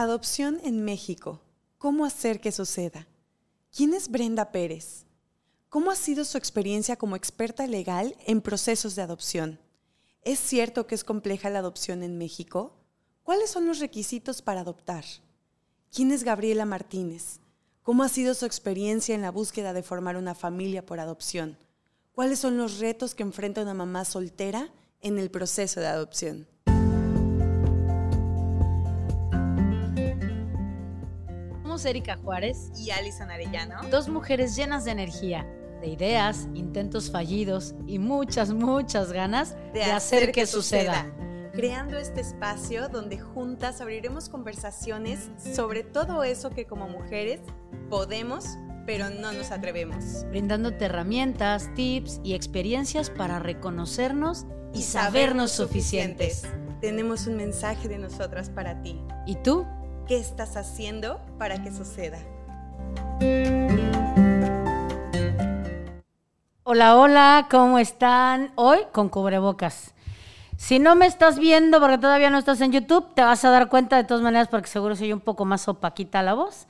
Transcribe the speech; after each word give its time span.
Adopción 0.00 0.60
en 0.62 0.84
México. 0.84 1.40
¿Cómo 1.76 2.04
hacer 2.04 2.40
que 2.40 2.52
suceda? 2.52 3.08
¿Quién 3.76 3.94
es 3.94 4.08
Brenda 4.08 4.52
Pérez? 4.52 5.06
¿Cómo 5.68 5.90
ha 5.90 5.96
sido 5.96 6.24
su 6.24 6.38
experiencia 6.38 6.94
como 6.94 7.16
experta 7.16 7.66
legal 7.66 8.14
en 8.24 8.40
procesos 8.40 8.94
de 8.94 9.02
adopción? 9.02 9.58
¿Es 10.22 10.38
cierto 10.38 10.86
que 10.86 10.94
es 10.94 11.02
compleja 11.02 11.50
la 11.50 11.58
adopción 11.58 12.04
en 12.04 12.16
México? 12.16 12.76
¿Cuáles 13.24 13.50
son 13.50 13.66
los 13.66 13.80
requisitos 13.80 14.40
para 14.40 14.60
adoptar? 14.60 15.04
¿Quién 15.92 16.12
es 16.12 16.22
Gabriela 16.22 16.64
Martínez? 16.64 17.40
¿Cómo 17.82 18.04
ha 18.04 18.08
sido 18.08 18.34
su 18.34 18.46
experiencia 18.46 19.16
en 19.16 19.22
la 19.22 19.32
búsqueda 19.32 19.72
de 19.72 19.82
formar 19.82 20.16
una 20.16 20.36
familia 20.36 20.86
por 20.86 21.00
adopción? 21.00 21.58
¿Cuáles 22.12 22.38
son 22.38 22.56
los 22.56 22.78
retos 22.78 23.16
que 23.16 23.24
enfrenta 23.24 23.62
una 23.62 23.74
mamá 23.74 24.04
soltera 24.04 24.72
en 25.00 25.18
el 25.18 25.28
proceso 25.32 25.80
de 25.80 25.88
adopción? 25.88 26.46
Somos 31.78 31.90
Erika 31.90 32.16
Juárez 32.16 32.72
y 32.76 32.90
Alison 32.90 33.30
Arellano, 33.30 33.76
dos 33.88 34.08
mujeres 34.08 34.56
llenas 34.56 34.84
de 34.84 34.90
energía, 34.90 35.46
de 35.80 35.86
ideas, 35.86 36.48
intentos 36.54 37.08
fallidos 37.08 37.76
y 37.86 38.00
muchas, 38.00 38.52
muchas 38.52 39.12
ganas 39.12 39.54
de, 39.72 39.84
hacer, 39.84 40.32
que, 40.32 40.44
suceda. 40.44 41.06
Creando 41.52 41.96
este 41.96 42.20
espacio 42.20 42.88
donde 42.88 43.20
juntas 43.20 43.80
abriremos 43.80 44.28
conversaciones 44.28 45.30
sobre 45.54 45.84
todo 45.84 46.24
eso 46.24 46.50
que 46.50 46.66
como 46.66 46.88
mujeres 46.88 47.38
podemos 47.88 48.44
pero 48.84 49.08
no 49.10 49.30
nos 49.32 49.52
atrevemos. 49.52 50.24
Brindándote 50.30 50.86
herramientas, 50.86 51.72
tips 51.76 52.20
y 52.24 52.34
experiencias 52.34 53.08
para 53.08 53.38
reconocernos 53.38 54.46
y, 54.74 54.82
sabernos 54.82 55.52
suficientes. 55.52 56.42
Tenemos 56.80 57.28
un 57.28 57.36
mensaje 57.36 57.86
de 57.86 57.98
nosotras 57.98 58.50
para 58.50 58.82
ti. 58.82 59.00
¿Y 59.26 59.36
tú? 59.36 59.64
¿Qué 60.08 60.16
estás 60.16 60.56
haciendo 60.56 61.20
para 61.36 61.62
que 61.62 61.70
suceda? 61.70 62.18
Hola, 66.62 66.96
hola, 66.96 67.46
¿cómo 67.50 67.78
están? 67.78 68.50
Hoy 68.54 68.78
con 68.90 69.10
cubrebocas. 69.10 69.92
Si 70.56 70.78
no 70.78 70.94
me 70.94 71.04
estás 71.04 71.38
viendo 71.38 71.78
porque 71.78 71.98
todavía 71.98 72.30
no 72.30 72.38
estás 72.38 72.62
en 72.62 72.72
YouTube, 72.72 73.12
te 73.14 73.20
vas 73.20 73.44
a 73.44 73.50
dar 73.50 73.68
cuenta 73.68 73.98
de 73.98 74.04
todas 74.04 74.22
maneras 74.22 74.48
porque 74.48 74.68
seguro 74.68 74.96
soy 74.96 75.12
un 75.12 75.20
poco 75.20 75.44
más 75.44 75.68
opaquita 75.68 76.22
la 76.22 76.32
voz. 76.32 76.68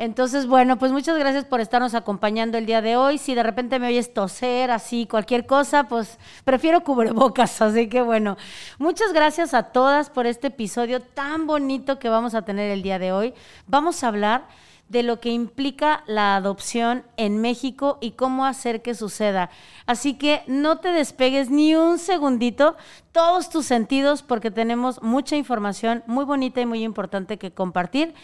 Entonces, 0.00 0.46
bueno, 0.46 0.78
pues 0.78 0.92
muchas 0.92 1.18
gracias 1.18 1.44
por 1.44 1.60
estarnos 1.60 1.94
acompañando 1.94 2.56
el 2.56 2.64
día 2.64 2.80
de 2.80 2.96
hoy. 2.96 3.18
Si 3.18 3.34
de 3.34 3.42
repente 3.42 3.78
me 3.78 3.88
oyes 3.88 4.14
toser, 4.14 4.70
así, 4.70 5.04
cualquier 5.04 5.44
cosa, 5.44 5.88
pues 5.88 6.16
prefiero 6.42 6.82
cubrebocas. 6.82 7.60
Así 7.60 7.86
que 7.86 8.00
bueno, 8.00 8.38
muchas 8.78 9.12
gracias 9.12 9.52
a 9.52 9.64
todas 9.64 10.08
por 10.08 10.26
este 10.26 10.46
episodio 10.46 11.00
tan 11.00 11.46
bonito 11.46 11.98
que 11.98 12.08
vamos 12.08 12.34
a 12.34 12.40
tener 12.40 12.70
el 12.70 12.80
día 12.80 12.98
de 12.98 13.12
hoy. 13.12 13.34
Vamos 13.66 14.02
a 14.02 14.08
hablar 14.08 14.44
de 14.90 15.04
lo 15.04 15.20
que 15.20 15.30
implica 15.30 16.02
la 16.08 16.34
adopción 16.34 17.04
en 17.16 17.40
México 17.40 17.98
y 18.00 18.10
cómo 18.10 18.44
hacer 18.44 18.82
que 18.82 18.96
suceda. 18.96 19.48
Así 19.86 20.14
que 20.14 20.42
no 20.48 20.80
te 20.80 20.88
despegues 20.88 21.48
ni 21.48 21.76
un 21.76 22.00
segundito, 22.00 22.76
todos 23.12 23.50
tus 23.50 23.66
sentidos, 23.66 24.22
porque 24.22 24.50
tenemos 24.50 25.00
mucha 25.00 25.36
información 25.36 26.02
muy 26.06 26.24
bonita 26.24 26.60
y 26.60 26.66
muy 26.66 26.82
importante 26.82 27.38
que 27.38 27.52
compartir. 27.52 28.14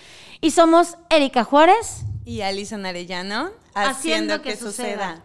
Y 0.40 0.50
somos 0.50 0.96
Erika 1.08 1.44
Juárez 1.44 2.04
y 2.24 2.40
Alison 2.40 2.84
Arellano, 2.84 3.52
haciendo, 3.72 4.42
que, 4.42 4.56
suceda. 4.56 5.22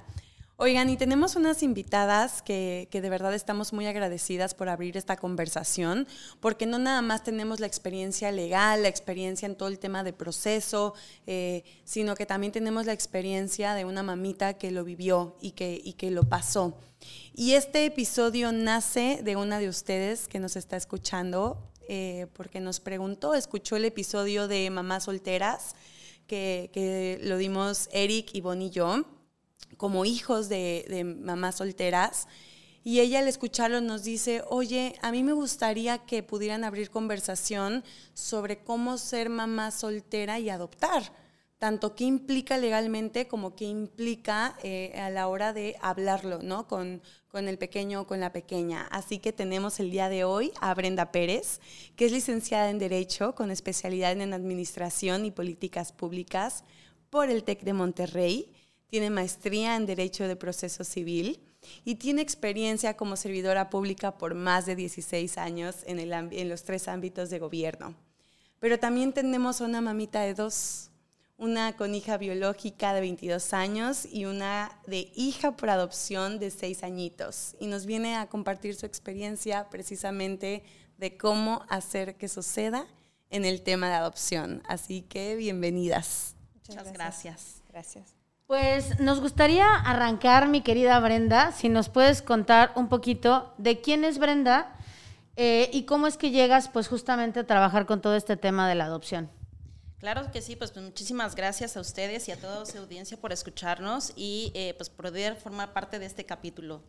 Oigan, 0.63 0.91
y 0.91 0.95
tenemos 0.95 1.35
unas 1.35 1.63
invitadas 1.63 2.43
que, 2.43 2.87
de 2.91 3.09
verdad 3.09 3.33
estamos 3.33 3.73
muy 3.73 3.87
agradecidas 3.87 4.53
por 4.53 4.69
abrir 4.69 4.95
esta 4.95 5.17
conversación, 5.17 6.07
porque 6.39 6.67
no 6.67 6.77
nada 6.77 7.01
más 7.01 7.23
tenemos 7.23 7.59
la 7.59 7.65
experiencia 7.65 8.31
legal, 8.31 8.83
la 8.83 8.87
experiencia 8.87 9.47
en 9.47 9.55
todo 9.55 9.69
el 9.69 9.79
tema 9.79 10.03
de 10.03 10.13
proceso, 10.13 10.93
eh, 11.25 11.63
sino 11.83 12.13
que 12.13 12.27
también 12.27 12.53
tenemos 12.53 12.85
la 12.85 12.93
experiencia 12.93 13.73
de 13.73 13.85
una 13.85 14.03
mamita 14.03 14.53
que 14.53 14.69
lo 14.69 14.83
vivió 14.83 15.35
y 15.41 15.53
que, 15.53 15.81
y 15.83 15.93
que 15.93 16.11
lo 16.11 16.25
pasó. 16.25 16.77
Y 17.33 17.53
este 17.53 17.83
episodio 17.83 18.51
nace 18.51 19.21
de 19.23 19.35
una 19.37 19.57
de 19.57 19.67
ustedes 19.67 20.27
que 20.27 20.37
nos 20.37 20.55
está 20.55 20.77
escuchando, 20.77 21.71
eh, 21.89 22.27
porque 22.33 22.59
nos 22.59 22.79
preguntó, 22.79 23.33
escuchó 23.33 23.77
el 23.77 23.85
episodio 23.85 24.47
de 24.47 24.69
Mamás 24.69 25.05
Solteras, 25.05 25.75
que, 26.27 26.69
que 26.71 27.19
lo 27.23 27.37
dimos 27.37 27.89
Eric, 27.91 28.35
y 28.35 28.41
Bonnie 28.41 28.67
y 28.67 28.69
yo 28.69 29.20
como 29.77 30.05
hijos 30.05 30.49
de, 30.49 31.17
mamás 31.23 31.55
solteras. 31.55 32.27
Y 32.83 32.99
ella 32.99 33.19
al 33.19 33.27
escucharlo 33.27 33.79
nos 33.79 34.03
dice, 34.03 34.43
oye, 34.49 34.95
a 35.01 35.11
mí 35.11 35.23
me 35.23 35.33
gustaría 35.33 35.99
que 35.99 36.23
pudieran 36.23 36.63
abrir 36.63 36.89
conversación 36.89 37.83
sobre 38.13 38.63
cómo 38.63 38.97
ser 38.97 39.29
mamá 39.29 39.69
soltera 39.69 40.39
y 40.39 40.49
adoptar, 40.49 41.13
tanto 41.59 41.93
qué 41.95 42.05
implica 42.05 42.57
legalmente 42.57 43.27
como 43.27 43.55
qué 43.55 43.65
implica 43.65 44.57
eh, 44.63 44.99
a 44.99 45.11
la 45.11 45.27
hora 45.27 45.53
de 45.53 45.75
hablarlo, 45.79 46.39
¿no? 46.41 46.67
Con, 46.67 47.03
con 47.31 47.47
el 47.47 47.57
pequeño 47.57 48.01
o 48.01 48.07
con 48.07 48.19
la 48.19 48.33
pequeña. 48.33 48.87
Así 48.91 49.19
que 49.19 49.31
tenemos 49.31 49.79
el 49.79 49.89
día 49.89 50.09
de 50.09 50.23
hoy 50.23 50.51
a 50.59 50.73
Brenda 50.73 51.11
Pérez, 51.11 51.61
que 51.95 52.05
es 52.05 52.11
licenciada 52.11 52.69
en 52.69 52.79
Derecho 52.79 53.35
con 53.35 53.51
especialidad 53.51 54.11
en 54.19 54.33
Administración 54.33 55.25
y 55.25 55.31
Políticas 55.31 55.93
Públicas 55.93 56.63
por 57.09 57.29
el 57.29 57.43
TEC 57.43 57.61
de 57.61 57.73
Monterrey 57.73 58.51
tiene 58.91 59.09
maestría 59.09 59.77
en 59.77 59.85
Derecho 59.85 60.27
de 60.27 60.35
Proceso 60.35 60.83
Civil 60.83 61.39
y 61.85 61.95
tiene 61.95 62.21
experiencia 62.21 62.97
como 62.97 63.15
servidora 63.15 63.69
pública 63.69 64.17
por 64.17 64.35
más 64.35 64.65
de 64.65 64.75
16 64.75 65.37
años 65.37 65.77
en, 65.85 65.97
el, 65.97 66.11
en 66.11 66.49
los 66.49 66.63
tres 66.63 66.89
ámbitos 66.89 67.29
de 67.29 67.39
gobierno. 67.39 67.95
Pero 68.59 68.79
también 68.79 69.13
tenemos 69.13 69.61
una 69.61 69.79
mamita 69.79 70.19
de 70.19 70.33
dos, 70.33 70.89
una 71.37 71.77
con 71.77 71.95
hija 71.95 72.17
biológica 72.17 72.93
de 72.93 72.99
22 72.99 73.53
años 73.53 74.05
y 74.11 74.25
una 74.25 74.77
de 74.87 75.09
hija 75.15 75.55
por 75.55 75.69
adopción 75.69 76.37
de 76.37 76.51
6 76.51 76.83
añitos. 76.83 77.55
Y 77.61 77.67
nos 77.67 77.85
viene 77.85 78.17
a 78.17 78.27
compartir 78.27 78.75
su 78.75 78.85
experiencia 78.85 79.69
precisamente 79.69 80.65
de 80.97 81.15
cómo 81.15 81.63
hacer 81.69 82.17
que 82.17 82.27
suceda 82.27 82.85
en 83.29 83.45
el 83.45 83.61
tema 83.61 83.87
de 83.87 83.95
adopción. 83.95 84.61
Así 84.67 85.01
que 85.03 85.37
bienvenidas. 85.37 86.35
Muchas 86.67 86.91
gracias. 86.91 87.61
Gracias. 87.69 88.20
Pues 88.51 88.99
nos 88.99 89.21
gustaría 89.21 89.75
arrancar, 89.75 90.49
mi 90.49 90.59
querida 90.59 90.99
Brenda, 90.99 91.53
si 91.53 91.69
nos 91.69 91.87
puedes 91.87 92.21
contar 92.21 92.73
un 92.75 92.89
poquito 92.89 93.53
de 93.57 93.79
quién 93.79 94.03
es 94.03 94.17
Brenda 94.17 94.75
eh, 95.37 95.69
y 95.71 95.83
cómo 95.83 96.05
es 96.05 96.17
que 96.17 96.31
llegas 96.31 96.67
pues 96.67 96.89
justamente 96.89 97.39
a 97.39 97.47
trabajar 97.47 97.85
con 97.85 98.01
todo 98.01 98.13
este 98.13 98.35
tema 98.35 98.67
de 98.67 98.75
la 98.75 98.83
adopción. 98.83 99.29
Claro 99.99 100.29
que 100.33 100.41
sí, 100.41 100.57
pues, 100.57 100.75
muchísimas 100.75 101.33
gracias 101.33 101.77
a 101.77 101.79
ustedes 101.79 102.27
y 102.27 102.33
a 102.33 102.35
toda 102.35 102.65
su 102.65 102.77
audiencia 102.77 103.15
por 103.15 103.31
escucharnos 103.31 104.11
y 104.17 104.51
eh, 104.53 104.73
pues 104.75 104.89
poder 104.89 105.37
formar 105.37 105.71
parte 105.71 105.97
de 105.97 106.07
este 106.07 106.25
capítulo. 106.25 106.83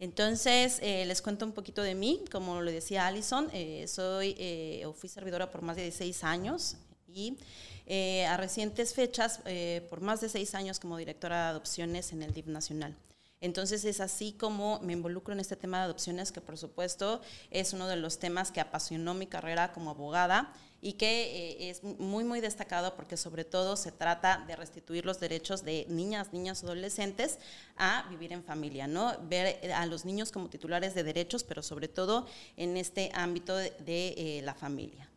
Entonces, 0.00 0.80
eh, 0.82 1.04
les 1.06 1.22
cuento 1.22 1.46
un 1.46 1.52
poquito 1.52 1.82
de 1.82 1.94
mí. 1.94 2.24
Como 2.32 2.60
lo 2.60 2.72
decía 2.72 3.06
Alison, 3.06 3.48
soy 3.86 4.82
o 4.84 4.92
fui 4.92 5.08
servidora 5.08 5.52
por 5.52 5.62
más 5.62 5.76
de 5.76 5.82
16 5.82 6.24
años 6.24 6.76
y 7.14 7.38
eh, 7.86 8.26
a 8.26 8.36
recientes 8.36 8.94
fechas 8.94 9.40
eh, 9.44 9.86
por 9.88 10.00
más 10.00 10.20
de 10.20 10.28
seis 10.28 10.54
años 10.54 10.80
como 10.80 10.96
directora 10.96 11.44
de 11.44 11.48
adopciones 11.50 12.12
en 12.12 12.22
el 12.22 12.32
DIF 12.34 12.46
Nacional. 12.46 12.96
Entonces 13.40 13.84
es 13.84 14.00
así 14.00 14.32
como 14.32 14.80
me 14.80 14.94
involucro 14.94 15.34
en 15.34 15.40
este 15.40 15.54
tema 15.54 15.78
de 15.78 15.84
adopciones, 15.84 16.32
que 16.32 16.40
por 16.40 16.56
supuesto 16.56 17.20
es 17.50 17.74
uno 17.74 17.86
de 17.88 17.96
los 17.96 18.18
temas 18.18 18.50
que 18.50 18.60
apasionó 18.60 19.12
mi 19.12 19.26
carrera 19.26 19.72
como 19.72 19.90
abogada 19.90 20.50
y 20.80 20.94
que 20.94 21.66
eh, 21.66 21.70
es 21.70 21.84
muy, 21.84 22.24
muy 22.24 22.40
destacado 22.40 22.96
porque 22.96 23.18
sobre 23.18 23.44
todo 23.44 23.76
se 23.76 23.92
trata 23.92 24.44
de 24.46 24.56
restituir 24.56 25.04
los 25.04 25.20
derechos 25.20 25.62
de 25.62 25.84
niñas, 25.90 26.32
niñas, 26.32 26.64
adolescentes 26.64 27.38
a 27.76 28.06
vivir 28.08 28.32
en 28.32 28.42
familia, 28.42 28.86
¿no? 28.86 29.14
Ver 29.28 29.72
a 29.72 29.84
los 29.84 30.06
niños 30.06 30.32
como 30.32 30.48
titulares 30.48 30.94
de 30.94 31.04
derechos, 31.04 31.44
pero 31.44 31.62
sobre 31.62 31.88
todo 31.88 32.26
en 32.56 32.78
este 32.78 33.10
ámbito 33.14 33.56
de 33.56 34.40
la 34.42 34.54
familia. 34.54 35.10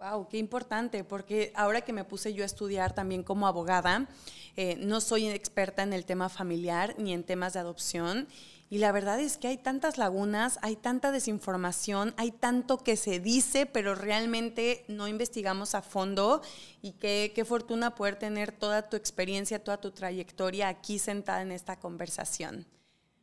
Wow, 0.00 0.28
qué 0.28 0.38
importante, 0.38 1.04
porque 1.04 1.52
ahora 1.54 1.82
que 1.82 1.92
me 1.92 2.04
puse 2.04 2.32
yo 2.32 2.42
a 2.42 2.46
estudiar 2.46 2.94
también 2.94 3.22
como 3.22 3.46
abogada, 3.46 4.08
eh, 4.56 4.76
no 4.76 4.98
soy 4.98 5.28
experta 5.28 5.82
en 5.82 5.92
el 5.92 6.06
tema 6.06 6.30
familiar 6.30 6.94
ni 6.96 7.12
en 7.12 7.22
temas 7.22 7.52
de 7.52 7.58
adopción. 7.58 8.26
Y 8.70 8.78
la 8.78 8.92
verdad 8.92 9.20
es 9.20 9.36
que 9.36 9.48
hay 9.48 9.58
tantas 9.58 9.98
lagunas, 9.98 10.58
hay 10.62 10.76
tanta 10.76 11.12
desinformación, 11.12 12.14
hay 12.16 12.30
tanto 12.30 12.78
que 12.78 12.96
se 12.96 13.20
dice, 13.20 13.66
pero 13.66 13.94
realmente 13.94 14.86
no 14.88 15.06
investigamos 15.06 15.74
a 15.74 15.82
fondo. 15.82 16.40
Y 16.80 16.92
qué, 16.92 17.32
qué 17.34 17.44
fortuna 17.44 17.94
poder 17.94 18.16
tener 18.16 18.52
toda 18.52 18.88
tu 18.88 18.96
experiencia, 18.96 19.62
toda 19.62 19.82
tu 19.82 19.90
trayectoria 19.90 20.68
aquí 20.68 20.98
sentada 20.98 21.42
en 21.42 21.52
esta 21.52 21.76
conversación 21.78 22.64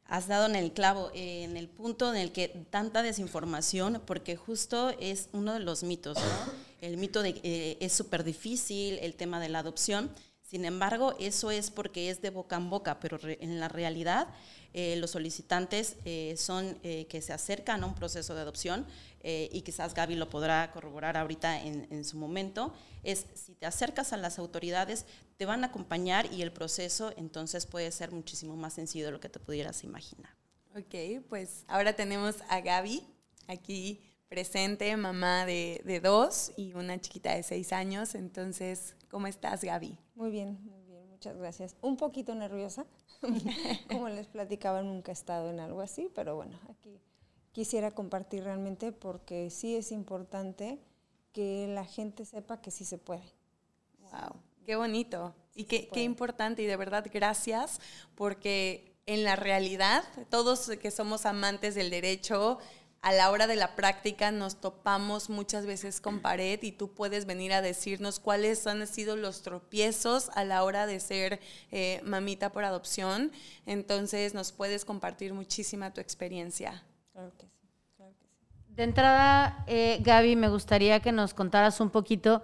has 0.08 0.28
dado 0.28 0.46
en 0.46 0.56
el 0.56 0.72
clavo, 0.72 1.12
en 1.14 1.58
el 1.58 1.68
punto 1.68 2.14
en 2.14 2.20
el 2.20 2.32
que 2.32 2.48
tanta 2.70 3.04
desinformación, 3.04 4.02
porque 4.06 4.36
justo 4.36 4.90
es 5.00 5.30
uno 5.34 5.54
de 5.54 5.60
los 5.60 5.84
mitos, 5.84 6.18
¿no? 6.18 6.68
El 6.82 6.98
mito 6.98 7.24
de 7.24 7.34
que 7.34 7.72
eh, 7.72 7.78
es 7.82 7.94
súper 7.94 8.24
difícil, 8.24 9.00
el 9.02 9.16
tema 9.16 9.40
de 9.40 9.50
la 9.50 9.60
adopción. 9.60 10.10
Sin 10.42 10.64
embargo, 10.64 11.16
eso 11.20 11.52
es 11.52 11.72
porque 11.72 12.10
es 12.10 12.22
de 12.22 12.30
boca 12.30 12.56
en 12.56 12.70
boca, 12.70 13.00
pero 13.00 13.20
en 13.22 13.60
la 13.60 13.68
realidad 13.68 14.28
eh, 14.74 14.96
los 14.98 15.12
solicitantes 15.12 15.98
eh, 16.06 16.36
son 16.38 16.76
que 16.82 17.22
se 17.22 17.34
acercan 17.34 17.84
a 17.84 17.88
un 17.88 17.96
proceso 17.96 18.34
de 18.34 18.42
adopción 18.42 18.86
y 19.24 19.62
quizás 19.62 19.94
Gaby 19.94 20.16
lo 20.16 20.30
podrá 20.30 20.72
corroborar 20.72 21.18
ahorita 21.18 21.62
en, 21.62 22.06
su 22.06 22.16
momento, 22.16 22.74
es 23.04 23.26
si 23.34 23.56
te 23.56 23.66
acercas 23.66 24.14
a 24.14 24.18
las 24.18 24.40
autoridades, 24.40 25.06
te 25.38 25.46
van 25.46 25.64
a 25.64 25.68
acompañar 25.68 26.32
y 26.34 26.42
el 26.42 26.52
proceso 26.52 27.14
entonces 27.16 27.66
puede 27.66 27.92
ser 27.92 28.12
muchísimo 28.12 28.56
más 28.56 28.74
sencillo 28.74 29.06
de 29.06 29.12
lo 29.12 29.20
que 29.20 29.30
te 29.30 29.40
pudieras 29.40 29.84
imaginar. 29.84 30.32
Ok, 30.76 31.24
pues 31.30 31.64
ahora 31.68 31.96
tenemos 31.96 32.36
a 32.50 32.62
Gaby 32.62 33.04
aquí 33.48 34.02
presente, 34.28 34.96
mamá 34.98 35.46
de, 35.46 35.82
de 35.86 36.00
dos 36.00 36.52
y 36.58 36.74
una 36.74 37.00
chiquita 37.00 37.34
de 37.36 37.44
seis 37.44 37.72
años. 37.72 38.16
Entonces, 38.16 38.96
¿cómo 39.10 39.28
estás, 39.28 39.64
Gaby? 39.64 39.98
Muy 40.16 40.32
bien, 40.32 40.60
muy 40.64 40.82
bien, 40.84 41.08
muchas 41.10 41.38
gracias. 41.38 41.76
Un 41.82 41.98
poquito 41.98 42.36
nerviosa, 42.36 42.86
como 43.90 44.10
les 44.10 44.28
platicaba, 44.28 44.82
nunca 44.82 45.12
he 45.12 45.14
estado 45.14 45.50
en 45.50 45.60
algo 45.60 45.82
así, 45.82 46.12
pero 46.14 46.36
bueno, 46.36 46.60
aquí 46.70 47.00
quisiera 47.52 47.92
compartir 47.92 48.44
realmente 48.44 48.92
porque 48.92 49.50
sí 49.50 49.76
es 49.76 49.92
importante 49.92 50.80
que 51.32 51.68
la 51.68 51.86
gente 51.86 52.26
sepa 52.26 52.62
que 52.62 52.72
sí 52.72 52.86
se 52.86 52.98
puede. 52.98 53.24
Wow, 54.00 54.42
qué 54.68 54.76
bonito. 54.76 55.34
y 55.56 55.64
qué, 55.64 55.88
qué 55.88 56.04
importante 56.04 56.62
y 56.62 56.66
de 56.66 56.76
verdad 56.76 57.08
gracias 57.12 57.80
porque 58.16 58.94
en 59.06 59.24
la 59.24 59.38
realidad, 59.38 60.04
todos 60.30 60.70
que 60.82 60.92
somos 60.92 61.26
amantes 61.26 61.74
del 61.74 61.90
derecho, 61.90 62.60
a 63.02 63.14
la 63.14 63.32
hora 63.32 63.48
de 63.48 63.56
la 63.56 63.74
práctica 63.74 64.32
nos 64.32 64.60
topamos 64.60 65.30
muchas 65.30 65.66
veces 65.66 66.02
con 66.02 66.20
pared 66.20 66.62
y 66.62 66.74
tú 66.74 66.94
puedes 66.94 67.26
venir 67.26 67.54
a 67.54 67.62
decirnos 67.62 68.20
cuáles 68.20 68.68
han 68.68 68.86
sido 68.86 69.16
los 69.16 69.44
tropiezos 69.44 70.30
a 70.36 70.44
la 70.44 70.62
hora 70.66 70.86
de 70.86 71.00
ser 71.00 71.40
eh, 71.72 72.02
mamita 72.04 72.52
por 72.52 72.66
adopción. 72.66 73.32
Entonces 73.66 74.34
nos 74.34 74.52
puedes 74.52 74.84
compartir 74.84 75.34
muchísima 75.34 75.94
tu 75.94 76.02
experiencia. 76.02 76.84
Claro 77.14 77.32
que 77.38 77.46
sí, 77.46 77.70
claro 77.96 78.14
que 78.20 78.26
sí. 78.26 78.74
De 78.76 78.84
entrada, 78.84 79.64
eh, 79.68 80.00
Gaby, 80.02 80.36
me 80.36 80.50
gustaría 80.50 81.00
que 81.00 81.14
nos 81.14 81.34
contaras 81.34 81.80
un 81.80 81.90
poquito 81.90 82.44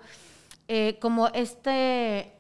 eh, 0.68 0.98
como 1.00 1.28
este, 1.30 2.34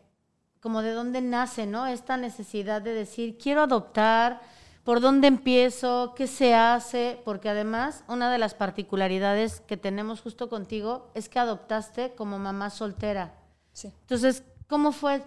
como 0.59 0.81
de 0.81 0.91
dónde 0.91 1.21
nace, 1.21 1.65
¿no? 1.65 1.87
Esta 1.87 2.17
necesidad 2.17 2.81
de 2.81 2.93
decir, 2.93 3.37
quiero 3.37 3.61
adoptar 3.61 4.41
por 4.83 4.99
dónde 4.99 5.27
empiezo, 5.27 6.13
qué 6.15 6.27
se 6.27 6.53
hace, 6.53 7.21
porque 7.23 7.49
además 7.49 8.03
una 8.07 8.31
de 8.31 8.37
las 8.37 8.53
particularidades 8.53 9.61
que 9.61 9.77
tenemos 9.77 10.21
justo 10.21 10.49
contigo 10.49 11.09
es 11.13 11.29
que 11.29 11.39
adoptaste 11.39 12.15
como 12.15 12.37
mamá 12.39 12.69
soltera. 12.69 13.33
Sí. 13.71 13.93
Entonces, 14.01 14.43
¿cómo 14.67 14.91
fue? 14.91 15.23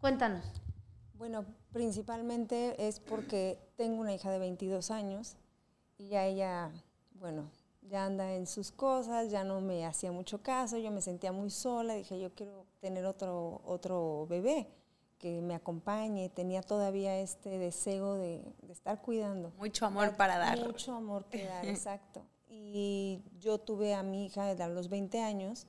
Cuéntanos. 0.00 0.44
Bueno, 1.14 1.44
principalmente 1.72 2.86
es 2.88 3.00
porque 3.00 3.58
tengo 3.76 4.00
una 4.00 4.14
hija 4.14 4.30
de 4.30 4.38
22 4.38 4.90
años 4.90 5.36
y 5.98 6.08
ya 6.08 6.24
ella, 6.24 6.70
bueno, 7.14 7.50
ya 7.82 8.06
anda 8.06 8.34
en 8.34 8.46
sus 8.46 8.70
cosas, 8.70 9.30
ya 9.30 9.44
no 9.44 9.60
me 9.60 9.84
hacía 9.84 10.12
mucho 10.12 10.42
caso, 10.42 10.78
yo 10.78 10.90
me 10.90 11.02
sentía 11.02 11.32
muy 11.32 11.50
sola, 11.50 11.94
dije, 11.94 12.18
yo 12.18 12.34
quiero 12.34 12.66
tener 12.80 13.04
otro, 13.04 13.60
otro 13.64 14.26
bebé 14.28 14.68
que 15.18 15.40
me 15.40 15.54
acompañe, 15.54 16.28
tenía 16.30 16.62
todavía 16.62 17.18
este 17.18 17.58
deseo 17.58 18.14
de, 18.14 18.42
estar 18.68 19.00
cuidando. 19.00 19.52
Mucho 19.58 19.86
amor 19.86 20.16
para 20.16 20.38
dar. 20.38 20.58
Mucho 20.58 20.94
amor 20.94 21.24
que 21.26 21.46
dar, 21.46 21.64
exacto. 21.68 22.24
Y 22.48 23.22
yo 23.38 23.58
tuve 23.58 23.94
a 23.94 24.02
mi 24.02 24.26
hija 24.26 24.50
a 24.50 24.68
los 24.68 24.88
20 24.88 25.20
años, 25.20 25.66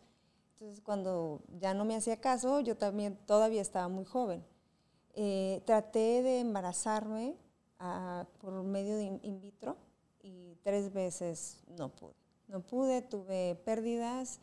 entonces 0.54 0.82
cuando 0.82 1.42
ya 1.60 1.74
no 1.74 1.86
me 1.86 1.96
hacía 1.96 2.20
caso, 2.20 2.62
yo 2.62 2.78
también 2.78 3.18
todavía 3.26 3.62
estaba 3.62 3.88
muy 3.88 4.06
joven. 4.06 4.44
Eh, 5.16 5.62
traté 5.66 6.24
de 6.24 6.40
embarazarme 6.40 7.36
ah, 7.80 8.26
por 8.40 8.64
medio 8.64 8.96
de 8.98 9.20
in 9.22 9.40
vitro 9.40 9.78
y 10.24 10.56
tres 10.64 10.92
veces 10.92 11.60
no 11.78 11.90
pude. 11.90 12.16
No 12.48 12.62
pude, 12.62 13.02
tuve 13.02 13.56
pérdidas. 13.64 14.40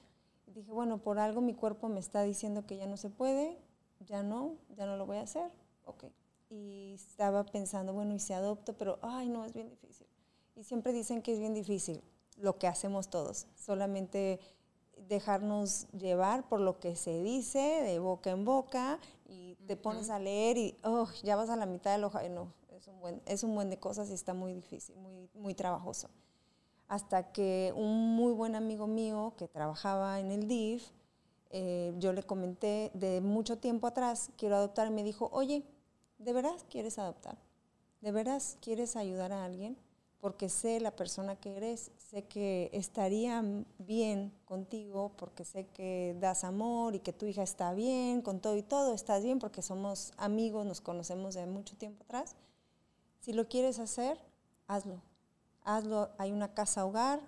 Dije, 0.47 0.71
bueno, 0.71 0.99
por 0.99 1.19
algo 1.19 1.41
mi 1.41 1.55
cuerpo 1.55 1.89
me 1.89 1.99
está 1.99 2.23
diciendo 2.23 2.67
que 2.67 2.77
ya 2.77 2.87
no 2.87 2.97
se 2.97 3.09
puede, 3.09 3.59
ya 4.01 4.23
no, 4.23 4.57
ya 4.77 4.87
no 4.87 4.97
lo 4.97 5.07
voy 5.07 5.17
a 5.17 5.23
hacer, 5.23 5.51
ok. 5.87 6.05
Y 6.51 6.93
estaba 6.95 7.45
pensando, 7.45 7.93
bueno, 7.93 8.15
y 8.15 8.19
si 8.19 8.33
adopto, 8.33 8.77
pero, 8.77 8.99
ay, 9.03 9.29
no, 9.29 9.45
es 9.45 9.55
bien 9.55 9.69
difícil. 9.69 10.07
Y 10.57 10.65
siempre 10.65 10.93
dicen 10.93 11.23
que 11.23 11.33
es 11.33 11.39
bien 11.39 11.55
difícil 11.55 12.03
lo 12.37 12.59
que 12.59 12.67
hacemos 12.67 13.09
todos, 13.09 13.47
solamente 13.55 14.41
dejarnos 15.09 15.87
llevar 15.93 16.49
por 16.49 16.61
lo 16.61 16.79
que 16.79 16.97
se 16.97 17.23
dice 17.23 17.59
de 17.59 17.99
boca 17.99 18.31
en 18.31 18.45
boca 18.45 18.99
y 19.27 19.55
te 19.67 19.77
pones 19.77 20.11
a 20.11 20.19
leer 20.19 20.59
y 20.59 20.77
oh, 20.85 21.09
ya 21.23 21.37
vas 21.37 21.51
a 21.51 21.57
la 21.57 21.67
mitad 21.67 21.93
del 21.93 22.05
hoja. 22.05 22.29
No, 22.29 22.53
es 22.81 22.89
un, 22.89 23.01
buen, 23.01 23.23
es 23.27 23.45
un 23.45 23.55
buen 23.55 23.71
de 23.71 23.79
cosas 23.79 24.11
y 24.11 24.15
está 24.15 24.35
muy 24.35 24.55
difícil, 24.55 24.97
muy, 24.97 25.29
muy 25.35 25.55
trabajoso. 25.55 26.09
Hasta 26.89 27.31
que 27.31 27.73
un 27.77 28.17
muy 28.17 28.33
buen 28.33 28.57
amigo 28.57 28.87
mío 28.87 29.35
que 29.37 29.47
trabajaba 29.47 30.19
en 30.19 30.33
el 30.33 30.49
DIF 30.49 30.91
eh, 31.51 31.93
yo 31.99 32.13
le 32.13 32.23
comenté 32.23 32.93
de 32.95 33.21
mucho 33.21 33.59
tiempo 33.59 33.89
atrás, 33.89 34.31
quiero 34.37 34.57
adoptar, 34.57 34.87
y 34.87 34.91
me 34.91 35.03
dijo, 35.03 35.29
oye, 35.33 35.65
¿de 36.19 36.33
veras 36.33 36.65
quieres 36.71 36.99
adoptar? 36.99 37.37
¿De 38.01 38.13
veras 38.13 38.57
quieres 38.61 38.95
ayudar 38.95 39.33
a 39.33 39.45
alguien? 39.45 39.77
Porque 40.21 40.49
sé 40.49 40.81
la 40.81 40.95
persona 40.95 41.35
que 41.35 41.57
eres, 41.57 41.91
sé 41.97 42.23
que 42.23 42.71
estaría 42.73 43.43
bien 43.79 44.33
contigo, 44.45 45.11
porque 45.17 45.45
sé 45.45 45.67
que 45.67 46.17
das 46.21 46.45
amor 46.45 46.95
y 46.95 47.01
que 47.01 47.13
tu 47.13 47.27
hija 47.27 47.43
está 47.43 47.73
bien, 47.73 48.23
con 48.23 48.39
todo 48.39 48.57
y 48.57 48.63
todo, 48.63 48.95
estás 48.95 49.25
bien 49.25 49.39
porque 49.39 49.63
somos 49.63 50.13
amigos, 50.19 50.67
nos 50.67 50.81
conocemos 50.81 51.35
de 51.35 51.47
mucho 51.47 51.77
tiempo 51.77 52.05
atrás. 52.05 52.37
Si 53.21 53.33
lo 53.33 53.49
quieres 53.49 53.79
hacer, 53.79 54.19
hazlo. 54.67 55.01
Hazlo. 55.63 56.11
Hay 56.19 56.33
una 56.33 56.53
casa 56.55 56.85
hogar 56.85 57.21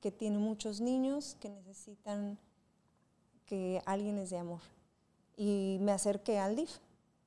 que 0.00 0.10
tiene 0.10 0.38
muchos 0.38 0.80
niños 0.80 1.36
que 1.40 1.48
necesitan 1.48 2.38
que 3.46 3.82
alguien 3.86 4.18
es 4.18 4.30
de 4.30 4.38
amor. 4.38 4.60
Y 5.36 5.78
me 5.80 5.92
acerqué 5.92 6.38
al 6.38 6.56
DIF, 6.56 6.78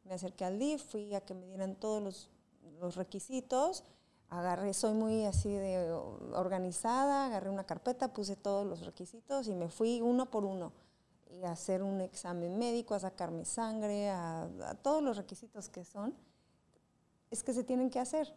me 0.04 0.14
acerqué 0.14 0.46
al 0.46 0.60
DIF, 0.60 0.84
fui 0.84 1.16
a 1.16 1.22
que 1.22 1.34
me 1.34 1.46
dieran 1.46 1.76
todos 1.76 2.02
los, 2.02 2.30
los 2.80 2.96
requisitos, 2.96 3.84
agarré, 4.30 4.74
soy 4.74 4.94
muy 4.94 5.26
así 5.26 5.50
de 5.50 5.92
organizada, 6.34 7.26
agarré 7.26 7.50
una 7.50 7.66
carpeta, 7.66 8.14
puse 8.14 8.36
todos 8.36 8.66
los 8.66 8.86
requisitos 8.86 9.48
y 9.48 9.56
me 9.56 9.70
fui 9.70 10.02
uno 10.02 10.30
por 10.30 10.46
uno 10.46 10.72
y 11.30 11.44
a 11.44 11.52
hacer 11.52 11.84
un 11.84 12.02
examen 12.02 12.58
médico, 12.58 12.96
a 12.96 13.00
sacarme 13.00 13.46
sangre, 13.46 14.10
a, 14.10 14.50
todos 14.82 15.04
los 15.04 15.18
requisitos 15.18 15.70
que 15.70 15.86
son, 15.86 16.14
es 17.32 17.44
que 17.44 17.54
se 17.54 17.64
tienen 17.64 17.90
que 17.90 18.00
hacer. 18.00 18.34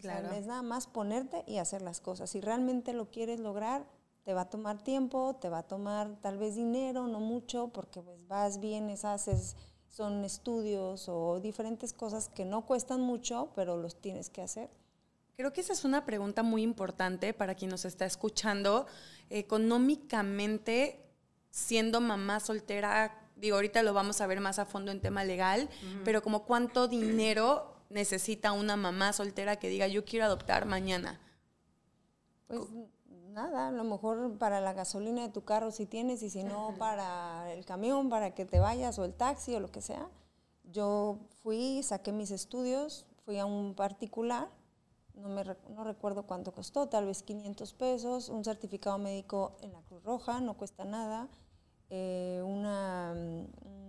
claro. 0.00 0.30
es 0.32 0.46
nada 0.46 0.62
más 0.62 0.86
ponerte 0.86 1.42
y 1.46 1.58
hacer 1.58 1.82
las 1.82 2.00
cosas. 2.00 2.30
Si 2.30 2.40
realmente 2.40 2.92
lo 2.92 3.10
quieres 3.10 3.40
lograr, 3.40 3.86
te 4.24 4.34
va 4.34 4.42
a 4.42 4.50
tomar 4.50 4.82
tiempo, 4.82 5.36
te 5.40 5.48
va 5.48 5.58
a 5.58 5.62
tomar 5.62 6.16
tal 6.20 6.36
vez 6.36 6.56
dinero, 6.56 7.06
no 7.06 7.20
mucho, 7.20 7.68
porque 7.68 8.02
pues 8.02 8.26
vas, 8.26 8.58
vienes, 8.58 9.04
haces, 9.04 9.56
son 9.88 10.24
estudios 10.24 11.08
o 11.08 11.38
diferentes 11.40 11.92
cosas 11.92 12.28
que 12.28 12.44
no 12.44 12.66
cuestan 12.66 13.00
mucho, 13.00 13.50
pero 13.54 13.76
los 13.76 14.00
tienes 14.00 14.28
que 14.28 14.42
hacer. 14.42 14.68
Creo 15.36 15.52
que 15.52 15.60
esa 15.60 15.72
es 15.72 15.84
una 15.84 16.04
pregunta 16.04 16.42
muy 16.42 16.62
importante 16.62 17.34
para 17.34 17.54
quien 17.54 17.70
nos 17.70 17.84
está 17.84 18.04
escuchando. 18.04 18.86
Económicamente, 19.30 21.04
siendo 21.50 22.00
mamá 22.00 22.40
soltera, 22.40 23.30
digo, 23.36 23.56
ahorita 23.56 23.82
lo 23.82 23.94
vamos 23.94 24.20
a 24.20 24.26
ver 24.26 24.40
más 24.40 24.58
a 24.58 24.64
fondo 24.64 24.90
en 24.90 25.00
tema 25.00 25.24
legal, 25.24 25.68
pero 26.04 26.20
como 26.20 26.44
cuánto 26.44 26.88
dinero 26.88 27.75
necesita 27.90 28.52
una 28.52 28.76
mamá 28.76 29.12
soltera 29.12 29.56
que 29.56 29.68
diga 29.68 29.86
yo 29.86 30.04
quiero 30.04 30.24
adoptar 30.24 30.66
mañana. 30.66 31.20
Pues 32.46 32.60
nada, 33.30 33.68
a 33.68 33.70
lo 33.72 33.84
mejor 33.84 34.38
para 34.38 34.60
la 34.60 34.72
gasolina 34.72 35.22
de 35.22 35.28
tu 35.28 35.44
carro 35.44 35.70
si 35.70 35.86
tienes 35.86 36.22
y 36.22 36.30
si 36.30 36.42
no 36.42 36.74
para 36.78 37.52
el 37.52 37.64
camión, 37.64 38.08
para 38.08 38.34
que 38.34 38.44
te 38.44 38.58
vayas 38.58 38.98
o 38.98 39.04
el 39.04 39.14
taxi 39.14 39.54
o 39.54 39.60
lo 39.60 39.70
que 39.70 39.82
sea. 39.82 40.08
Yo 40.64 41.18
fui, 41.42 41.82
saqué 41.82 42.12
mis 42.12 42.30
estudios, 42.30 43.06
fui 43.24 43.38
a 43.38 43.44
un 43.44 43.74
particular, 43.74 44.48
no, 45.14 45.28
me, 45.28 45.44
no 45.44 45.84
recuerdo 45.84 46.26
cuánto 46.26 46.52
costó, 46.52 46.88
tal 46.88 47.06
vez 47.06 47.22
500 47.22 47.72
pesos, 47.74 48.28
un 48.28 48.44
certificado 48.44 48.98
médico 48.98 49.56
en 49.60 49.72
la 49.72 49.82
Cruz 49.82 50.02
Roja, 50.02 50.40
no 50.40 50.54
cuesta 50.54 50.84
nada, 50.84 51.28
eh, 51.90 52.42
una 52.44 53.14
mm, 53.14 53.85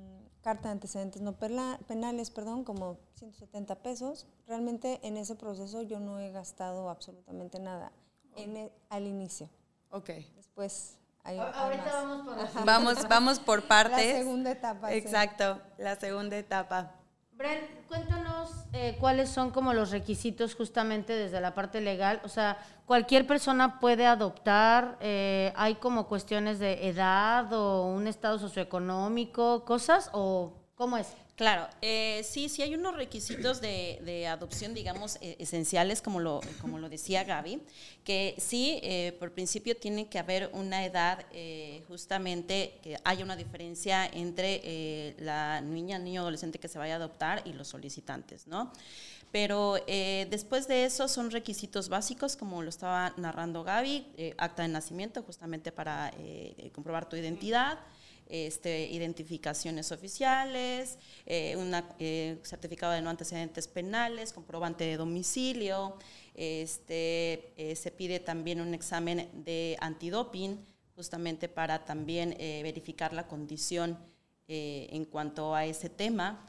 carta 0.48 0.70
de 0.70 0.76
antecedentes 0.76 1.22
no 1.22 1.34
penales, 1.34 2.30
perdón, 2.30 2.64
como 2.64 2.98
170 3.16 3.76
pesos. 3.84 4.26
Realmente 4.48 5.02
en 5.04 5.18
ese 5.18 5.36
proceso 5.36 5.82
yo 5.82 6.00
no 6.00 6.20
he 6.20 6.32
gastado 6.32 6.90
absolutamente 6.90 7.60
nada 7.60 7.92
en 8.38 8.72
al 8.90 9.08
inicio. 9.08 9.50
Ok. 9.90 10.10
Después 10.38 11.00
hay, 11.26 11.38
Ahorita 11.38 11.92
vamos 11.92 12.26
por 12.26 12.66
vamos, 12.66 13.08
vamos 13.10 13.40
por 13.42 13.68
partes. 13.68 14.14
La 14.14 14.20
segunda 14.20 14.52
etapa. 14.52 14.94
Exacto, 14.94 15.60
la 15.78 15.98
segunda 15.98 16.38
etapa. 16.38 16.96
Bren, 17.38 17.60
cuéntanos 17.88 18.50
eh, 18.74 18.98
cuáles 19.00 19.30
son 19.30 19.52
como 19.52 19.72
los 19.74 19.92
requisitos 19.92 20.56
justamente 20.56 21.14
desde 21.14 21.40
la 21.40 21.54
parte 21.54 21.82
legal. 21.82 22.20
O 22.24 22.30
sea, 22.30 22.58
cualquier 22.88 23.28
persona 23.28 23.80
puede 23.80 24.08
adoptar, 24.08 24.98
eh, 25.02 25.54
hay 25.56 25.76
como 25.76 26.08
cuestiones 26.08 26.58
de 26.58 26.88
edad 26.88 27.54
o 27.54 27.86
un 27.86 28.08
estado 28.08 28.40
socioeconómico, 28.40 29.66
cosas, 29.66 30.10
o 30.14 30.54
¿Cómo 30.78 30.96
es? 30.96 31.08
Claro, 31.38 31.68
eh, 31.84 32.24
sí, 32.28 32.50
sí 32.50 32.64
hay 32.64 32.74
unos 32.74 32.96
requisitos 32.96 33.62
de, 33.62 34.28
adopción, 34.28 34.74
digamos, 34.74 35.20
e, 35.22 35.36
esenciales, 35.38 36.02
como 36.02 36.20
lo, 36.20 36.42
como 36.62 36.80
lo 36.80 36.90
decía 36.90 37.24
Gaby, 37.24 37.62
que 38.04 38.34
sí, 38.40 38.80
eh, 38.82 39.16
por 39.20 39.32
principio 39.32 39.78
tiene 39.78 40.10
que 40.10 40.18
haber 40.18 40.50
una 40.54 40.84
edad, 40.84 41.28
eh, 41.32 41.84
justamente, 41.88 42.80
que 42.82 42.98
haya 43.04 43.24
una 43.24 43.36
diferencia 43.36 44.08
entre 44.08 45.14
la 45.20 45.62
niña, 45.62 46.00
niño, 46.00 46.22
adolescente 46.22 46.58
que 46.58 46.68
se 46.68 46.80
vaya 46.80 46.94
a 46.94 46.98
adoptar 46.98 47.44
y 47.46 47.54
los 47.54 47.68
solicitantes, 47.68 48.48
¿no? 48.48 48.74
Pero 49.32 49.76
después 49.86 50.68
de 50.68 50.86
eso 50.86 51.08
son 51.08 51.30
requisitos 51.30 51.88
básicos, 51.90 52.36
como 52.36 52.64
lo 52.64 52.70
estaba 52.70 53.14
narrando 53.18 53.64
Gaby, 53.64 54.34
acta 54.38 54.64
de 54.64 54.70
nacimiento, 54.70 55.22
justamente 55.22 55.72
para 55.72 56.12
comprobar 56.74 57.08
tu 57.08 57.16
identidad 57.16 57.78
este, 58.30 58.88
identificaciones 58.88 59.92
oficiales, 59.92 60.98
eh, 61.26 61.56
un 61.56 61.72
eh, 62.00 62.40
certificado 62.44 62.94
de 62.94 63.02
no 63.02 63.10
antecedentes 63.10 63.68
penales, 63.68 64.34
comprobante 64.34 64.84
de 64.84 64.98
domicilio, 64.98 65.98
este, 66.34 67.54
eh, 67.58 67.76
se 67.76 67.92
pide 67.92 68.20
también 68.20 68.62
un 68.62 68.74
examen 68.74 69.30
de 69.34 69.78
antidoping, 69.80 70.58
justamente 70.96 71.48
para 71.48 71.86
también 71.86 72.36
verificar 72.64 73.14
la 73.14 73.28
condición 73.28 74.00
en 74.48 75.06
cuanto 75.06 75.54
a 75.54 75.66
ese 75.66 75.90
tema, 75.90 76.44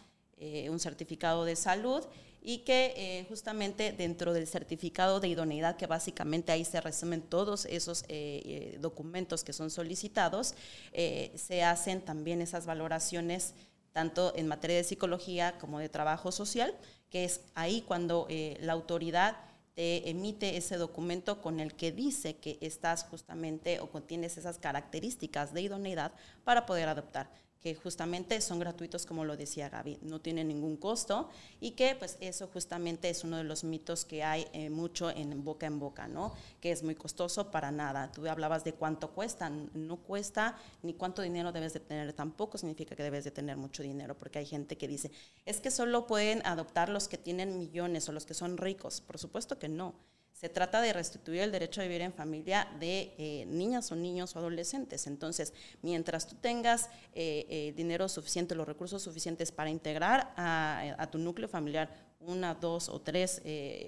un 0.70 0.80
certificado 0.80 1.44
de 1.44 1.54
salud 1.54 2.02
y 2.40 2.58
que 2.58 2.94
eh, 2.96 3.26
justamente 3.28 3.92
dentro 3.92 4.32
del 4.32 4.46
certificado 4.46 5.20
de 5.20 5.28
idoneidad, 5.28 5.76
que 5.76 5.86
básicamente 5.86 6.52
ahí 6.52 6.64
se 6.64 6.80
resumen 6.80 7.22
todos 7.22 7.64
esos 7.66 8.02
eh, 8.04 8.42
eh, 8.44 8.78
documentos 8.80 9.44
que 9.44 9.52
son 9.52 9.70
solicitados, 9.70 10.54
se 10.92 11.62
hacen 11.62 12.00
también 12.00 12.40
esas 12.40 12.66
valoraciones 12.66 13.54
tanto 13.92 14.32
en 14.36 14.46
materia 14.46 14.76
de 14.76 14.84
psicología 14.84 15.58
como 15.58 15.78
de 15.78 15.88
trabajo 15.88 16.30
social, 16.30 16.74
que 17.10 17.24
es 17.24 17.40
ahí 17.54 17.82
cuando 17.82 18.28
la 18.60 18.72
autoridad 18.72 19.36
te 19.74 20.08
emite 20.10 20.56
ese 20.56 20.76
documento 20.76 21.40
con 21.40 21.60
el 21.60 21.74
que 21.74 21.92
dice 21.92 22.36
que 22.36 22.58
estás 22.60 23.04
justamente 23.04 23.80
o 23.80 23.90
contienes 23.90 24.36
esas 24.36 24.58
características 24.58 25.52
de 25.52 25.62
idoneidad 25.62 26.12
para 26.44 26.66
poder 26.66 26.88
adoptar 26.88 27.30
que 27.60 27.74
justamente 27.74 28.40
son 28.40 28.58
gratuitos, 28.58 29.04
como 29.04 29.24
lo 29.24 29.36
decía 29.36 29.68
Gaby, 29.68 29.98
no 30.02 30.20
tienen 30.20 30.48
ningún 30.48 30.76
costo 30.76 31.28
y 31.60 31.72
que 31.72 31.96
pues 31.96 32.16
eso 32.20 32.48
justamente 32.52 33.08
es 33.08 33.24
uno 33.24 33.36
de 33.36 33.44
los 33.44 33.64
mitos 33.64 34.04
que 34.04 34.22
hay 34.22 34.46
eh, 34.52 34.70
mucho 34.70 35.10
en 35.10 35.42
boca 35.42 35.66
en 35.66 35.78
boca, 35.80 36.06
¿no? 36.06 36.32
Que 36.60 36.70
es 36.70 36.82
muy 36.82 36.94
costoso 36.94 37.50
para 37.50 37.70
nada. 37.72 38.12
Tú 38.12 38.28
hablabas 38.28 38.64
de 38.64 38.74
cuánto 38.74 39.10
cuesta, 39.10 39.50
no 39.50 39.96
cuesta 39.96 40.56
ni 40.82 40.94
cuánto 40.94 41.22
dinero 41.22 41.50
debes 41.52 41.72
de 41.72 41.80
tener, 41.80 42.12
tampoco 42.12 42.58
significa 42.58 42.94
que 42.94 43.02
debes 43.02 43.24
de 43.24 43.30
tener 43.30 43.56
mucho 43.56 43.82
dinero, 43.82 44.16
porque 44.16 44.38
hay 44.38 44.46
gente 44.46 44.76
que 44.76 44.86
dice, 44.86 45.10
es 45.44 45.60
que 45.60 45.70
solo 45.70 46.06
pueden 46.06 46.46
adoptar 46.46 46.88
los 46.88 47.08
que 47.08 47.18
tienen 47.18 47.58
millones 47.58 48.08
o 48.08 48.12
los 48.12 48.24
que 48.24 48.34
son 48.34 48.56
ricos. 48.56 49.00
Por 49.00 49.18
supuesto 49.18 49.58
que 49.58 49.68
no 49.68 49.94
se 50.38 50.48
trata 50.48 50.80
de 50.80 50.92
restituir 50.92 51.40
el 51.40 51.50
derecho 51.50 51.80
a 51.80 51.84
vivir 51.84 52.00
en 52.00 52.12
familia 52.12 52.68
de 52.78 53.12
eh, 53.18 53.44
niñas 53.48 53.90
o 53.90 53.96
niños 53.96 54.36
o 54.36 54.38
adolescentes. 54.38 55.08
Entonces, 55.08 55.52
mientras 55.82 56.28
tú 56.28 56.36
tengas 56.36 56.90
eh, 57.12 57.44
eh, 57.48 57.72
dinero 57.76 58.08
suficiente, 58.08 58.54
los 58.54 58.68
recursos 58.68 59.02
suficientes 59.02 59.50
para 59.50 59.68
integrar 59.68 60.32
a, 60.36 61.08
tu 61.10 61.18
núcleo 61.18 61.48
familiar 61.48 61.92
una, 62.20 62.54
dos 62.54 62.88
o 62.88 63.00
tres 63.00 63.42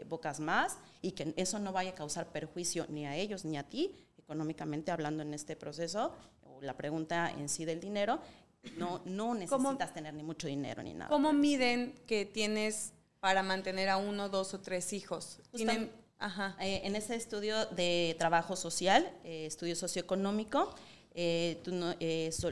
bocas 0.09 0.41
más 0.41 0.79
y 1.03 1.13
que 1.13 1.33
eso 1.37 1.61
no 1.61 1.73
vaya 1.73 1.91
a 1.91 1.95
causar 1.95 2.33
perjuicio 2.33 2.85
ni 2.89 3.07
a 3.07 3.15
ellos 3.17 3.45
ni 3.45 3.57
a 3.57 3.63
ti, 3.63 3.95
económicamente 4.19 4.91
hablando 4.91 5.23
en 5.23 5.35
este 5.35 5.55
proceso, 5.55 6.13
o 6.43 6.61
la 6.63 6.77
pregunta 6.77 7.31
en 7.31 7.49
sí 7.49 7.65
del 7.65 7.79
dinero, 7.79 8.19
no, 8.77 9.03
no 9.05 9.35
necesitas 9.35 9.95
tener 9.95 10.15
ni 10.15 10.25
mucho 10.25 10.49
dinero 10.49 10.83
ni 10.83 10.95
nada. 10.95 11.11
¿Cómo 11.11 11.33
miden 11.33 11.95
que 12.07 12.25
tienes 12.25 12.93
para 13.21 13.43
mantener 13.45 13.89
a 13.89 13.99
uno, 13.99 14.29
dos 14.29 14.55
o 14.55 14.61
tres 14.61 14.93
hijos? 14.93 15.41
¿Tienen 15.53 15.91
Ajá. 16.21 16.55
Eh, 16.61 16.83
en 16.85 16.97
ese 16.97 17.15
estudio 17.15 17.65
de 17.67 18.15
trabajo 18.19 18.55
social, 18.55 19.11
eh, 19.25 19.47
estudio 19.47 19.75
socioeconómico, 19.75 20.75
eh, 21.15 21.59
tú 21.65 21.73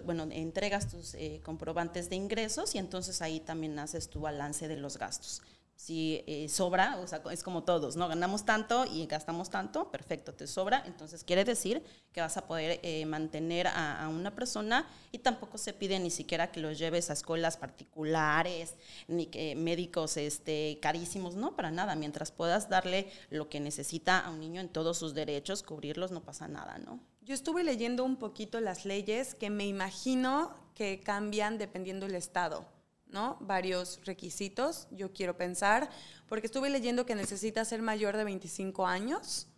bueno, 0.05 0.27
entregas 0.33 0.89
tus 0.89 1.15
comprobantes 1.45 2.09
de 2.09 2.17
ingresos 2.17 2.75
y 2.75 2.79
entonces 2.79 3.23
ahí 3.23 3.41
también 3.41 3.79
haces 3.79 4.09
tu 4.09 4.21
balance 4.21 4.67
de 4.67 4.79
los 4.79 4.97
gastos 4.97 5.43
si 5.79 6.25
eh, 6.27 6.49
sobra, 6.49 6.99
o 6.99 7.07
sea, 7.07 7.23
es 7.31 7.45
como 7.45 7.63
todos, 7.63 7.95
¿no? 7.95 8.09
Ganamos 8.09 8.45
tanto 8.45 8.85
y 8.85 9.07
gastamos 9.07 9.49
tanto, 9.49 9.93
perfecto, 9.93 10.35
te 10.35 10.49
sobra, 10.49 10.83
entonces 10.87 11.23
quiere 11.23 11.45
decir 11.45 11.85
que 12.13 12.21
vas 12.21 12.37
a 12.37 12.49
poder 12.49 12.81
eh, 12.83 13.07
mantener 13.07 13.69
a, 13.69 14.09
una 14.09 14.35
persona 14.35 14.89
y 15.13 15.19
tampoco 15.19 15.57
se 15.57 15.73
pide 15.73 16.01
ni 16.01 16.11
siquiera 16.11 16.51
que 16.51 16.59
los 16.59 16.81
lleves 16.81 17.11
a 17.11 17.13
escuelas 17.13 17.57
particulares, 17.57 18.75
ni 19.07 19.27
que 19.27 19.55
médicos 19.55 20.17
este, 20.17 20.81
carísimos, 20.83 21.37
no, 21.37 21.55
para 21.55 21.71
nada, 21.71 21.95
mientras 21.95 22.33
puedas 22.33 22.69
darle 22.69 23.09
lo 23.31 23.49
que 23.49 23.61
necesita 23.61 24.19
a 24.19 24.31
un 24.31 24.41
niño 24.41 24.61
en 24.61 24.71
todos 24.71 24.99
sus 24.99 25.15
derechos, 25.15 25.63
cubrirlos, 25.63 26.11
no 26.11 26.25
pasa 26.25 26.49
nada, 26.49 26.79
¿no? 26.79 26.99
Yo 27.23 27.35
estuve 27.35 27.63
leyendo 27.63 28.03
un 28.03 28.17
poquito 28.17 28.59
las 28.61 28.85
leyes 28.85 29.37
que 29.37 29.49
me 29.49 29.65
imagino 29.65 30.53
que 30.75 30.99
cambian 30.99 31.57
dependiendo 31.57 32.07
del 32.07 32.17
estado. 32.17 32.67
¿No? 33.11 33.37
Varios 33.41 34.01
requisitos, 34.05 34.89
yo 34.91 35.13
quiero 35.13 35.37
pensar, 35.37 35.91
porque 36.29 36.47
estuve 36.47 36.71
leyendo 36.71 37.07
que 37.07 37.15
necesitas 37.15 37.69
ser 37.69 37.83
mayor 37.83 38.17
de 38.17 38.25
25 38.25 38.87
años 38.87 39.49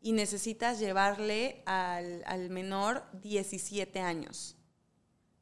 y 0.00 0.12
necesitas 0.12 0.78
llevarle 0.78 1.62
al, 1.66 2.22
al 2.26 2.50
menor 2.50 3.04
17 3.22 4.00
años. 4.00 4.56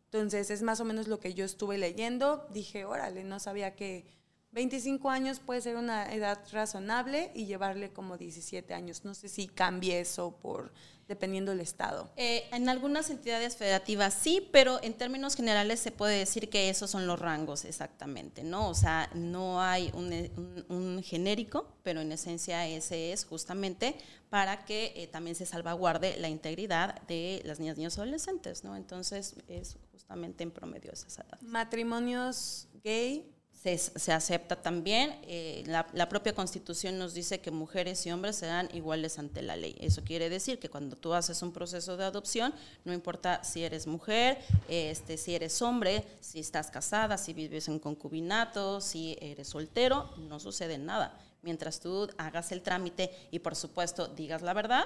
Entonces 0.06 0.50
es 0.50 0.62
más 0.62 0.80
o 0.80 0.85
menos 0.85 1.09
lo 1.09 1.18
que 1.18 1.35
yo 1.35 1.44
estuve 1.44 1.76
leyendo. 1.76 2.47
Dije, 2.50 2.85
órale, 2.85 3.25
no 3.25 3.40
sabía 3.40 3.75
que 3.75 4.06
25 4.54 5.11
años 5.11 5.40
puede 5.40 5.61
ser 5.61 5.76
una 5.76 6.14
edad 6.14 6.38
razonable 6.52 7.32
y 7.34 7.46
llevarle 7.46 7.92
como 7.92 8.16
17 8.16 8.73
años. 8.73 9.04
No 9.04 9.12
sé 9.12 9.28
si 9.28 9.49
cambie 9.49 9.99
eso 9.99 10.37
por 10.40 10.73
dependiendo 11.08 11.50
del 11.50 11.61
estado. 11.61 12.08
Eh, 12.16 12.44
en 12.52 12.68
algunas 12.68 13.11
entidades 13.11 13.56
federativas 13.56 14.14
sí, 14.14 14.49
pero 14.52 14.82
en 14.82 14.94
términos 14.94 15.34
generales 15.34 15.80
se 15.80 15.90
puede 15.90 16.18
decir 16.18 16.49
que 16.49 16.70
esos 16.70 16.90
son 16.90 17.06
los 17.06 17.18
rangos 17.18 17.64
exactamente, 17.64 18.42
¿no? 18.42 18.70
O 18.70 18.75
sea, 18.75 19.11
no 19.12 19.61
hay 19.61 19.90
un, 19.92 21.02
genérico, 21.02 21.68
pero 21.82 22.00
en 22.00 22.12
esencia 22.12 22.66
ese 22.66 23.12
es 23.12 23.25
justamente 23.25 23.96
para 24.30 24.64
que 24.64 24.92
eh, 24.96 25.06
también 25.08 25.37
se 25.37 25.46
salvaguarde 25.46 26.16
la 26.18 26.28
integridad 26.28 27.02
de 27.02 27.42
las 27.44 27.61
niñas, 27.61 27.76
niños 27.76 27.96
y 27.96 28.00
adolescentes, 28.00 28.64
¿no? 28.64 28.76
Entonces 28.76 29.34
es 29.49 29.76
justamente 29.92 30.42
en 30.42 30.52
promedio 30.52 30.92
esa 30.92 31.23
edad. 31.23 31.40
Matrimonios 31.42 32.68
gay, 32.82 33.34
se, 33.64 34.12
acepta 34.12 34.56
también. 34.56 35.18
Eh, 35.23 35.64
la, 35.66 36.09
propia 36.09 36.35
constitución 36.35 36.99
nos 36.99 37.14
dice 37.14 37.40
que 37.40 37.50
mujeres 37.50 38.04
y 38.04 38.12
hombres 38.12 38.37
serán 38.37 38.68
iguales 38.75 39.18
ante 39.18 39.40
la 39.40 39.56
ley. 39.56 39.75
Eso 39.80 40.04
quiere 40.04 40.28
decir 40.28 40.59
que 40.59 40.68
cuando 40.68 40.97
tú 40.97 41.14
haces 41.14 41.40
un 41.40 41.50
proceso 41.50 41.97
de 41.97 42.04
adopción, 42.04 42.52
no 42.85 42.92
importa 42.92 43.42
si 43.42 43.64
eres 43.64 43.87
mujer, 43.87 44.38
este, 44.68 45.16
si 45.16 45.35
eres 45.35 45.62
hombre, 45.62 46.04
si 46.21 46.40
estás 46.40 46.71
casada, 46.71 47.16
si 47.16 47.33
vives 47.33 47.68
en 47.68 47.78
concubinato, 47.78 48.83
si 48.83 49.16
eres 49.18 49.49
soltero, 49.49 50.11
no 50.18 50.38
sucede 50.40 50.76
nada. 50.76 51.18
Mientras 51.40 51.80
tú 51.80 52.09
hagas 52.18 52.52
el 52.52 52.61
trámite 52.61 53.11
y 53.30 53.38
por 53.38 53.56
supuesto 53.56 54.09
digas 54.09 54.42
la 54.42 54.52
verdad, 54.52 54.85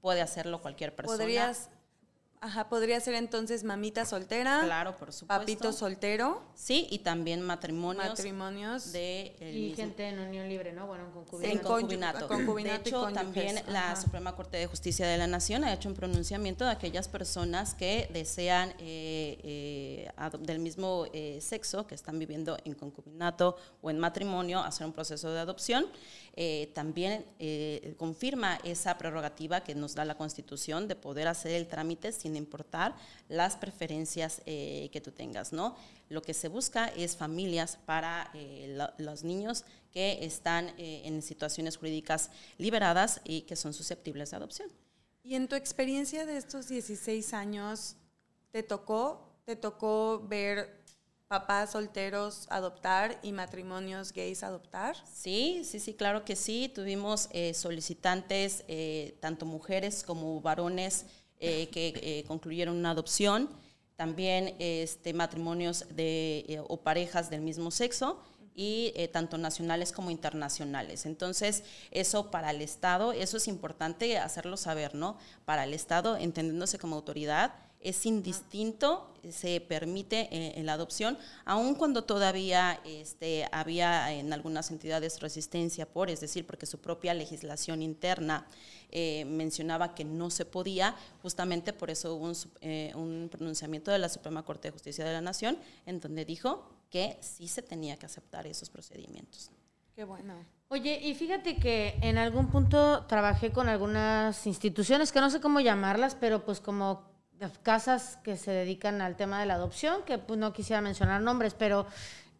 puede 0.00 0.20
hacerlo 0.20 0.62
cualquier 0.62 0.94
persona. 0.94 1.18
¿Podrías 1.18 1.68
Ajá, 2.44 2.68
podría 2.68 3.00
ser 3.00 3.14
entonces 3.14 3.64
mamita 3.64 4.04
soltera. 4.04 4.60
Claro, 4.64 4.94
por 4.98 5.14
supuesto. 5.14 5.40
Papito 5.40 5.72
soltero. 5.72 6.42
Sí, 6.54 6.86
y 6.90 6.98
también 6.98 7.40
matrimonios. 7.40 8.06
Matrimonios. 8.06 8.92
De 8.92 9.34
y 9.40 9.74
gente 9.74 10.06
en 10.10 10.18
unión 10.18 10.46
libre, 10.46 10.74
¿no? 10.74 10.86
Bueno, 10.86 11.04
en 11.06 11.10
concubinato. 11.12 11.50
En 11.50 11.58
concubinato. 11.58 12.28
concubinato 12.28 12.82
de 12.82 12.88
hecho, 12.90 13.12
también 13.14 13.62
la 13.68 13.96
Suprema 13.96 14.36
Corte 14.36 14.58
de 14.58 14.66
Justicia 14.66 15.06
de 15.06 15.16
la 15.16 15.26
Nación 15.26 15.64
ha 15.64 15.72
hecho 15.72 15.88
un 15.88 15.94
pronunciamiento 15.94 16.66
de 16.66 16.72
aquellas 16.72 17.08
personas 17.08 17.72
que 17.72 18.10
desean 18.12 18.74
eh, 18.78 19.38
eh, 19.42 20.10
del 20.40 20.58
mismo 20.58 21.06
eh, 21.14 21.38
sexo, 21.40 21.86
que 21.86 21.94
están 21.94 22.18
viviendo 22.18 22.58
en 22.66 22.74
concubinato 22.74 23.56
o 23.80 23.88
en 23.88 23.98
matrimonio, 23.98 24.60
hacer 24.60 24.86
un 24.86 24.92
proceso 24.92 25.32
de 25.32 25.40
adopción. 25.40 25.86
también 26.74 27.24
confirma 27.96 28.58
esa 28.64 28.98
prerrogativa 28.98 29.62
que 29.62 29.74
nos 29.74 29.94
da 29.94 30.04
la 30.04 30.16
Constitución 30.16 30.88
de 30.88 30.96
poder 30.96 31.28
hacer 31.28 31.52
el 31.52 31.68
trámite 31.68 32.12
sin 32.12 32.33
importar 32.36 32.94
las 33.28 33.56
preferencias 33.56 34.42
eh, 34.46 34.88
que 34.92 35.00
tú 35.00 35.10
tengas, 35.10 35.52
¿no? 35.52 35.76
Lo 36.08 36.22
que 36.22 36.34
se 36.34 36.48
busca 36.48 36.88
es 36.88 37.16
familias 37.16 37.78
para 37.86 38.30
eh, 38.34 38.78
los 38.98 39.24
niños 39.24 39.64
que 39.92 40.24
están 40.24 40.68
eh, 40.78 41.02
en 41.04 41.22
situaciones 41.22 41.76
jurídicas 41.76 42.30
liberadas 42.58 43.20
y 43.24 43.42
que 43.42 43.56
son 43.56 43.72
susceptibles 43.72 44.30
de 44.30 44.36
adopción. 44.36 44.70
Y 45.22 45.34
en 45.34 45.48
tu 45.48 45.56
experiencia 45.56 46.26
de 46.26 46.36
estos 46.36 46.68
16 46.68 47.32
años, 47.32 47.96
¿te 48.50 48.62
tocó, 48.62 49.32
te 49.46 49.56
tocó 49.56 50.22
ver 50.28 50.84
papás 51.28 51.72
solteros 51.72 52.46
adoptar 52.50 53.18
y 53.22 53.32
matrimonios 53.32 54.12
gays 54.12 54.42
adoptar? 54.42 54.96
Sí, 55.10 55.62
sí, 55.64 55.80
sí, 55.80 55.94
claro 55.94 56.24
que 56.24 56.36
sí. 56.36 56.70
Tuvimos 56.72 57.30
solicitantes, 57.54 58.62
tanto 59.20 59.46
mujeres 59.46 60.04
como 60.04 60.40
varones, 60.42 61.06
eh, 61.40 61.68
que 61.68 61.92
eh, 62.02 62.24
concluyeron 62.26 62.76
una 62.76 62.90
adopción. 62.90 63.48
también 63.96 64.56
este, 64.58 65.12
matrimonios 65.12 65.86
de, 65.94 66.44
eh, 66.48 66.60
o 66.66 66.78
parejas 66.78 67.30
del 67.30 67.42
mismo 67.42 67.70
sexo 67.70 68.18
y 68.54 68.92
eh, 68.94 69.08
tanto 69.08 69.36
nacionales 69.38 69.92
como 69.92 70.10
internacionales. 70.10 71.06
Entonces, 71.06 71.64
eso 71.90 72.30
para 72.30 72.50
el 72.50 72.60
Estado, 72.62 73.12
eso 73.12 73.36
es 73.36 73.48
importante 73.48 74.18
hacerlo 74.18 74.56
saber, 74.56 74.94
¿no? 74.94 75.16
Para 75.44 75.64
el 75.64 75.74
Estado, 75.74 76.16
entendiéndose 76.16 76.78
como 76.78 76.96
autoridad, 76.96 77.54
es 77.84 78.06
indistinto, 78.06 79.14
se 79.30 79.60
permite 79.60 80.28
eh, 80.32 80.54
en 80.56 80.66
la 80.66 80.72
adopción, 80.72 81.16
aun 81.44 81.74
cuando 81.74 82.04
todavía 82.04 82.80
este, 82.84 83.46
había 83.52 84.12
en 84.12 84.32
algunas 84.32 84.70
entidades 84.70 85.20
resistencia 85.20 85.86
por, 85.86 86.10
es 86.10 86.20
decir, 86.20 86.46
porque 86.46 86.66
su 86.66 86.78
propia 86.78 87.14
legislación 87.14 87.82
interna 87.82 88.46
eh, 88.90 89.24
mencionaba 89.26 89.94
que 89.94 90.04
no 90.04 90.30
se 90.30 90.44
podía, 90.44 90.96
justamente 91.22 91.72
por 91.72 91.90
eso 91.90 92.14
hubo 92.14 92.24
un, 92.26 92.36
un 92.94 93.28
pronunciamiento 93.28 93.90
de 93.90 93.98
la 93.98 94.08
Suprema 94.08 94.44
Corte 94.44 94.68
de 94.68 94.72
Justicia 94.72 95.04
de 95.04 95.12
la 95.12 95.20
Nación 95.20 95.58
en 95.86 96.00
donde 96.00 96.24
dijo 96.24 96.68
que 96.90 97.18
sí 97.20 97.48
se 97.48 97.62
tenía 97.62 97.96
que 97.96 98.06
aceptar 98.06 98.46
esos 98.46 98.70
procedimientos. 98.70 99.50
Qué 99.94 100.04
bueno. 100.04 100.34
Oye, 100.68 100.98
y 101.02 101.14
fíjate 101.14 101.56
que 101.56 101.98
en 102.00 102.18
algún 102.18 102.48
punto 102.48 103.04
trabajé 103.06 103.52
con 103.52 103.68
algunas 103.68 104.46
instituciones, 104.46 105.12
que 105.12 105.20
no 105.20 105.30
sé 105.30 105.40
cómo 105.40 105.60
llamarlas, 105.60 106.16
pero 106.16 106.44
pues 106.44 106.60
como 106.60 107.13
casas 107.62 108.18
que 108.22 108.36
se 108.36 108.50
dedican 108.50 109.00
al 109.00 109.16
tema 109.16 109.40
de 109.40 109.46
la 109.46 109.54
adopción, 109.54 110.02
que 110.04 110.18
pues 110.18 110.38
no 110.38 110.52
quisiera 110.52 110.80
mencionar 110.80 111.20
nombres, 111.20 111.54
pero 111.54 111.86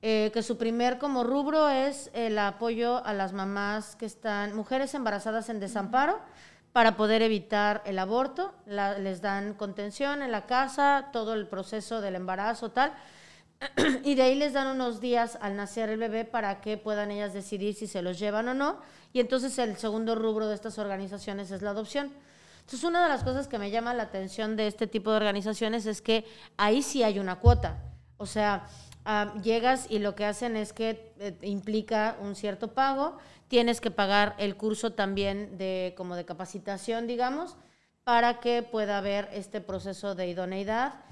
eh, 0.03 0.31
que 0.35 0.43
su 0.43 0.59
primer 0.59 0.99
como 0.99 1.25
rubro 1.25 1.69
es 1.69 2.11
el 2.13 2.39
apoyo 2.39 3.05
a 3.05 3.13
las 3.13 3.33
mamás 3.33 3.97
que 3.97 4.07
están, 4.07 4.55
mujeres 4.55 4.95
embarazadas 4.95 5.49
en 5.49 5.61
desamparo, 5.61 6.21
para 6.73 6.97
poder 6.97 7.23
evitar 7.23 7.83
el 7.87 8.01
aborto, 8.01 8.53
les 8.67 9.21
dan 9.21 9.55
contención 9.55 10.23
en 10.23 10.33
la 10.33 10.45
casa, 10.47 11.11
todo 11.13 11.35
el 11.35 11.47
proceso 11.47 12.01
del 12.01 12.17
embarazo, 12.17 12.73
tal 12.73 12.93
y 14.05 14.15
de 14.15 14.23
ahí 14.23 14.35
les 14.35 14.53
dan 14.53 14.69
unos 14.69 15.01
días 15.01 15.39
al 15.41 15.57
nacer 15.57 15.89
el 15.89 15.99
bebé 15.99 16.25
para 16.25 16.61
que 16.61 16.77
puedan 16.77 17.11
ellas 17.11 17.33
decidir 17.33 17.75
si 17.75 17.87
se 17.87 18.03
los 18.03 18.19
llevan 18.19 18.49
o 18.49 18.55
no. 18.55 18.79
Y 19.13 19.21
entonces 19.21 19.59
el 19.59 19.77
segundo 19.77 20.15
rubro 20.15 20.49
de 20.49 20.55
estas 20.55 20.79
organizaciones 20.79 21.51
es 21.51 21.63
la 21.63 21.71
adopción. 21.71 22.13
Entonces 22.65 22.85
una 22.85 23.03
de 23.03 23.09
las 23.09 23.25
cosas 23.25 23.49
que 23.49 23.59
me 23.59 23.71
llama 23.71 23.95
la 23.95 24.05
atención 24.05 24.57
de 24.57 24.67
este 24.67 24.87
tipo 24.87 25.11
de 25.11 25.17
organizaciones 25.17 25.87
es 25.87 26.03
que 26.03 26.25
ahí 26.57 26.83
sí 26.83 27.03
hay 27.03 27.19
una 27.19 27.37
cuota. 27.41 27.83
O 28.17 28.27
sea, 28.27 28.67
ah, 29.05 29.35
llegas 29.43 29.87
y 29.91 29.99
lo 29.99 30.15
que 30.15 30.25
hacen 30.25 30.57
es 30.57 30.73
que 30.73 31.13
eh, 31.19 31.37
implica 31.43 32.17
un 32.21 32.35
cierto 32.35 32.75
pago, 32.75 33.19
tienes 33.49 33.81
que 33.81 33.91
pagar 33.91 34.35
el 34.39 34.57
curso 34.57 34.93
también 34.93 35.59
de 35.59 35.95
como 35.97 36.17
de 36.17 36.25
capacitación, 36.25 37.07
digamos, 37.07 37.57
para 38.03 38.41
que 38.41 38.63
pueda 38.63 38.99
haber 38.99 39.29
este 39.33 39.61
proceso 39.61 40.15
de 40.15 40.29
idoneidad 40.29 41.05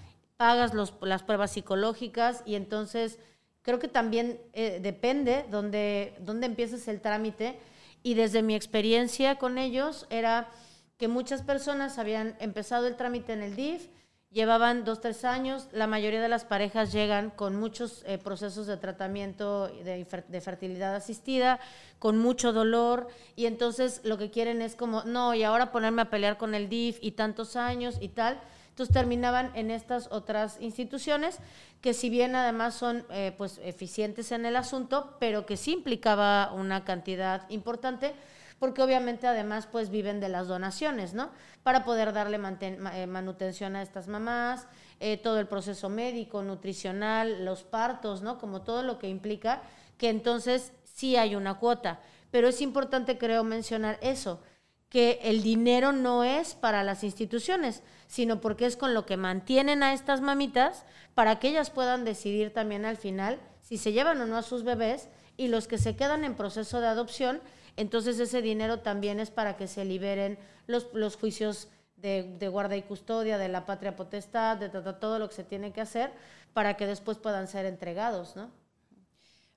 hagas 0.50 0.72
las 0.74 1.22
pruebas 1.22 1.52
psicológicas 1.52 2.42
y 2.44 2.54
entonces 2.54 3.18
creo 3.62 3.78
que 3.78 3.88
también 3.88 4.40
eh, 4.52 4.80
depende 4.82 5.44
dónde, 5.50 6.14
dónde 6.20 6.46
empieces 6.46 6.88
el 6.88 7.00
trámite 7.00 7.58
y 8.02 8.14
desde 8.14 8.42
mi 8.42 8.54
experiencia 8.54 9.36
con 9.36 9.58
ellos 9.58 10.06
era 10.10 10.48
que 10.96 11.08
muchas 11.08 11.42
personas 11.42 11.98
habían 11.98 12.36
empezado 12.40 12.86
el 12.86 12.96
trámite 12.96 13.32
en 13.32 13.42
el 13.42 13.56
DIF, 13.56 13.88
llevaban 14.32 14.84
dos, 14.84 15.00
tres 15.00 15.24
años, 15.24 15.68
la 15.72 15.86
mayoría 15.86 16.20
de 16.20 16.28
las 16.28 16.44
parejas 16.44 16.90
llegan 16.92 17.30
con 17.30 17.56
muchos 17.56 18.02
eh, 18.06 18.18
procesos 18.18 18.66
de 18.66 18.78
tratamiento 18.78 19.68
de, 19.68 20.40
fertilidad 20.40 20.94
asistida, 20.94 21.60
con 21.98 22.18
mucho 22.18 22.52
dolor, 22.52 23.08
y 23.36 23.46
entonces 23.46 24.00
lo 24.04 24.16
que 24.16 24.30
quieren 24.30 24.62
es 24.62 24.74
como, 24.74 25.02
no, 25.04 25.34
y 25.34 25.42
ahora 25.42 25.70
ponerme 25.70 26.02
a 26.02 26.10
pelear 26.10 26.38
con 26.38 26.54
el 26.54 26.68
DIF 26.68 26.98
y 27.02 27.12
tantos 27.12 27.56
años 27.56 27.98
y 28.00 28.08
tal. 28.08 28.40
Entonces 28.70 28.94
terminaban 28.94 29.52
en 29.54 29.70
estas 29.70 30.08
otras 30.10 30.56
instituciones 30.58 31.38
que 31.82 31.92
si 31.92 32.08
bien 32.08 32.34
además 32.34 32.74
son 32.74 33.04
eh, 33.10 33.34
pues 33.36 33.60
eficientes 33.62 34.32
en 34.32 34.46
el 34.46 34.56
asunto, 34.56 35.14
pero 35.20 35.44
que 35.44 35.58
sí 35.58 35.72
implicaba 35.72 36.54
una 36.54 36.82
cantidad 36.82 37.48
importante, 37.50 38.14
porque 38.62 38.80
obviamente 38.80 39.26
además 39.26 39.66
pues 39.66 39.90
viven 39.90 40.20
de 40.20 40.28
las 40.28 40.46
donaciones, 40.46 41.14
¿no? 41.14 41.30
Para 41.64 41.82
poder 41.82 42.12
darle 42.12 42.38
eh, 42.60 43.06
manutención 43.08 43.74
a 43.74 43.82
estas 43.82 44.06
mamás, 44.06 44.68
eh, 45.00 45.16
todo 45.16 45.40
el 45.40 45.48
proceso 45.48 45.88
médico, 45.88 46.44
nutricional, 46.44 47.44
los 47.44 47.64
partos, 47.64 48.22
¿no? 48.22 48.38
Como 48.38 48.62
todo 48.62 48.84
lo 48.84 49.00
que 49.00 49.08
implica, 49.08 49.62
que 49.98 50.10
entonces 50.10 50.72
sí 50.84 51.16
hay 51.16 51.34
una 51.34 51.58
cuota. 51.58 51.98
Pero 52.30 52.46
es 52.46 52.60
importante, 52.60 53.18
creo, 53.18 53.42
mencionar 53.42 53.98
eso, 54.00 54.40
que 54.88 55.18
el 55.24 55.42
dinero 55.42 55.90
no 55.90 56.22
es 56.22 56.54
para 56.54 56.84
las 56.84 57.02
instituciones, 57.02 57.82
sino 58.06 58.40
porque 58.40 58.66
es 58.66 58.76
con 58.76 58.94
lo 58.94 59.06
que 59.06 59.16
mantienen 59.16 59.82
a 59.82 59.92
estas 59.92 60.20
mamitas 60.20 60.84
para 61.16 61.40
que 61.40 61.48
ellas 61.48 61.70
puedan 61.70 62.04
decidir 62.04 62.52
también 62.52 62.84
al 62.84 62.96
final 62.96 63.40
si 63.60 63.76
se 63.76 63.90
llevan 63.90 64.20
o 64.20 64.26
no 64.26 64.36
a 64.36 64.42
sus 64.42 64.62
bebés 64.62 65.08
y 65.36 65.48
los 65.48 65.66
que 65.66 65.78
se 65.78 65.96
quedan 65.96 66.22
en 66.22 66.36
proceso 66.36 66.80
de 66.80 66.86
adopción, 66.86 67.40
entonces 67.76 68.18
ese 68.18 68.42
dinero 68.42 68.80
también 68.80 69.20
es 69.20 69.30
para 69.30 69.56
que 69.56 69.68
se 69.68 69.84
liberen 69.84 70.38
los, 70.66 70.88
los 70.92 71.16
juicios 71.16 71.68
de, 71.96 72.34
de, 72.38 72.48
guarda 72.48 72.76
y 72.76 72.82
custodia, 72.82 73.38
de 73.38 73.48
la 73.48 73.66
patria 73.66 73.96
potestad, 73.96 74.56
de 74.56 74.68
todo 74.68 75.18
lo 75.18 75.28
que 75.28 75.34
se 75.34 75.44
tiene 75.44 75.72
que 75.72 75.80
hacer 75.80 76.12
para 76.52 76.76
que 76.76 76.86
después 76.86 77.18
puedan 77.18 77.48
ser 77.48 77.66
entregados, 77.66 78.36
¿no? 78.36 78.50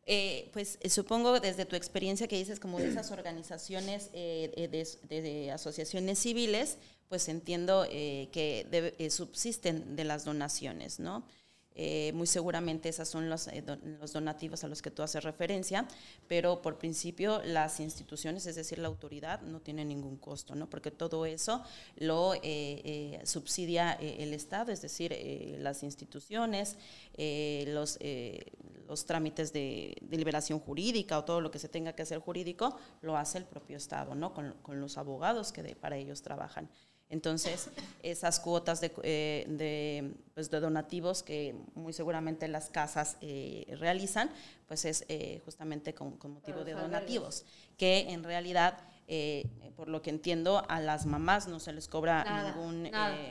Eh, 0.08 0.49
pues 0.54 0.78
eh, 0.82 0.89
supongo 0.91 1.39
desde 1.39 1.65
tu 1.65 1.75
experiencia 1.75 2.28
que 2.28 2.38
dices 2.38 2.60
como 2.60 2.78
de 2.78 2.89
esas 2.89 3.10
organizaciones 3.10 4.12
eh, 4.13 4.69
de, 5.10 5.51
asociaciones 5.51 6.19
civiles, 6.19 6.78
pues 7.10 7.28
entiendo 7.28 7.88
que 7.89 9.08
subsisten 9.10 9.95
de 9.95 10.04
las 10.04 10.25
donaciones, 10.25 10.99
¿no? 10.99 11.23
Eh, 11.78 12.12
muy 12.14 12.26
seguramente 12.26 12.88
esos 12.88 13.10
son 13.10 13.30
los, 13.30 13.48
eh, 13.50 13.62
los, 14.00 14.14
donativos 14.14 14.64
a 14.64 14.70
los 14.70 14.82
que 14.82 14.92
tú 14.92 15.04
haces 15.04 15.24
referencia, 15.24 15.86
pero 16.26 16.62
por 16.62 16.78
principio 16.78 17.42
las 17.44 17.82
instituciones, 17.82 18.46
es 18.46 18.56
decir, 18.56 18.80
la 18.80 18.88
autoridad, 18.88 19.42
no 19.42 19.60
tiene 19.60 19.84
ningún 19.84 20.16
costo, 20.16 20.56
¿no? 20.56 20.70
porque 20.70 20.90
todo 20.90 21.26
eso 21.26 21.62
lo 21.98 22.34
eh, 22.42 23.20
subsidia 23.26 23.92
el 23.94 24.34
Estado, 24.34 24.72
es 24.72 24.82
decir, 24.82 25.14
las 25.60 25.84
instituciones, 25.84 26.78
los, 27.18 28.00
los 28.88 29.06
trámites 29.06 29.52
de, 29.52 29.96
liberación 30.10 30.60
jurídica 30.60 31.20
o 31.20 31.26
todo 31.26 31.42
lo 31.42 31.52
que 31.52 31.60
se 31.60 31.68
tenga 31.68 31.94
que 31.94 32.04
hacer 32.04 32.20
jurídico, 32.20 32.78
lo 33.02 33.18
hace 33.18 33.38
el 33.38 33.46
propio 33.46 33.76
Estado, 33.76 34.16
¿no? 34.16 34.34
con, 34.34 34.54
con 34.62 34.80
los 34.80 34.98
abogados 34.98 35.52
que 35.52 35.76
para 35.76 35.98
ellos 35.98 36.22
trabajan. 36.22 36.70
Entonces, 37.10 37.70
esas 38.02 38.39
cuotas 38.39 38.82
eh, 38.84 40.13
pues, 40.34 40.50
de, 40.50 40.60
donativos 40.60 41.22
que 41.22 41.56
muy 41.76 41.94
seguramente 41.94 42.48
las 42.48 42.70
casas 42.70 43.18
eh, 43.22 43.76
realizan, 43.80 44.32
pues 44.68 44.86
es 44.86 45.06
eh, 45.08 45.41
justamente 45.46 45.94
con, 45.94 46.18
motivo 46.24 46.63
de 46.63 46.74
donativos, 46.74 47.46
que 47.78 48.10
en 48.10 48.24
realidad, 48.24 48.80
por 49.76 49.88
lo 49.88 50.02
que 50.02 50.10
entiendo, 50.10 50.65
a 50.68 50.80
las 50.80 51.06
mamás 51.06 51.48
no 51.48 51.60
se 51.60 51.74
les 51.74 51.88
cobra 51.88 52.56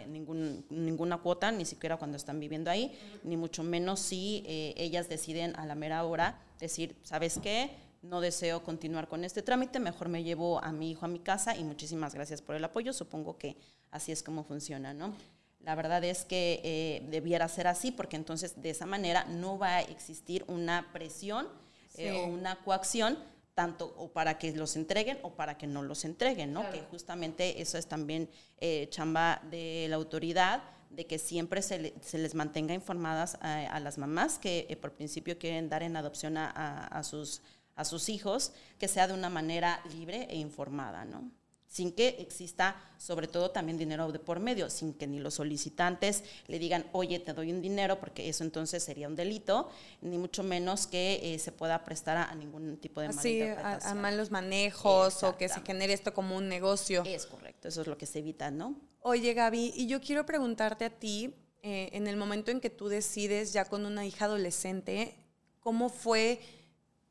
ningún, 0.07 0.65
ninguna 0.71 1.19
cuota, 1.19 1.51
ni 1.51 1.65
siquiera 1.65 1.97
cuando 1.97 2.17
están 2.17 2.39
viviendo 2.39 2.71
ahí, 2.71 2.97
ni 3.25 3.37
mucho 3.37 3.65
menos 3.65 3.99
si 3.99 4.45
ellas 4.47 5.09
deciden 5.09 5.57
a 5.57 5.67
la 5.67 5.75
mera 5.75 6.05
hora 6.05 6.39
decir, 6.61 6.97
¿sabes 7.03 7.41
qué? 7.43 7.71
No 8.05 8.21
deseo 8.21 8.63
continuar 8.63 9.09
con 9.09 9.25
este 9.25 9.43
trámite, 9.43 9.81
mejor 9.81 10.09
me 10.09 10.23
llevo 10.23 10.63
a 10.63 10.73
mi 10.73 10.91
hijo 10.91 11.07
a 11.07 11.09
mi 11.09 11.19
casa 11.19 11.57
y 11.57 11.65
muchísimas 11.65 12.15
gracias 12.15 12.43
por 12.43 12.55
el 12.55 12.65
apoyo. 12.65 12.93
Supongo 12.93 13.39
que 13.39 13.57
así 13.91 14.13
es 14.13 14.23
como 14.23 14.45
funciona, 14.45 14.93
¿no? 14.93 15.15
La 15.61 15.75
verdad 15.75 16.05
es 16.05 16.25
que 16.25 16.61
eh, 16.63 17.07
debiera 17.09 17.49
ser 17.49 17.67
así 17.67 17.91
porque 17.91 18.17
entonces 18.17 18.61
de 18.61 18.71
esa 18.71 18.85
manera 18.85 19.25
no 19.25 19.59
va 19.59 19.77
a 19.77 19.81
existir 19.81 20.45
una 20.47 20.91
presión 20.93 21.49
eh, 21.97 22.13
o 22.13 22.27
una 22.27 22.57
coacción 22.57 23.19
tanto 23.55 23.95
o 23.97 24.13
para 24.13 24.37
que 24.37 24.53
los 24.53 24.77
entreguen 24.77 25.19
o 25.23 25.35
para 25.35 25.57
que 25.57 25.67
no 25.67 25.83
los 25.83 26.05
entreguen, 26.05 26.53
¿no? 26.53 26.71
Que 26.71 26.81
justamente 26.81 27.63
eso 27.63 27.79
es 27.79 27.87
también 27.87 28.29
eh, 28.59 28.89
chamba 28.91 29.41
de 29.51 29.87
la 29.89 29.97
autoridad, 29.97 30.63
de 30.91 31.07
que 31.07 31.19
siempre 31.19 31.63
se, 31.63 31.95
se 32.03 32.19
les 32.19 32.35
mantenga 32.35 32.75
informadas 32.75 33.39
a, 33.41 33.81
las 33.81 33.97
mamás 33.97 34.39
que 34.39 34.77
por 34.81 34.93
principio 34.93 35.39
quieren 35.39 35.69
dar 35.69 35.83
en 35.83 35.97
adopción 35.97 36.37
a, 36.37 36.51
a 36.87 37.03
sus 37.03 37.43
a 37.75 37.85
sus 37.85 38.09
hijos, 38.09 38.53
que 38.79 38.89
sea 38.89 39.09
de 39.09 39.15
una 39.15 39.31
manera 39.31 39.83
libre 39.91 40.27
e 40.31 40.37
informada, 40.37 41.05
¿no? 41.05 41.31
sin 41.75 41.91
que 41.91 42.19
exista 42.21 42.77
sobre 42.99 43.27
todo 43.27 43.51
también 43.51 43.77
dinero 43.77 44.13
de 44.13 44.21
por 44.21 44.39
medio, 44.39 44.71
sin 44.71 44.95
que 44.95 45.09
ni 45.09 45.19
los 45.19 45.35
solicitantes 45.35 46.23
le 46.47 46.61
digan, 46.61 46.87
oye, 46.93 47.19
te 47.19 47.33
doy 47.33 47.51
un 47.51 47.61
dinero, 47.61 47.99
porque 47.99 48.29
eso 48.29 48.45
entonces 48.45 48.85
sería 48.85 49.09
un 49.09 49.17
delito, 49.17 49.69
ni 50.01 50.17
mucho 50.17 50.45
menos 50.45 50.87
que 50.87 51.35
eh, 51.35 51.39
se 51.41 51.51
pueda 51.51 51.85
prestar 51.85 52.17
a, 52.17 52.33
ningún 52.37 52.77
tipo 52.77 53.01
de 53.01 53.09
Así, 53.09 53.43
a, 53.43 53.79
a, 53.83 53.95
malos 53.97 54.31
manejos 54.31 55.25
o 55.25 55.37
que 55.37 55.49
se 55.49 55.63
genere 55.63 55.95
esto 55.95 56.15
como 56.15 56.37
un 56.37 56.49
negocio. 56.49 57.03
Es 57.05 57.27
correcto, 57.27 57.67
eso 57.67 57.81
es 57.81 57.89
lo 57.89 57.99
que 57.99 58.07
se 58.07 58.21
evita, 58.21 58.53
¿no? 58.53 58.77
Oye, 59.01 59.35
Gaby, 59.35 59.73
y 59.75 59.89
yo 59.89 60.01
quiero 60.01 60.25
preguntarte 60.25 60.85
a 60.85 60.91
ti, 60.91 61.35
eh, 61.65 61.89
en 61.93 62.07
el 62.07 62.17
momento 62.17 62.53
en 62.53 62.61
que 62.61 62.71
tú 62.71 62.87
decides 62.87 63.53
ya 63.53 63.65
con 63.65 63.85
una 63.85 64.07
hija 64.07 64.27
adolescente, 64.27 65.17
¿cómo 65.59 65.89
fue 65.89 66.41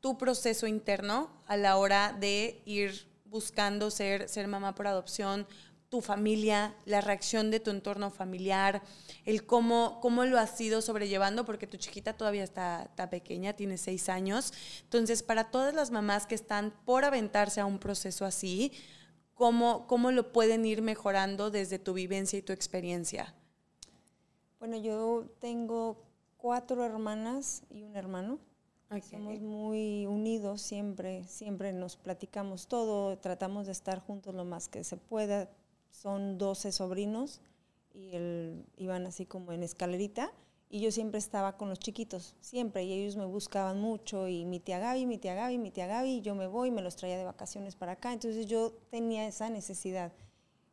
tu 0.04 0.18
proceso 0.18 0.66
interno 0.66 1.30
a 1.46 1.56
la 1.56 1.78
hora 1.78 2.14
de 2.20 2.60
ir 2.66 3.08
buscando 3.24 3.90
ser, 3.90 4.28
ser 4.28 4.46
mamá 4.48 4.74
por 4.74 4.86
adopción, 4.86 5.46
tu 5.88 6.02
familia, 6.02 6.76
la 6.84 7.00
reacción 7.00 7.50
de 7.50 7.58
tu 7.58 7.70
entorno 7.70 8.10
familiar, 8.10 8.82
el 9.24 9.46
cómo, 9.46 10.00
cómo 10.02 10.26
lo 10.26 10.38
has 10.38 10.60
ido 10.60 10.82
sobrellevando, 10.82 11.46
porque 11.46 11.66
tu 11.66 11.78
chiquita 11.78 12.12
todavía 12.12 12.44
está, 12.44 12.82
está, 12.82 13.08
pequeña, 13.08 13.54
tiene 13.54 13.78
seis 13.78 14.10
años. 14.10 14.52
Entonces, 14.82 15.22
para 15.22 15.50
todas 15.50 15.72
las 15.72 15.90
mamás 15.90 16.26
que 16.26 16.34
están 16.34 16.74
por 16.84 17.06
aventarse 17.06 17.62
a 17.62 17.64
un 17.64 17.78
proceso 17.78 18.26
así, 18.26 18.72
¿cómo, 19.32 19.86
cómo 19.86 20.10
lo 20.10 20.34
pueden 20.34 20.66
ir 20.66 20.82
mejorando 20.82 21.50
desde 21.50 21.78
tu 21.78 21.94
vivencia 21.94 22.38
y 22.38 22.42
tu 22.42 22.52
experiencia? 22.52 23.34
Bueno, 24.58 24.76
yo 24.76 25.30
tengo 25.40 26.04
cuatro 26.36 26.84
hermanas 26.84 27.62
y 27.70 27.84
un 27.84 27.96
hermano. 27.96 28.38
Somos 29.02 29.40
muy 29.40 30.06
unidos 30.06 30.62
siempre, 30.62 31.24
siempre 31.24 31.72
nos 31.72 31.96
platicamos 31.96 32.68
todo, 32.68 33.16
tratamos 33.18 33.66
de 33.66 33.72
estar 33.72 34.00
juntos 34.00 34.34
lo 34.34 34.44
más 34.44 34.68
que 34.68 34.84
se 34.84 34.96
pueda. 34.96 35.48
Son 35.90 36.38
12 36.38 36.72
sobrinos 36.72 37.40
y 37.92 38.14
él, 38.14 38.64
iban 38.76 39.06
así 39.06 39.26
como 39.26 39.52
en 39.52 39.62
escalerita 39.62 40.32
y 40.74 40.80
yo 40.80 40.90
siempre 40.90 41.18
estaba 41.18 41.56
con 41.56 41.68
los 41.68 41.78
chiquitos, 41.78 42.34
siempre, 42.40 42.82
y 42.82 42.92
ellos 42.92 43.14
me 43.14 43.26
buscaban 43.26 43.80
mucho 43.80 44.26
y 44.26 44.44
mi 44.44 44.58
tía 44.58 44.80
Gaby, 44.80 45.06
mi 45.06 45.18
tía 45.18 45.34
Gaby, 45.34 45.56
mi 45.56 45.70
tía 45.70 45.86
Gaby, 45.86 46.16
y 46.16 46.20
yo 46.20 46.34
me 46.34 46.48
voy, 46.48 46.72
me 46.72 46.82
los 46.82 46.96
traía 46.96 47.16
de 47.16 47.24
vacaciones 47.24 47.76
para 47.76 47.92
acá, 47.92 48.12
entonces 48.12 48.46
yo 48.46 48.72
tenía 48.90 49.24
esa 49.28 49.48
necesidad, 49.50 50.12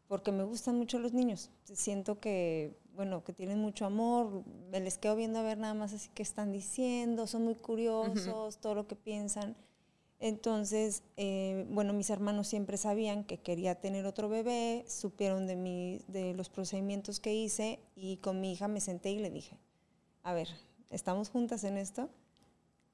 porque 0.07 0.31
me 0.31 0.43
gustan 0.43 0.75
mucho 0.75 0.97
los 0.97 1.13
niños, 1.13 1.51
siento 1.65 2.19
que, 2.19 2.75
bueno, 2.95 3.23
que 3.23 3.33
tienen 3.33 3.59
mucho 3.59 3.85
amor, 3.85 4.43
me 4.69 4.79
les 4.79 4.97
quedo 4.97 5.15
viendo 5.15 5.39
a 5.39 5.43
ver 5.43 5.57
nada 5.57 5.73
más 5.73 5.93
así 5.93 6.09
que 6.13 6.23
están 6.23 6.51
diciendo, 6.51 7.27
son 7.27 7.43
muy 7.43 7.55
curiosos, 7.55 8.57
todo 8.57 8.75
lo 8.75 8.87
que 8.87 8.95
piensan, 8.95 9.55
entonces, 10.21 11.01
eh, 11.17 11.65
bueno, 11.71 11.93
mis 11.93 12.11
hermanos 12.11 12.47
siempre 12.47 12.77
sabían 12.77 13.23
que 13.23 13.39
quería 13.39 13.81
tener 13.81 14.05
otro 14.05 14.29
bebé, 14.29 14.85
supieron 14.87 15.47
de, 15.47 15.55
mi, 15.55 15.99
de 16.07 16.35
los 16.35 16.47
procedimientos 16.47 17.19
que 17.19 17.33
hice 17.33 17.79
y 17.95 18.17
con 18.17 18.39
mi 18.39 18.53
hija 18.53 18.67
me 18.67 18.81
senté 18.81 19.09
y 19.09 19.17
le 19.17 19.31
dije, 19.31 19.57
a 20.21 20.33
ver, 20.33 20.47
¿estamos 20.91 21.31
juntas 21.31 21.63
en 21.63 21.75
esto? 21.75 22.07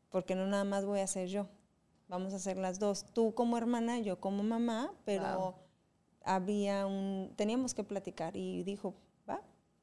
Porque 0.10 0.36
no 0.36 0.48
nada 0.48 0.64
más 0.64 0.86
voy 0.86 1.02
a 1.02 1.08
ser 1.08 1.28
yo, 1.28 1.48
vamos 2.08 2.34
a 2.34 2.40
ser 2.40 2.58
las 2.58 2.80
dos, 2.80 3.06
tú 3.12 3.34
como 3.36 3.58
hermana, 3.58 4.00
yo 4.00 4.22
como 4.22 4.42
mamá, 4.42 4.94
pero 5.04 5.56
había 6.24 6.88
un, 6.88 7.34
teníamos 7.36 7.74
que 7.74 7.84
platicar 7.84 8.38
y 8.38 8.64
dijo, 8.64 8.94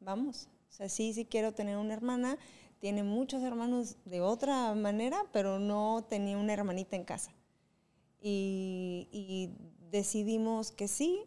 vamos. 0.05 0.49
O 0.69 0.73
sea, 0.73 0.89
sí, 0.89 1.13
sí 1.13 1.25
quiero 1.25 1.53
tener 1.53 1.77
una 1.77 1.95
hermana, 1.95 2.39
tiene 2.81 3.03
muchos 3.03 3.43
hermanos 3.43 3.97
de 4.05 4.21
otra 4.21 4.75
manera, 4.75 5.25
pero 5.33 5.59
no 5.59 6.05
tenía 6.09 6.37
una 6.37 6.53
hermanita 6.53 6.97
en 6.97 7.05
casa. 7.05 7.33
Y, 8.21 9.51
decidimos 9.91 10.73
que 10.73 10.89
sí. 10.89 11.23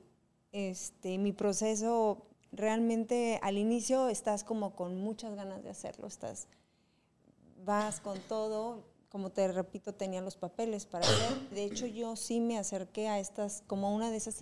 Este, 0.51 1.17
mi 1.17 1.31
proceso 1.31 2.27
realmente 2.51 3.39
al 3.43 3.57
inicio 3.57 4.09
estás 4.09 4.43
como 4.43 4.75
con 4.75 4.95
muchas 4.95 5.35
ganas 5.35 5.63
de 5.63 5.69
hacerlo, 5.69 6.07
estás, 6.07 6.47
vas 7.63 7.99
con 7.99 8.19
todo, 8.21 8.83
como 9.09 9.29
te 9.29 9.47
repito, 9.51 9.93
tenía 9.93 10.21
los 10.21 10.35
papeles 10.35 10.85
para 10.85 11.07
hacer. 11.07 11.49
De 11.51 11.63
hecho, 11.63 11.85
yo 11.85 12.15
sí 12.15 12.39
me 12.39 12.57
acerqué 12.57 13.07
a 13.07 13.19
estas, 13.19 13.63
como 13.67 13.93
una 13.95 14.09
de 14.09 14.17
esas 14.17 14.41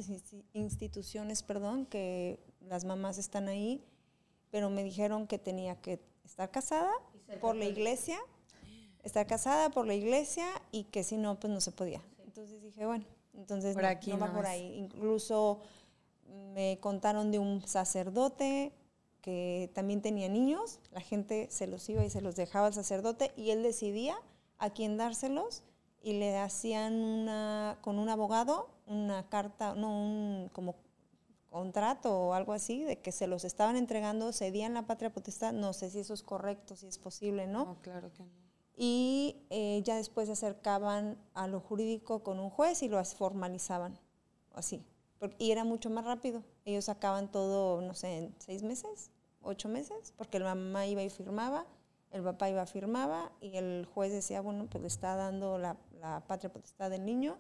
instituciones, 0.54 1.44
perdón, 1.44 1.86
que 1.86 2.40
las 2.62 2.86
mamás 2.86 3.18
están 3.18 3.48
ahí, 3.48 3.84
pero 4.56 4.70
me 4.70 4.86
dijeron 4.86 5.28
que 5.28 5.38
tenía 5.38 5.76
que 5.82 6.00
estar 6.24 6.50
casada 6.50 6.90
por 7.42 7.58
la 7.58 7.66
iglesia, 7.66 8.18
estar 9.04 9.28
casada 9.28 9.70
por 9.70 9.86
la 9.86 9.96
iglesia 9.96 10.48
y 10.72 10.86
que 10.86 11.04
si 11.04 11.18
no, 11.18 11.38
pues 11.38 11.52
no 11.52 11.60
se 11.60 11.74
podía. 11.74 12.02
Entonces 12.24 12.64
dije, 12.64 12.86
bueno, 12.86 13.04
entonces 13.34 13.76
por 13.76 13.84
aquí 13.84 14.12
no, 14.12 14.20
va 14.20 14.32
por 14.32 14.46
ahí. 14.46 14.78
Incluso 14.78 15.60
me 16.54 16.80
contaron 16.80 17.32
de 17.34 17.40
un 17.40 17.68
sacerdote 17.68 18.72
que 19.20 19.70
también 19.74 20.02
tenía 20.02 20.30
niños, 20.30 20.80
la 20.94 21.02
gente 21.02 21.50
se 21.52 21.68
los 21.68 21.90
iba 21.90 22.06
y 22.06 22.10
se 22.10 22.22
los 22.22 22.38
dejaba 22.38 22.68
al 22.68 22.74
sacerdote 22.74 23.34
y 23.36 23.50
él 23.50 23.62
decidía 23.62 24.16
a 24.58 24.70
quién 24.70 24.96
dárselos 24.96 25.64
y 26.02 26.14
le 26.14 26.38
hacían 26.38 26.94
una, 26.94 27.78
con 27.82 28.00
un 28.00 28.08
abogado 28.08 28.70
una 28.88 29.28
carta, 29.28 29.76
no, 29.76 29.90
un 29.90 30.50
como 30.54 30.76
contrato 31.56 32.12
o 32.14 32.34
algo 32.34 32.52
así, 32.52 32.84
de 32.84 32.98
que 32.98 33.14
se 33.14 33.28
los 33.28 33.46
estaban 33.46 33.78
entregando, 33.78 34.34
cedían 34.34 34.74
la 34.74 34.88
patria 34.88 35.14
potestad, 35.14 35.54
no 35.54 35.72
sé 35.72 35.90
si 35.90 36.00
eso 36.00 36.14
es 36.14 36.22
correcto, 36.22 36.76
si 36.76 36.86
es 36.86 36.98
posible, 36.98 37.48
¿no? 37.48 37.64
No, 37.64 37.82
claro 37.82 38.12
que 38.12 38.24
no. 38.24 38.30
Y 38.76 39.38
eh, 39.50 39.82
ya 39.86 39.96
después 39.96 40.28
se 40.28 40.34
acercaban 40.34 41.18
a 41.34 41.48
lo 41.48 41.62
jurídico 41.62 42.24
con 42.24 42.40
un 42.42 42.50
juez 42.50 42.84
y 42.84 42.90
lo 42.90 43.02
formalizaban, 43.06 43.98
así. 44.54 44.84
y 45.38 45.52
era 45.52 45.64
mucho 45.64 45.90
más 45.90 46.04
rápido. 46.04 46.44
Ellos 46.66 46.84
sacaban 46.84 47.32
todo, 47.32 47.80
no 47.80 47.94
sé, 47.94 48.18
en 48.18 48.36
seis 48.40 48.62
meses, 48.62 49.12
ocho 49.42 49.70
meses, 49.70 50.14
porque 50.18 50.40
la 50.40 50.56
mamá 50.56 50.86
iba 50.88 51.04
y 51.04 51.10
firmaba, 51.10 51.66
el 52.12 52.22
papá 52.22 52.50
iba 52.50 52.64
y 52.64 52.68
firmaba, 52.68 53.32
y 53.40 53.56
el 53.56 53.88
juez 53.94 54.12
decía, 54.12 54.42
bueno, 54.42 54.68
pues 54.70 54.82
le 54.82 54.90
está 54.90 55.16
dando 55.16 55.58
la, 55.58 55.78
la 56.02 56.20
patria 56.28 56.52
potestad 56.52 56.90
del 56.90 57.06
niño, 57.06 57.38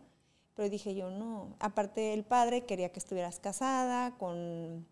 pero 0.56 0.70
dije 0.70 0.96
yo, 0.96 1.10
no. 1.12 1.56
Aparte, 1.60 2.13
el 2.13 2.24
padre 2.24 2.65
quería 2.65 2.91
que 2.91 3.00
estuvieras 3.00 3.39
casada, 3.39 4.18
con 4.18 4.88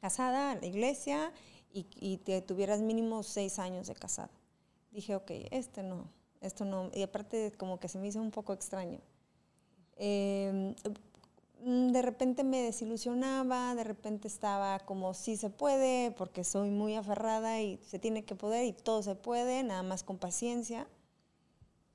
casada 0.00 0.52
en 0.52 0.60
la 0.60 0.66
iglesia 0.66 1.32
y, 1.72 1.86
y 1.96 2.18
te 2.18 2.40
tuvieras 2.42 2.80
mínimo 2.80 3.22
seis 3.22 3.58
años 3.58 3.86
de 3.88 3.94
casada. 3.94 4.30
Dije, 4.92 5.16
ok, 5.16 5.30
este 5.50 5.82
no, 5.82 6.08
esto 6.40 6.64
no. 6.64 6.90
Y 6.94 7.02
aparte, 7.02 7.52
como 7.56 7.80
que 7.80 7.88
se 7.88 7.98
me 7.98 8.08
hizo 8.08 8.20
un 8.20 8.30
poco 8.30 8.52
extraño. 8.52 9.00
Em, 9.96 10.74
de 11.60 12.02
repente 12.02 12.44
me 12.44 12.62
desilusionaba, 12.62 13.74
de 13.74 13.82
repente 13.82 14.28
estaba 14.28 14.78
como 14.80 15.12
sí 15.14 15.36
se 15.36 15.50
puede, 15.50 16.12
porque 16.12 16.44
soy 16.44 16.70
muy 16.70 16.94
aferrada 16.94 17.60
y 17.60 17.78
se 17.78 17.98
tiene 17.98 18.24
que 18.24 18.36
poder 18.36 18.64
y 18.64 18.72
todo 18.72 19.02
se 19.02 19.16
puede, 19.16 19.62
nada 19.64 19.82
más 19.82 20.04
con 20.04 20.18
paciencia. 20.18 20.86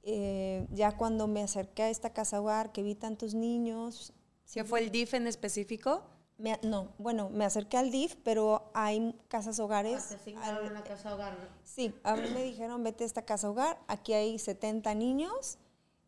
Eh, 0.04 0.68
ya 0.72 0.98
cuando 0.98 1.28
me 1.28 1.42
acerqué 1.42 1.84
a 1.84 1.90
esta 1.90 2.12
casa 2.12 2.42
hogar, 2.42 2.72
que 2.72 2.84
vi 2.84 2.94
tantos 2.94 3.34
niños. 3.34 4.14
¿Qué 4.52 4.64
fue 4.66 4.82
el 4.82 4.92
DIF 4.92 5.14
en 5.14 5.28
específico? 5.28 6.04
no, 6.62 6.90
bueno, 6.98 7.30
me 7.30 7.46
acerqué 7.46 7.78
al 7.78 7.92
DIF, 7.92 8.16
pero 8.24 8.70
hay 8.74 9.16
casas 9.28 9.60
hogares. 9.60 10.12
Ah, 10.38 10.60
te 10.62 10.68
una 10.68 10.84
casa 10.84 11.14
hogar. 11.14 11.38
Sí, 11.64 11.94
a 12.04 12.16
mí 12.16 12.30
me 12.34 12.44
dijeron, 12.44 12.84
vete 12.84 13.04
a 13.04 13.08
esta 13.08 13.24
casa 13.24 13.50
hogar, 13.50 13.80
aquí 13.88 14.14
hay 14.14 14.38
70 14.38 14.94
niños 14.96 15.58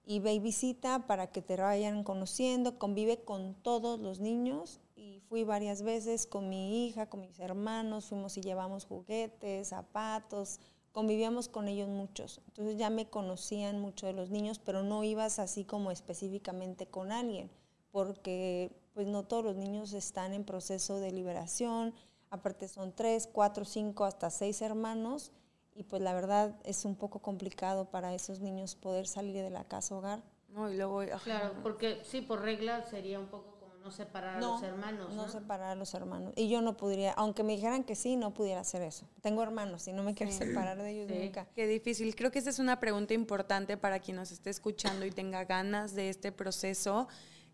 y 0.06 0.20
ve 0.20 0.34
y 0.34 0.40
visita 0.40 1.08
para 1.08 1.28
que 1.28 1.42
te 1.42 1.56
vayan 1.56 2.04
conociendo, 2.04 2.78
convive 2.78 3.24
con 3.24 3.56
todos 3.56 4.00
los 4.00 4.20
niños 4.20 4.82
y 4.96 5.22
fui 5.30 5.44
varias 5.44 5.82
veces 5.82 6.28
con 6.28 6.50
mi 6.50 6.86
hija, 6.86 7.08
con 7.10 7.22
mis 7.22 7.40
hermanos, 7.40 8.10
fuimos 8.10 8.38
y 8.38 8.42
llevamos 8.42 8.86
juguetes, 8.86 9.70
zapatos, 9.70 10.60
convivíamos 10.96 11.50
con 11.50 11.68
ellos 11.68 11.90
muchos. 11.90 12.40
Entonces 12.48 12.78
ya 12.78 12.90
me 12.90 13.10
conocían 13.10 13.82
mucho 13.82 14.08
de 14.08 14.14
los 14.14 14.30
niños, 14.30 14.60
pero 14.60 14.82
no 14.82 15.04
ibas 15.04 15.40
así 15.40 15.66
como 15.66 15.92
específicamente 15.92 16.88
con 16.88 17.12
alguien, 17.12 17.52
porque 17.92 18.72
pues 18.94 19.06
no 19.06 19.24
todos 19.24 19.44
los 19.44 19.58
niños 19.58 19.92
están 19.92 20.34
en 20.34 20.46
proceso 20.46 21.02
de 21.02 21.12
liberación, 21.12 21.94
aparte 22.30 22.70
son 22.70 22.94
tres, 22.94 23.28
cuatro, 23.30 23.66
cinco, 23.66 24.06
hasta 24.06 24.30
seis 24.30 24.62
hermanos, 24.62 25.34
y 25.76 25.84
pues 25.84 26.02
la 26.02 26.14
verdad 26.14 26.56
es 26.64 26.86
un 26.86 26.96
poco 26.96 27.20
complicado 27.20 27.92
para 27.92 28.14
esos 28.16 28.40
niños 28.40 28.76
poder 28.76 29.06
salir 29.06 29.44
de 29.44 29.50
la 29.50 29.66
casa 29.66 29.98
hogar. 29.98 30.24
No, 30.48 30.72
y 30.72 30.78
luego... 30.78 31.02
Claro, 31.26 31.56
porque 31.62 32.00
sí, 32.06 32.22
por 32.22 32.42
regla 32.42 32.86
sería 32.86 33.20
un 33.20 33.28
poco 33.28 33.55
no 33.86 33.92
separar 33.92 34.38
a 34.38 34.42
los 34.42 34.64
hermanos. 34.64 35.14
No, 35.14 35.28
no 35.28 35.32
separar 35.32 35.70
a 35.70 35.76
los 35.76 35.94
hermanos. 35.94 36.34
Y 36.36 36.50
yo 36.50 36.62
no 36.62 36.76
podría, 36.76 37.14
aunque 37.14 37.44
me 37.44 37.54
dijeran 37.54 37.84
que 37.84 37.96
sí, 37.96 38.16
no 38.16 38.34
pudiera 38.34 38.62
hacer 38.62 38.82
eso. 38.82 39.08
Tengo 39.22 39.44
hermanos 39.44 39.88
y 39.88 39.94
no 39.94 40.02
me 40.02 40.16
quiero 40.16 40.32
separar 40.32 40.82
de 40.82 40.90
ellos 40.90 41.08
nunca. 41.08 41.48
Qué 41.54 41.68
difícil. 41.68 42.16
Creo 42.16 42.32
que 42.32 42.40
esa 42.40 42.50
es 42.50 42.58
una 42.58 42.80
pregunta 42.80 43.14
importante 43.14 43.78
para 43.78 44.00
quien 44.00 44.18
nos 44.18 44.32
esté 44.32 44.50
escuchando 44.50 45.06
y 45.06 45.12
tenga 45.12 45.46
ganas 45.46 45.94
de 45.94 46.10
este 46.10 46.32
proceso, 46.32 47.08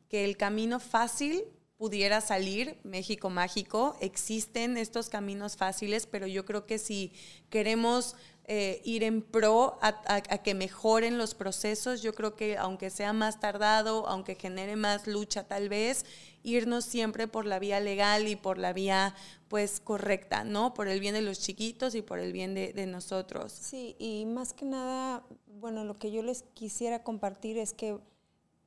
que 0.07 0.23
el 0.23 0.37
camino 0.37 0.79
fácil 0.79 1.43
pudiera 1.75 2.21
salir, 2.21 2.79
México 2.83 3.29
mágico, 3.29 3.97
existen 3.99 4.77
estos 4.77 5.09
caminos 5.09 5.57
fáciles, 5.57 6.05
pero 6.05 6.27
yo 6.27 6.45
creo 6.45 6.65
que 6.65 6.77
si 6.77 7.11
queremos 7.49 8.15
eh, 8.53 8.81
ir 8.83 9.03
en 9.03 9.21
pro 9.21 9.79
a, 9.81 10.19
que 10.43 10.53
mejoren 10.53 11.17
los 11.17 11.35
procesos. 11.35 12.01
Yo 12.01 12.13
creo 12.13 12.35
que 12.35 12.57
aunque 12.57 12.89
sea 12.89 13.13
más 13.13 13.39
tardado, 13.39 14.05
aunque 14.09 14.35
genere 14.35 14.75
más 14.75 15.07
lucha 15.07 15.47
tal 15.47 15.69
vez, 15.69 16.03
irnos 16.43 16.83
siempre 16.83 17.29
por 17.29 17.45
la 17.45 17.59
vía 17.59 17.79
legal 17.79 18.27
y 18.27 18.35
por 18.35 18.57
la 18.57 18.73
vía 18.73 19.15
pues 19.47 19.79
correcta, 19.79 20.43
¿no? 20.43 20.73
Por 20.73 20.89
el 20.89 20.99
bien 20.99 21.13
de 21.13 21.21
los 21.21 21.39
chiquitos 21.39 21.95
y 21.95 22.01
por 22.01 22.19
el 22.19 22.33
bien 22.33 22.53
de, 22.53 22.73
de 22.73 22.87
nosotros. 22.87 23.53
Sí, 23.53 23.95
y 23.97 24.25
más 24.25 24.51
que 24.51 24.65
nada, 24.65 25.23
bueno, 25.61 25.85
lo 25.85 25.97
que 25.97 26.11
yo 26.11 26.21
les 26.21 26.43
quisiera 26.53 27.03
compartir 27.03 27.57
es 27.57 27.71
que 27.71 27.99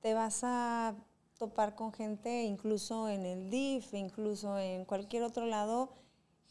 te 0.00 0.14
vas 0.14 0.40
a 0.44 0.94
topar 1.36 1.74
con 1.74 1.92
gente, 1.92 2.44
incluso 2.44 3.10
en 3.10 3.26
el 3.26 3.50
DIF, 3.50 3.92
incluso 3.92 4.58
en 4.58 4.86
cualquier 4.86 5.24
otro 5.24 5.44
lado, 5.44 5.92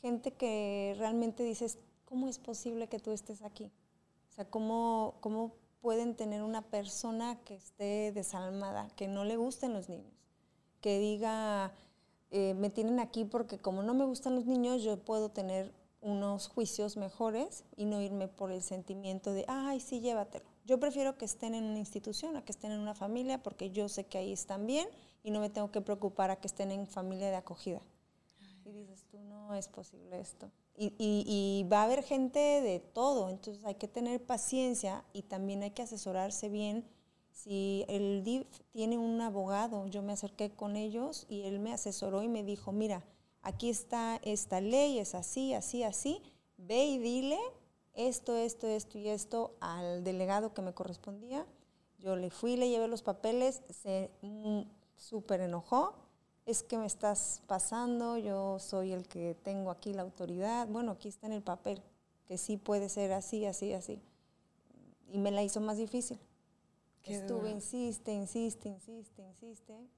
gente 0.04 0.34
que 0.34 0.94
realmente 1.00 1.42
dices, 1.42 1.80
¿cómo 2.14 2.28
es 2.28 2.38
posible 2.38 2.88
que 2.88 3.00
tú 3.00 3.12
estés 3.12 3.42
aquí? 3.42 3.72
O 4.30 4.34
sea, 4.34 4.46
¿cómo, 4.46 5.16
cómo 5.20 5.56
pueden 5.82 6.16
tener 6.16 6.44
una 6.44 6.62
persona 6.62 7.40
que 7.44 7.56
esté 7.56 8.12
desalmada, 8.12 8.88
que 8.96 9.08
no 9.08 9.26
le 9.26 9.36
gusten 9.36 9.74
los 9.74 9.90
niños? 9.90 10.14
Que 10.80 11.00
diga, 11.00 11.74
eh, 12.30 12.54
me 12.54 12.70
tienen 12.70 13.00
aquí 13.00 13.26
porque 13.26 13.58
como 13.58 13.82
no 13.82 13.96
me 13.96 14.06
gustan 14.06 14.36
los 14.36 14.46
niños, 14.46 14.84
yo 14.84 15.04
puedo 15.04 15.30
tener 15.30 15.74
unos 16.02 16.50
juicios 16.50 16.98
mejores 16.98 17.64
y 17.78 17.86
no 17.86 18.00
irme 18.00 18.28
por 18.28 18.52
el 18.52 18.62
sentimiento 18.62 19.34
de, 19.34 19.46
ay, 19.48 19.80
sí, 19.80 20.00
llévatelo. 20.00 20.46
Yo 20.66 20.80
prefiero 20.80 21.18
que 21.18 21.26
estén 21.26 21.56
en 21.56 21.64
una 21.64 21.80
institución 21.80 22.38
a 22.38 22.46
que 22.46 22.52
estén 22.52 22.74
en 22.74 22.80
una 22.80 22.94
familia 22.94 23.42
porque 23.42 23.72
yo 23.72 23.90
sé 23.90 24.04
que 24.04 24.20
ahí 24.20 24.32
están 24.32 24.68
bien 24.68 24.88
y 25.24 25.32
no 25.32 25.40
me 25.40 25.50
tengo 25.50 25.72
que 25.72 25.82
preocupar 25.82 26.30
a 26.30 26.36
que 26.36 26.46
estén 26.46 26.70
en 26.70 26.86
familia 26.86 27.32
de 27.32 27.38
acogida. 27.38 27.82
Y 28.66 28.72
dices, 28.72 29.04
tú 29.10 29.20
no 29.20 29.56
es 29.56 29.68
posible 29.68 30.20
esto. 30.20 30.52
Y, 30.76 30.94
y, 30.98 31.68
va 31.70 31.82
a 31.82 31.84
haber 31.84 32.04
gente 32.04 32.40
de 32.40 32.80
todo, 32.80 33.30
entonces 33.30 33.64
hay 33.64 33.76
que 33.76 33.88
tener 33.88 34.26
paciencia 34.26 35.06
y 35.14 35.22
también 35.22 35.62
hay 35.62 35.72
que 35.72 35.84
asesorarse 35.84 36.50
bien. 36.50 36.84
Si 37.32 37.86
el 37.88 38.24
DIF 38.24 38.48
tiene 38.72 38.98
un 38.98 39.22
abogado, 39.22 39.86
yo 39.88 40.02
me 40.02 40.14
acerqué 40.14 40.50
con 40.50 40.76
ellos 40.76 41.26
y 41.30 41.44
él 41.44 41.60
me 41.60 41.74
asesoró 41.74 42.24
y 42.24 42.28
me 42.28 42.44
dijo, 42.44 42.72
mira, 42.72 43.04
aquí 43.44 43.70
está 43.70 44.20
esta 44.24 44.62
ley, 44.62 44.98
es 44.98 45.14
así, 45.14 45.54
así, 45.54 45.84
así, 45.84 46.22
ve 46.58 46.86
y 46.86 46.98
dile 46.98 47.40
esto, 47.94 48.36
esto, 48.36 48.68
esto 48.68 48.98
y 48.98 49.10
esto 49.10 49.56
al 49.60 50.04
delegado 50.04 50.54
que 50.54 50.62
me 50.62 50.74
correspondía. 50.74 51.46
Yo 52.00 52.16
le 52.16 52.30
fui, 52.30 52.58
le 52.58 52.70
llevé 52.70 52.88
los 52.88 53.04
papeles, 53.04 53.62
se 53.70 54.10
mm, 54.22 54.62
súper 54.96 55.42
enojó, 55.42 55.94
es 56.46 56.64
que 56.64 56.78
me 56.78 56.86
estás 56.86 57.42
pasando, 57.48 58.18
yo 58.18 58.60
soy 58.60 58.92
el 58.92 59.08
que 59.08 59.36
tengo 59.44 59.72
aquí 59.72 59.94
la 59.94 60.02
autoridad, 60.02 60.68
bueno, 60.68 60.92
aquí 60.92 61.08
está 61.08 61.28
en 61.28 61.34
el 61.34 61.42
papel, 61.42 61.82
que 62.26 62.38
sí 62.38 62.58
puede 62.58 62.90
ser 62.90 63.14
así, 63.14 63.46
así, 63.46 63.74
así. 63.74 64.02
Y 65.12 65.18
me 65.18 65.32
la 65.32 65.44
hizo 65.44 65.62
más 65.62 65.78
difícil. 65.78 66.20
Estuve, 67.04 67.52
insiste, 67.52 68.14
insiste, 68.14 68.70
insiste, 68.70 69.22
insiste. 69.22 69.74
Ay, 69.74 69.90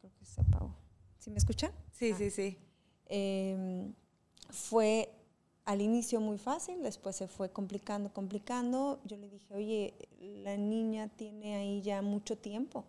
creo 0.00 0.12
que 0.18 0.24
se 0.24 0.40
apagó. 0.40 0.74
¿Sí 1.18 1.30
me 1.30 1.38
escuchan? 1.38 1.72
Sí, 1.92 2.14
sí, 2.14 2.30
sí. 2.30 2.58
Eh, 3.06 3.92
fue 4.50 5.12
al 5.64 5.80
inicio 5.80 6.20
muy 6.20 6.38
fácil, 6.38 6.82
después 6.82 7.16
se 7.16 7.26
fue 7.26 7.50
complicando, 7.50 8.12
complicando. 8.12 9.00
Yo 9.04 9.16
le 9.16 9.28
dije, 9.28 9.54
oye, 9.54 9.94
la 10.20 10.56
niña 10.56 11.08
tiene 11.08 11.56
ahí 11.56 11.82
ya 11.82 12.02
mucho 12.02 12.36
tiempo. 12.36 12.84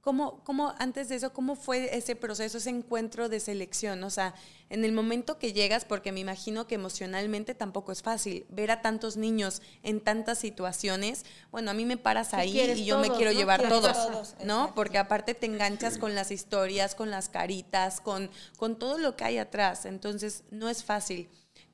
¿Cómo, 0.00 0.42
¿Cómo, 0.44 0.74
antes 0.78 1.08
de 1.08 1.16
eso, 1.16 1.32
cómo 1.32 1.56
fue 1.56 1.96
ese 1.96 2.14
proceso, 2.14 2.58
ese 2.58 2.70
encuentro 2.70 3.28
de 3.28 3.40
selección? 3.40 4.02
O 4.04 4.10
sea, 4.10 4.34
en 4.70 4.84
el 4.84 4.92
momento 4.92 5.38
que 5.38 5.52
llegas, 5.52 5.84
porque 5.84 6.12
me 6.12 6.20
imagino 6.20 6.66
que 6.66 6.76
emocionalmente 6.76 7.54
tampoco 7.54 7.90
es 7.90 8.02
fácil, 8.02 8.46
ver 8.48 8.70
a 8.70 8.80
tantos 8.80 9.16
niños 9.16 9.60
en 9.82 10.00
tantas 10.00 10.38
situaciones, 10.38 11.24
bueno, 11.50 11.72
a 11.72 11.74
mí 11.74 11.84
me 11.84 11.96
paras 11.96 12.32
ahí 12.32 12.58
y 12.58 12.84
yo 12.84 13.00
me 13.00 13.10
quiero 13.10 13.32
llevar 13.32 13.68
todos, 13.68 13.92
todos 13.92 14.36
¿no? 14.44 14.72
Porque 14.74 14.98
aparte 14.98 15.34
te 15.34 15.46
enganchas 15.46 15.98
con 15.98 16.14
las 16.14 16.30
historias, 16.30 16.94
con 16.94 17.10
las 17.10 17.28
caritas, 17.28 18.00
con, 18.00 18.30
con 18.56 18.78
todo 18.78 18.98
lo 18.98 19.16
que 19.16 19.24
hay 19.24 19.38
atrás, 19.38 19.84
entonces 19.84 20.44
no 20.50 20.68
es 20.68 20.84
fácil. 20.84 21.28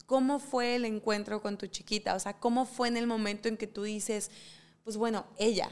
¿Cómo 0.06 0.38
fue 0.38 0.76
el 0.76 0.84
encuentro 0.86 1.40
con 1.40 1.56
tu 1.56 1.66
chiquita? 1.66 2.14
O 2.14 2.20
sea, 2.20 2.38
¿cómo 2.38 2.66
fue 2.66 2.88
en 2.88 2.96
el 2.96 3.06
momento 3.06 3.48
en 3.48 3.56
que 3.56 3.66
tú 3.66 3.82
dices, 3.84 4.30
pues 4.82 4.96
bueno, 4.96 5.26
ella, 5.38 5.70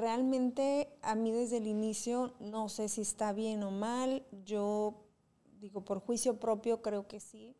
realmente 0.00 0.88
a 1.02 1.14
mí 1.14 1.30
desde 1.30 1.58
el 1.58 1.66
inicio 1.66 2.34
no 2.40 2.68
sé 2.68 2.88
si 2.88 3.02
está 3.02 3.32
bien 3.32 3.62
o 3.62 3.70
mal. 3.70 4.24
Yo 4.44 5.04
digo, 5.60 5.84
por 5.84 6.00
juicio 6.00 6.40
propio 6.40 6.82
creo 6.82 7.06
que 7.06 7.20
sí, 7.20 7.54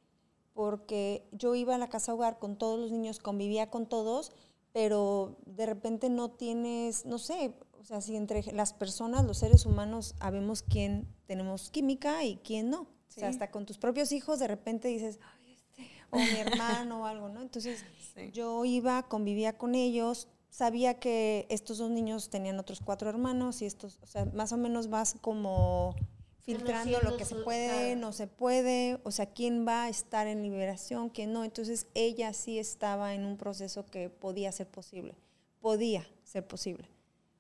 porque 0.55 1.29
yo 1.33 1.55
iba 1.55 1.75
a 1.75 1.79
la 1.79 1.89
casa 1.89 2.15
hogar 2.15 2.39
con 2.39 2.57
todos 2.57 2.79
los 2.79 2.91
niños, 2.91 3.19
convivía 3.19 3.71
con 3.71 3.87
todos, 3.87 4.33
pero 4.73 5.37
de 5.47 5.67
repente 5.67 6.09
no 6.09 6.31
tienes, 6.31 7.05
no 7.07 7.19
sé, 7.19 7.55
o 7.79 7.85
sea, 7.85 8.01
si 8.01 8.17
entre 8.17 8.43
las 8.53 8.73
personas, 8.73 9.25
los 9.25 9.39
seres 9.39 9.65
humanos, 9.67 10.15
sabemos 10.19 10.63
quién 10.63 11.09
tenemos 11.27 11.71
química 11.71 12.25
y 12.25 12.37
quién 12.37 12.71
no. 12.71 12.83
O 12.83 13.13
sea, 13.13 13.29
hasta 13.29 13.51
con 13.51 13.67
tus 13.67 13.79
propios 13.79 14.13
hijos 14.13 14.39
de 14.39 14.47
repente 14.47 14.89
dices, 14.89 15.19
este", 15.51 15.89
o 16.11 16.19
mi 16.19 16.25
hermano 16.39 17.03
o 17.03 17.07
algo, 17.07 17.29
¿no? 17.29 17.41
Entonces 17.43 17.85
yo 18.33 18.65
iba, 18.65 19.03
convivía 19.09 19.57
con 19.57 19.75
ellos, 19.75 20.29
sabía 20.51 20.99
que 20.99 21.47
estos 21.49 21.79
dos 21.79 21.91
niños 21.91 22.29
tenían 22.29 22.59
otros 22.59 22.81
cuatro 22.85 23.09
hermanos 23.09 23.63
y 23.63 23.67
estos, 23.67 23.99
o 24.03 24.07
sea, 24.07 24.27
más 24.27 24.53
o 24.53 24.57
menos 24.57 24.91
vas 24.91 25.17
como 25.21 25.95
filtrando 26.43 27.01
lo 27.01 27.17
que 27.17 27.25
se 27.25 27.37
puede, 27.37 27.97
no 27.97 28.13
se 28.13 28.27
puede, 28.27 29.01
o 29.05 29.11
sea, 29.11 29.27
quién 29.27 29.67
va 29.67 29.85
a 29.85 29.89
estar 29.89 30.27
en 30.27 30.43
liberación, 30.43 31.09
quién 31.09 31.33
no. 31.33 31.45
Entonces 31.45 31.87
ella 31.95 32.33
sí 32.33 32.59
estaba 32.59 33.15
en 33.15 33.25
un 33.25 33.37
proceso 33.37 33.87
que 33.87 34.11
podía 34.11 34.51
ser 34.53 34.67
posible, 34.67 35.15
podía 35.61 36.07
ser 36.25 36.47
posible, 36.47 36.89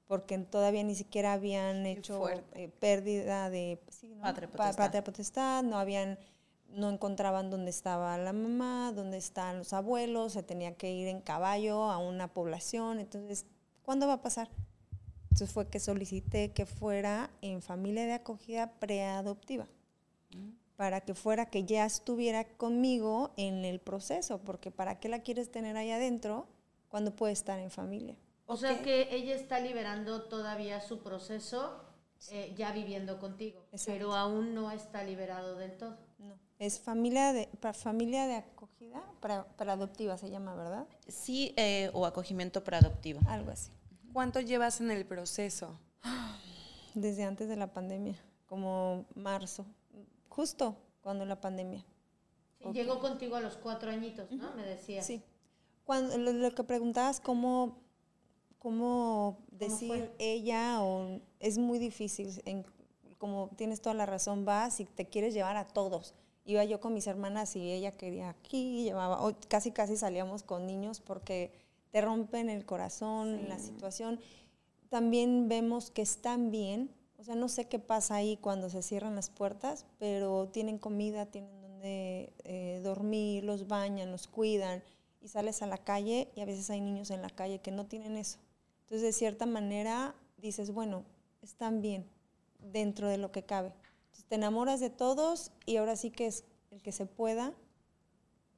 porque 0.06 0.38
todavía 0.38 0.84
ni 0.84 0.94
siquiera 0.94 1.32
habían 1.32 1.86
hecho 1.86 2.28
eh, 2.54 2.68
pérdida 2.78 3.50
de 3.50 3.80
sí, 3.90 4.14
patria 4.22 5.02
potestad, 5.02 5.62
no 5.64 5.78
habían 5.78 6.18
no 6.74 6.90
encontraban 6.90 7.50
dónde 7.50 7.70
estaba 7.70 8.16
la 8.18 8.32
mamá, 8.32 8.92
dónde 8.94 9.18
están 9.18 9.58
los 9.58 9.72
abuelos, 9.72 10.32
se 10.32 10.42
tenía 10.42 10.74
que 10.74 10.92
ir 10.92 11.08
en 11.08 11.20
caballo 11.20 11.84
a 11.84 11.98
una 11.98 12.28
población. 12.28 13.00
Entonces, 13.00 13.46
¿cuándo 13.82 14.06
va 14.06 14.14
a 14.14 14.22
pasar? 14.22 14.48
Entonces 15.24 15.50
fue 15.52 15.68
que 15.68 15.80
solicité 15.80 16.52
que 16.52 16.66
fuera 16.66 17.30
en 17.40 17.62
familia 17.62 18.04
de 18.04 18.14
acogida 18.14 18.72
preadoptiva, 18.78 19.68
para 20.76 21.02
que 21.02 21.14
fuera 21.14 21.46
que 21.46 21.64
ya 21.64 21.84
estuviera 21.86 22.44
conmigo 22.44 23.32
en 23.36 23.64
el 23.64 23.80
proceso, 23.80 24.38
porque 24.38 24.70
¿para 24.70 24.98
qué 24.98 25.08
la 25.08 25.20
quieres 25.20 25.50
tener 25.50 25.76
ahí 25.76 25.90
adentro 25.90 26.48
cuando 26.88 27.14
puede 27.14 27.32
estar 27.32 27.58
en 27.60 27.70
familia? 27.70 28.16
O 28.46 28.56
sea 28.56 28.82
que 28.82 29.14
ella 29.14 29.36
está 29.36 29.60
liberando 29.60 30.22
todavía 30.22 30.80
su 30.80 31.02
proceso 31.02 31.84
eh, 32.32 32.52
ya 32.56 32.72
viviendo 32.72 33.18
contigo, 33.18 33.64
pero 33.86 34.14
aún 34.14 34.54
no 34.54 34.70
está 34.72 35.04
liberado 35.04 35.54
del 35.54 35.76
todo. 35.78 35.96
Es 36.60 36.78
familia 36.78 37.32
de, 37.32 37.48
familia 37.72 38.26
de 38.26 38.34
acogida 38.34 39.02
para, 39.20 39.72
adoptiva, 39.72 40.18
se 40.18 40.28
llama, 40.28 40.54
¿verdad? 40.54 40.86
Sí, 41.08 41.54
eh, 41.56 41.90
o 41.94 42.04
acogimiento 42.04 42.62
para 42.62 42.78
adoptiva. 42.78 43.22
Algo 43.28 43.50
así. 43.50 43.72
¿Cuánto 44.12 44.40
llevas 44.40 44.82
en 44.82 44.90
el 44.90 45.06
proceso? 45.06 45.80
Desde 46.94 47.24
antes 47.24 47.48
de 47.48 47.56
la 47.56 47.72
pandemia, 47.72 48.14
como 48.44 49.06
marzo, 49.14 49.64
justo 50.28 50.76
cuando 51.00 51.24
la 51.24 51.40
pandemia. 51.40 51.82
Llegó 52.74 53.00
contigo 53.00 53.36
a 53.36 53.40
los 53.40 53.56
cuatro 53.56 53.90
añitos, 53.90 54.30
¿no? 54.30 54.52
Me 54.54 54.62
decías. 54.62 55.06
Sí. 55.06 55.22
Cuando, 55.84 56.18
lo, 56.18 56.54
que 56.54 56.62
preguntabas, 56.64 57.20
¿cómo, 57.20 57.78
cómo 58.58 59.38
decir 59.50 60.12
ella 60.18 60.82
o 60.82 61.22
es 61.38 61.56
muy 61.56 61.78
difícil. 61.78 62.42
En, 62.44 62.66
como 63.16 63.48
tienes 63.56 63.80
toda 63.80 63.94
la 63.94 64.04
razón, 64.04 64.44
vas 64.44 64.78
y 64.80 64.84
te 64.84 65.08
quieres 65.08 65.32
llevar 65.32 65.56
a 65.56 65.66
todos 65.66 66.14
iba 66.44 66.64
yo 66.64 66.80
con 66.80 66.94
mis 66.94 67.06
hermanas 67.06 67.56
y 67.56 67.70
ella 67.72 67.92
quería 67.92 68.30
aquí, 68.30 68.84
llevaba, 68.84 69.20
casi 69.48 69.70
casi 69.70 69.96
salíamos 69.96 70.42
con 70.42 70.66
niños 70.66 71.00
porque 71.00 71.52
te 71.90 72.00
rompen 72.00 72.50
el 72.50 72.64
corazón, 72.64 73.48
la 73.48 73.58
situación. 73.58 74.20
También 74.88 75.48
vemos 75.48 75.90
que 75.90 76.02
están 76.02 76.50
bien, 76.50 76.90
o 77.18 77.24
sea, 77.24 77.34
no 77.34 77.48
sé 77.48 77.66
qué 77.66 77.78
pasa 77.78 78.16
ahí 78.16 78.36
cuando 78.36 78.70
se 78.70 78.82
cierran 78.82 79.14
las 79.14 79.30
puertas, 79.30 79.86
pero 79.98 80.48
tienen 80.48 80.78
comida, 80.78 81.26
tienen 81.26 81.60
donde 81.60 82.32
eh, 82.44 82.80
dormir, 82.82 83.44
los 83.44 83.68
bañan, 83.68 84.10
los 84.10 84.26
cuidan, 84.26 84.82
y 85.20 85.28
sales 85.28 85.62
a 85.62 85.66
la 85.66 85.78
calle 85.78 86.28
y 86.34 86.40
a 86.40 86.46
veces 86.46 86.70
hay 86.70 86.80
niños 86.80 87.10
en 87.10 87.22
la 87.22 87.30
calle 87.30 87.60
que 87.60 87.70
no 87.70 87.86
tienen 87.86 88.16
eso. 88.16 88.38
Entonces, 88.82 89.02
de 89.02 89.12
cierta 89.12 89.46
manera, 89.46 90.14
dices, 90.38 90.72
bueno, 90.72 91.04
están 91.42 91.82
bien 91.82 92.06
dentro 92.58 93.08
de 93.08 93.18
lo 93.18 93.30
que 93.30 93.42
cabe 93.42 93.72
te 94.28 94.36
enamoras 94.36 94.80
de 94.80 94.90
todos 94.90 95.52
y 95.66 95.76
ahora 95.76 95.96
sí 95.96 96.10
que 96.10 96.26
es 96.26 96.44
el 96.70 96.82
que 96.82 96.92
se 96.92 97.06
pueda 97.06 97.54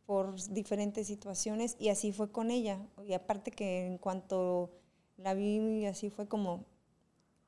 por 0.07 0.35
diferentes 0.51 1.07
situaciones 1.07 1.77
y 1.79 1.88
así 1.88 2.12
fue 2.12 2.31
con 2.31 2.51
ella. 2.51 2.79
Y 3.07 3.12
aparte 3.14 3.51
que 3.51 3.87
en 3.87 3.98
cuanto 3.98 4.70
la 5.16 5.35
vi, 5.35 5.87
así 5.87 6.11
fue 6.11 6.29
como 6.29 6.64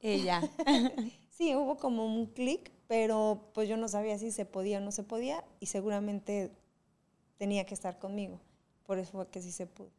ella. 0.00 0.42
sí, 1.30 1.54
hubo 1.54 1.76
como 1.76 2.06
un 2.06 2.26
clic, 2.26 2.72
pero 2.86 3.50
pues 3.54 3.68
yo 3.68 3.76
no 3.76 3.88
sabía 3.88 4.18
si 4.18 4.30
se 4.30 4.44
podía 4.44 4.78
o 4.78 4.80
no 4.80 4.92
se 4.92 5.02
podía 5.02 5.44
y 5.60 5.66
seguramente 5.66 6.52
tenía 7.36 7.66
que 7.66 7.74
estar 7.74 7.98
conmigo. 7.98 8.40
Por 8.86 8.98
eso 8.98 9.12
fue 9.12 9.28
que 9.28 9.42
sí 9.42 9.50
se 9.50 9.66
pudo. 9.66 9.90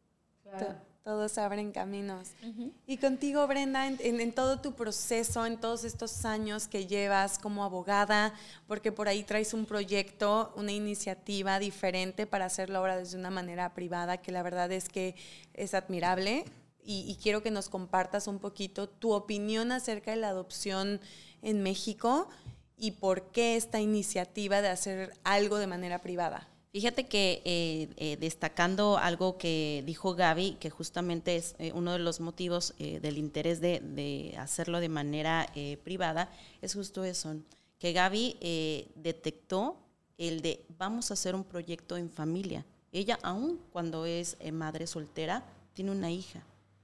Claro 0.42 0.95
todos 1.06 1.38
abren 1.38 1.70
caminos. 1.70 2.32
Y 2.84 2.96
contigo, 2.96 3.46
Brenda, 3.46 3.86
en, 3.86 4.32
todo 4.32 4.58
tu 4.60 4.74
proceso, 4.74 5.46
en 5.46 5.56
todos 5.56 5.84
estos 5.84 6.24
años 6.24 6.66
que 6.66 6.88
llevas 6.88 7.38
como 7.38 7.62
abogada, 7.62 8.34
porque 8.66 8.90
por 8.90 9.06
ahí 9.06 9.22
traes 9.22 9.54
un 9.54 9.66
proyecto, 9.66 10.52
una 10.56 10.72
iniciativa 10.72 11.60
diferente 11.60 12.26
para 12.26 12.46
hacerlo 12.46 12.78
ahora 12.78 12.96
desde 12.96 13.16
una 13.16 13.30
manera 13.30 13.72
privada, 13.72 14.16
que 14.16 14.32
la 14.32 14.42
verdad 14.42 14.72
es 14.72 14.88
que 14.88 15.14
es 15.54 15.74
admirable. 15.74 16.44
Y, 16.82 17.04
y 17.08 17.14
quiero 17.22 17.40
que 17.40 17.52
nos 17.52 17.68
compartas 17.68 18.26
un 18.26 18.40
poquito 18.40 18.88
tu 18.88 19.12
opinión 19.12 19.70
acerca 19.70 20.10
de 20.10 20.16
la 20.16 20.30
adopción 20.30 21.00
en 21.40 21.62
México 21.62 22.28
y 22.76 22.90
por 22.90 23.30
qué 23.30 23.54
esta 23.54 23.80
iniciativa 23.80 24.60
de 24.60 24.70
hacer 24.70 25.12
algo 25.22 25.58
de 25.58 25.68
manera 25.68 26.00
privada. 26.00 26.48
Fíjate 26.76 27.06
que 27.06 27.40
eh, 27.46 27.88
eh, 27.96 28.18
destacando 28.20 28.98
algo 28.98 29.38
que 29.38 29.82
dijo 29.86 30.14
Gaby, 30.14 30.58
que 30.60 30.68
justamente 30.68 31.36
es 31.36 31.56
eh, 31.58 31.72
uno 31.72 31.92
de 31.92 31.98
los 31.98 32.20
motivos 32.20 32.74
del 32.76 33.16
interés 33.16 33.62
de, 33.62 34.34
hacerlo 34.38 34.80
de 34.80 34.90
manera 34.90 35.50
privada, 35.84 36.30
es 36.60 36.74
justo 36.74 37.02
eso, 37.02 37.34
que 37.78 37.94
Gaby 37.94 38.36
eh, 38.40 38.88
detectó 38.94 39.78
el 40.18 40.40
de 40.40 40.66
vamos 40.78 41.10
a 41.10 41.14
hacer 41.14 41.34
un 41.34 41.44
proyecto 41.44 41.96
en 41.96 42.10
familia. 42.10 42.64
Ella, 42.92 43.18
aún 43.22 43.58
cuando 43.72 44.06
es 44.06 44.36
eh, 44.40 44.52
madre 44.52 44.86
soltera, 44.86 45.44
tiene 45.74 45.90
una 45.90 46.10
hija. 46.10 46.42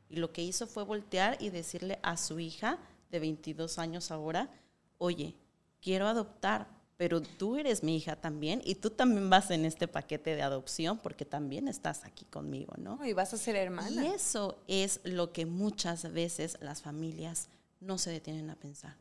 Y 0.08 0.16
lo 0.16 0.32
que 0.32 0.42
hizo 0.42 0.66
fue 0.66 0.84
voltear 0.84 1.36
y 1.38 1.50
decirle 1.50 1.98
a 2.02 2.16
su 2.16 2.38
hija 2.38 2.78
de 3.10 3.20
22 3.20 3.78
años 3.78 4.10
ahora, 4.10 4.50
oye, 4.98 5.34
quiero 5.80 6.06
adoptar, 6.06 6.66
pero 7.02 7.20
tú 7.20 7.56
eres 7.56 7.82
mi 7.82 7.96
hija 7.96 8.14
también 8.14 8.62
y 8.64 8.76
tú 8.76 8.88
también 8.88 9.28
vas 9.28 9.50
en 9.50 9.64
este 9.64 9.88
paquete 9.88 10.36
de 10.36 10.42
adopción 10.42 10.98
porque 10.98 11.24
también 11.24 11.66
estás 11.66 12.04
aquí 12.04 12.24
conmigo, 12.26 12.74
¿no? 12.78 13.04
Y 13.04 13.12
vas 13.12 13.34
a 13.34 13.38
ser 13.38 13.56
hermana. 13.56 14.04
Y 14.04 14.06
eso 14.06 14.56
es 14.68 15.00
lo 15.02 15.32
que 15.32 15.44
muchas 15.44 16.12
veces 16.12 16.58
las 16.60 16.80
familias 16.80 17.48
no 17.80 17.98
se 17.98 18.12
detienen 18.12 18.50
a 18.50 18.54
pensar. 18.54 18.94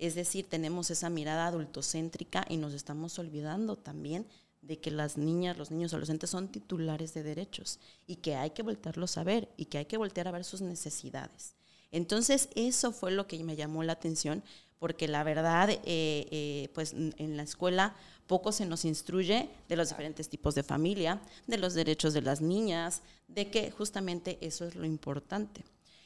Es 0.00 0.16
decir, 0.16 0.48
tenemos 0.48 0.90
esa 0.90 1.10
mirada 1.10 1.46
adultocéntrica 1.46 2.44
y 2.48 2.56
nos 2.56 2.74
estamos 2.74 3.16
olvidando 3.20 3.76
también 3.76 4.26
de 4.60 4.80
que 4.80 4.90
las 4.90 5.16
niñas, 5.16 5.56
los 5.56 5.70
niños 5.70 5.92
adolescentes 5.92 6.30
son 6.30 6.48
titulares 6.48 7.14
de 7.14 7.22
derechos 7.22 7.78
y 8.08 8.16
que 8.16 8.34
hay 8.34 8.50
que 8.50 8.64
voltearlos 8.64 9.16
a 9.16 9.22
ver 9.22 9.48
y 9.56 9.66
que 9.66 9.78
hay 9.78 9.84
que 9.84 9.96
voltear 9.96 10.26
a 10.26 10.32
ver 10.32 10.42
sus 10.42 10.60
necesidades. 10.60 11.54
Entonces, 11.92 12.48
eso 12.56 12.90
fue 12.90 13.12
lo 13.12 13.28
que 13.28 13.42
me 13.44 13.54
llamó 13.54 13.84
la 13.84 13.92
atención, 13.92 14.42
porque 14.78 15.08
la 15.08 15.24
verdad, 15.24 15.70
eh, 15.70 15.80
eh, 15.84 16.68
pues 16.74 16.92
en 16.92 17.36
la 17.36 17.42
escuela 17.42 17.94
poco 18.26 18.52
se 18.52 18.66
nos 18.66 18.84
instruye 18.84 19.48
de 19.68 19.76
los 19.76 19.88
diferentes 19.88 20.28
tipos 20.28 20.54
de 20.54 20.62
familia, 20.62 21.20
de 21.46 21.58
los 21.58 21.74
derechos 21.74 22.14
de 22.14 22.22
las 22.22 22.40
niñas, 22.40 23.02
de 23.26 23.50
que 23.50 23.70
justamente 23.70 24.38
eso 24.40 24.64
es 24.66 24.76
lo 24.76 24.84
importante. 24.84 25.64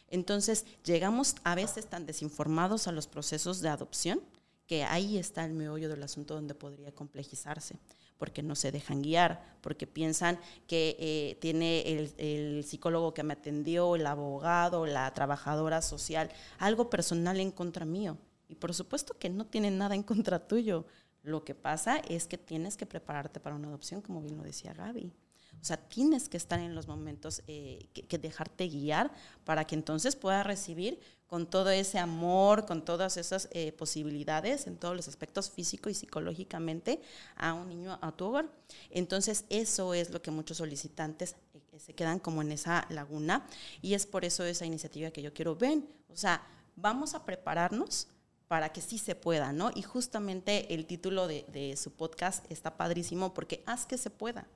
Entonces, 0.09 0.67
llegamos 0.85 1.37
a 1.43 1.55
veces 1.55 1.87
tan 1.87 2.07
desinformados 2.07 2.87
a 2.87 2.93
los 2.93 3.07
procesos 3.07 3.61
de 3.61 3.69
adopción 3.69 4.21
que 4.67 4.85
ahí 4.85 5.19
está 5.19 5.45
el 5.45 5.53
meollo 5.53 5.89
del 5.89 6.03
asunto 6.03 6.35
donde 6.35 6.55
podría 6.55 6.93
complejizarse 6.93 7.77
porque 8.23 8.45
no 8.45 8.55
se 8.55 8.71
dejan 8.71 9.03
guiar, 9.03 9.43
porque 9.63 9.85
piensan 9.85 10.39
que 10.69 10.97
eh, 11.01 11.39
tiene 11.41 11.83
el, 12.19 12.65
psicólogo 12.65 13.13
que 13.13 13.25
me 13.25 13.33
atendió, 13.33 13.97
el 13.97 14.07
abogado, 14.07 14.87
la 14.87 15.13
trabajadora 15.13 15.83
social, 15.83 16.31
algo 16.61 16.89
personal 16.89 17.41
en 17.41 17.51
contra 17.51 17.85
mío. 17.85 18.17
Y 18.53 18.55
por 18.55 18.75
supuesto 18.75 19.17
que 19.19 19.31
no 19.31 19.47
tiene 19.47 19.71
nada 19.71 19.95
en 19.95 20.03
contra 20.03 20.47
tuyo. 20.47 20.85
Lo 21.23 21.43
que 21.43 21.55
pasa 21.55 21.97
es 22.07 22.27
que 22.27 22.37
tienes 22.37 22.77
que 22.77 22.85
prepararte 22.85 23.41
para 23.41 23.57
una 23.57 23.69
adopción, 23.69 24.03
como 24.03 24.21
bien 24.21 24.37
lo 24.37 24.43
decía 24.43 24.75
Gaby. 24.75 25.11
O 25.59 25.65
sea, 25.65 25.79
tienes 25.79 26.29
que 26.29 26.37
estar 26.37 26.61
en 26.61 26.75
los 26.75 26.87
momentos 26.87 27.43
eh, 27.47 27.89
que, 27.95 28.19
dejarte 28.19 28.69
guiar 28.69 29.11
para 29.45 29.65
que 29.67 29.75
entonces 29.75 30.17
puedas 30.17 30.47
recibir 30.47 31.01
con 31.27 31.47
todo 31.47 31.71
ese 31.71 31.99
amor, 31.99 32.67
con 32.67 32.85
todas 32.85 33.17
esas 33.17 33.49
eh, 33.53 33.73
posibilidades 33.73 34.67
en 34.67 34.77
todos 34.77 34.95
los 34.95 35.09
aspectos 35.09 35.51
físico 35.51 35.89
y 35.89 35.95
psicológicamente 35.95 37.01
a 37.37 37.55
un 37.55 37.71
niño 37.71 37.99
a 38.03 38.13
tu 38.13 38.27
hogar. 38.27 38.51
Entonces, 38.91 39.47
eso 39.49 39.95
es 39.95 40.11
lo 40.11 40.21
que 40.21 40.31
muchos 40.31 40.59
solicitantes 40.59 41.37
eh, 41.55 41.79
se 41.79 41.95
quedan 41.95 42.19
como 42.19 42.43
en 42.43 42.53
esa 42.53 42.87
laguna 42.91 43.47
y 43.81 43.95
es 43.95 44.05
por 44.05 44.27
eso 44.27 44.45
esa 44.45 44.67
iniciativa 44.67 45.11
que 45.11 45.23
yo 45.23 45.33
quiero 45.33 45.57
ver. 45.57 45.79
O 46.11 46.17
sea, 46.17 46.47
vamos 46.77 47.15
a 47.15 47.25
prepararnos 47.25 48.09
para 48.53 48.71
que 48.71 48.83
sí 48.83 48.99
se 48.99 49.15
pueda, 49.15 49.51
¿no? 49.51 49.71
Y 49.75 49.81
justamente 49.81 50.75
el 50.75 50.85
título 50.85 51.27
de, 51.27 51.75
su 51.79 51.91
podcast 51.91 52.45
está 52.53 52.77
padrísimo 52.77 53.33
porque 53.33 53.63
haz 53.65 53.87
que 53.87 53.97
se 53.97 54.11
pueda. 54.11 54.47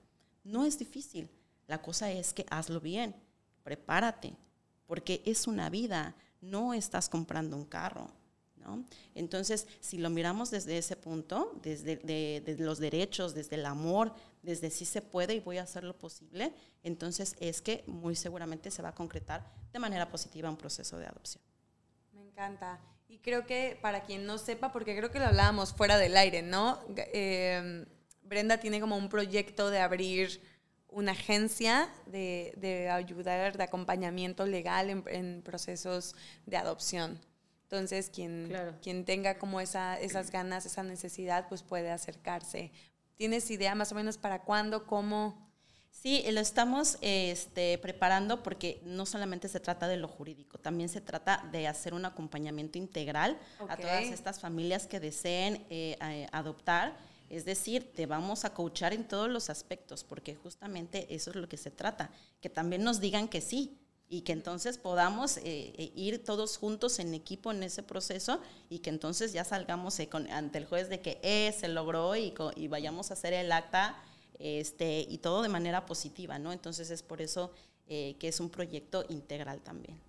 No 0.45 0.67
es 0.67 0.79
difícil. 0.79 1.31
La 1.67 1.81
cosa 1.81 2.13
es 2.13 2.35
que 2.35 2.45
hazlo 2.51 2.79
bien, 2.79 3.17
prepárate, 3.63 4.37
porque 4.85 5.23
es 5.25 5.47
una 5.47 5.71
vida, 5.71 6.15
no 6.43 6.75
estás 6.75 7.09
comprando 7.09 7.57
un 7.57 7.65
carro. 7.65 8.11
¿no? 8.57 8.85
Entonces, 9.15 9.67
si 9.81 9.97
lo 9.97 10.11
miramos 10.11 10.51
desde 10.51 10.77
ese 10.77 10.97
punto, 10.97 11.59
desde 11.63 12.59
los 12.59 12.79
derechos, 12.79 13.33
desde 13.33 13.57
el 13.57 13.65
amor, 13.65 14.13
desde 14.43 14.69
si 14.69 14.85
se 14.85 15.01
puede 15.01 15.37
y 15.37 15.41
voy 15.41 15.57
a 15.57 15.63
hacer 15.63 15.85
lo 15.85 15.97
posible, 15.97 16.53
entonces 16.83 17.35
es 17.41 17.63
que 17.63 17.83
muy 17.87 18.15
seguramente 18.15 18.71
se 18.71 18.83
va 18.83 18.91
a 18.91 18.95
concretar 18.95 19.51
de 19.73 19.79
manera 19.79 20.11
positiva 20.11 20.51
un 20.51 20.59
proceso 20.59 20.99
de 20.99 21.07
adopción. 21.07 21.43
Me 22.13 22.21
encanta. 22.21 22.79
Y 23.09 23.19
creo 23.19 23.47
que 23.47 23.79
para 23.81 24.03
quien 24.03 24.27
no 24.27 24.39
sepa, 24.39 24.73
porque 24.73 24.97
creo 24.97 25.11
que 25.11 25.19
lo 25.19 25.27
hablábamos 25.27 25.73
fuera 25.73 25.99
del 25.99 26.17
aire, 26.17 26.43
¿no? 26.43 26.81
Eh, 26.97 27.87
Brenda 28.23 28.59
tiene 28.59 28.81
como 28.81 28.97
un 28.97 29.09
proyecto 29.09 29.71
de 29.71 29.79
abrir 29.79 30.41
una 30.89 31.13
agencia 31.13 31.89
de, 32.07 32.89
ayudar, 32.91 33.57
de 33.57 33.63
acompañamiento 33.63 34.47
legal 34.47 35.05
en, 35.07 35.43
procesos 35.43 36.17
de 36.47 36.57
adopción. 36.57 37.21
Entonces, 37.65 38.11
quien, 38.11 38.57
quien 38.83 39.05
tenga 39.05 39.39
como 39.39 39.61
esa, 39.61 40.01
esas 40.01 40.31
ganas, 40.31 40.67
esa 40.67 40.83
necesidad, 40.83 41.49
pues 41.49 41.63
puede 41.63 41.91
acercarse. 41.91 42.73
¿Tienes 43.17 43.51
idea 43.51 43.75
más 43.75 43.93
o 43.93 43.95
menos 43.95 44.19
para 44.19 44.43
cuándo, 44.43 44.87
cómo? 44.87 45.47
Sí, 46.03 46.25
lo 46.31 46.41
estamos 46.41 46.99
este, 47.01 47.79
preparando 47.79 48.43
porque 48.43 48.81
no 48.85 49.07
solamente 49.07 49.49
se 49.49 49.61
trata 49.61 49.89
de 49.89 49.97
lo 49.97 50.09
jurídico, 50.09 50.59
también 50.59 50.89
se 50.89 51.01
trata 51.01 51.49
de 51.51 51.67
hacer 51.67 51.95
un 51.95 52.05
acompañamiento 52.05 52.79
integral 52.79 53.39
a 53.69 53.77
todas 53.77 54.05
estas 54.05 54.39
familias 54.41 54.87
que 54.87 55.01
deseen 55.01 55.65
eh, 55.71 55.97
eh, 56.01 56.27
adoptar. 56.33 56.97
Es 57.29 57.45
decir, 57.45 57.93
te 57.93 58.07
vamos 58.07 58.45
a 58.45 58.55
coachar 58.55 58.93
en 58.93 59.09
todos 59.09 59.29
los 59.29 59.51
aspectos, 59.51 60.05
porque 60.05 60.37
justamente 60.37 61.13
eso 61.13 61.31
es 61.31 61.37
lo 61.37 61.49
que 61.49 61.57
se 61.57 61.73
trata, 61.73 62.11
que 62.41 62.51
también 62.51 62.85
nos 62.85 63.01
digan 63.01 63.27
que 63.27 63.41
sí 63.41 63.81
y 64.09 64.21
que 64.21 64.33
entonces 64.33 64.79
podamos 64.79 65.39
eh, 65.39 65.43
eh, 65.45 65.93
ir 65.97 66.25
todos 66.25 66.59
juntos 66.59 66.99
en 67.01 67.13
equipo 67.13 67.51
en 67.51 67.63
ese 67.63 67.83
proceso 67.83 68.41
y 68.71 68.79
que 68.79 68.91
entonces 68.91 69.33
ya 69.33 69.45
salgamos 69.45 69.99
eh, 69.99 70.09
ante 70.31 70.59
el 70.59 70.67
juez 70.67 70.89
de 70.89 71.01
que 71.01 71.53
se 71.59 71.69
logró 71.69 72.15
y, 72.15 72.33
y, 72.55 72.69
vayamos 72.69 73.11
a 73.11 73.15
hacer 73.15 73.33
el 73.33 73.51
acta 73.51 73.97
este, 74.39 75.07
y 75.09 75.19
todo 75.19 75.43
de 75.43 75.49
manera 75.49 75.87
positiva, 75.87 76.39
¿no? 76.39 76.53
Entonces 76.53 76.91
es 76.91 77.03
por 77.03 77.21
eso 77.21 77.53
que 77.89 78.17
es 78.21 78.41
un 78.41 78.51
proyecto 78.51 79.05
integral 79.09 79.61
también. 79.61 80.01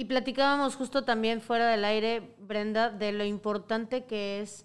Y 0.00 0.06
platicábamos 0.06 0.76
justo 0.76 1.04
también 1.04 1.40
fuera 1.40 1.68
del 1.68 1.84
aire, 1.84 2.34
Brenda, 2.38 2.90
de 2.90 3.12
lo 3.12 3.24
importante 3.24 4.04
que 4.04 4.40
es 4.40 4.64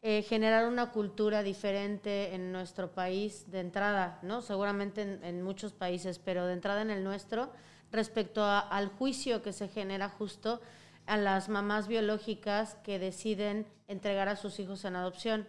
eh, 0.00 0.22
generar 0.22 0.66
una 0.66 0.92
cultura 0.92 1.42
diferente 1.42 2.34
en 2.34 2.52
nuestro 2.52 2.90
país 2.90 3.50
de 3.50 3.60
entrada, 3.60 4.18
¿no? 4.22 4.40
Seguramente 4.40 5.02
en, 5.02 5.42
muchos 5.42 5.74
países, 5.74 6.18
pero 6.18 6.46
de 6.46 6.54
entrada 6.54 6.80
en 6.80 6.88
el 6.88 7.04
nuestro, 7.04 7.52
respecto 7.92 8.42
al 8.42 8.88
juicio 8.88 9.42
que 9.42 9.52
se 9.52 9.68
genera 9.68 10.08
justo 10.08 10.62
a 11.04 11.18
las 11.18 11.50
mamás 11.50 11.86
biológicas 11.86 12.76
que 12.82 12.98
deciden 12.98 13.66
entregar 13.88 14.30
a 14.30 14.36
sus 14.36 14.58
hijos 14.58 14.86
en 14.86 14.96
adopción 14.96 15.46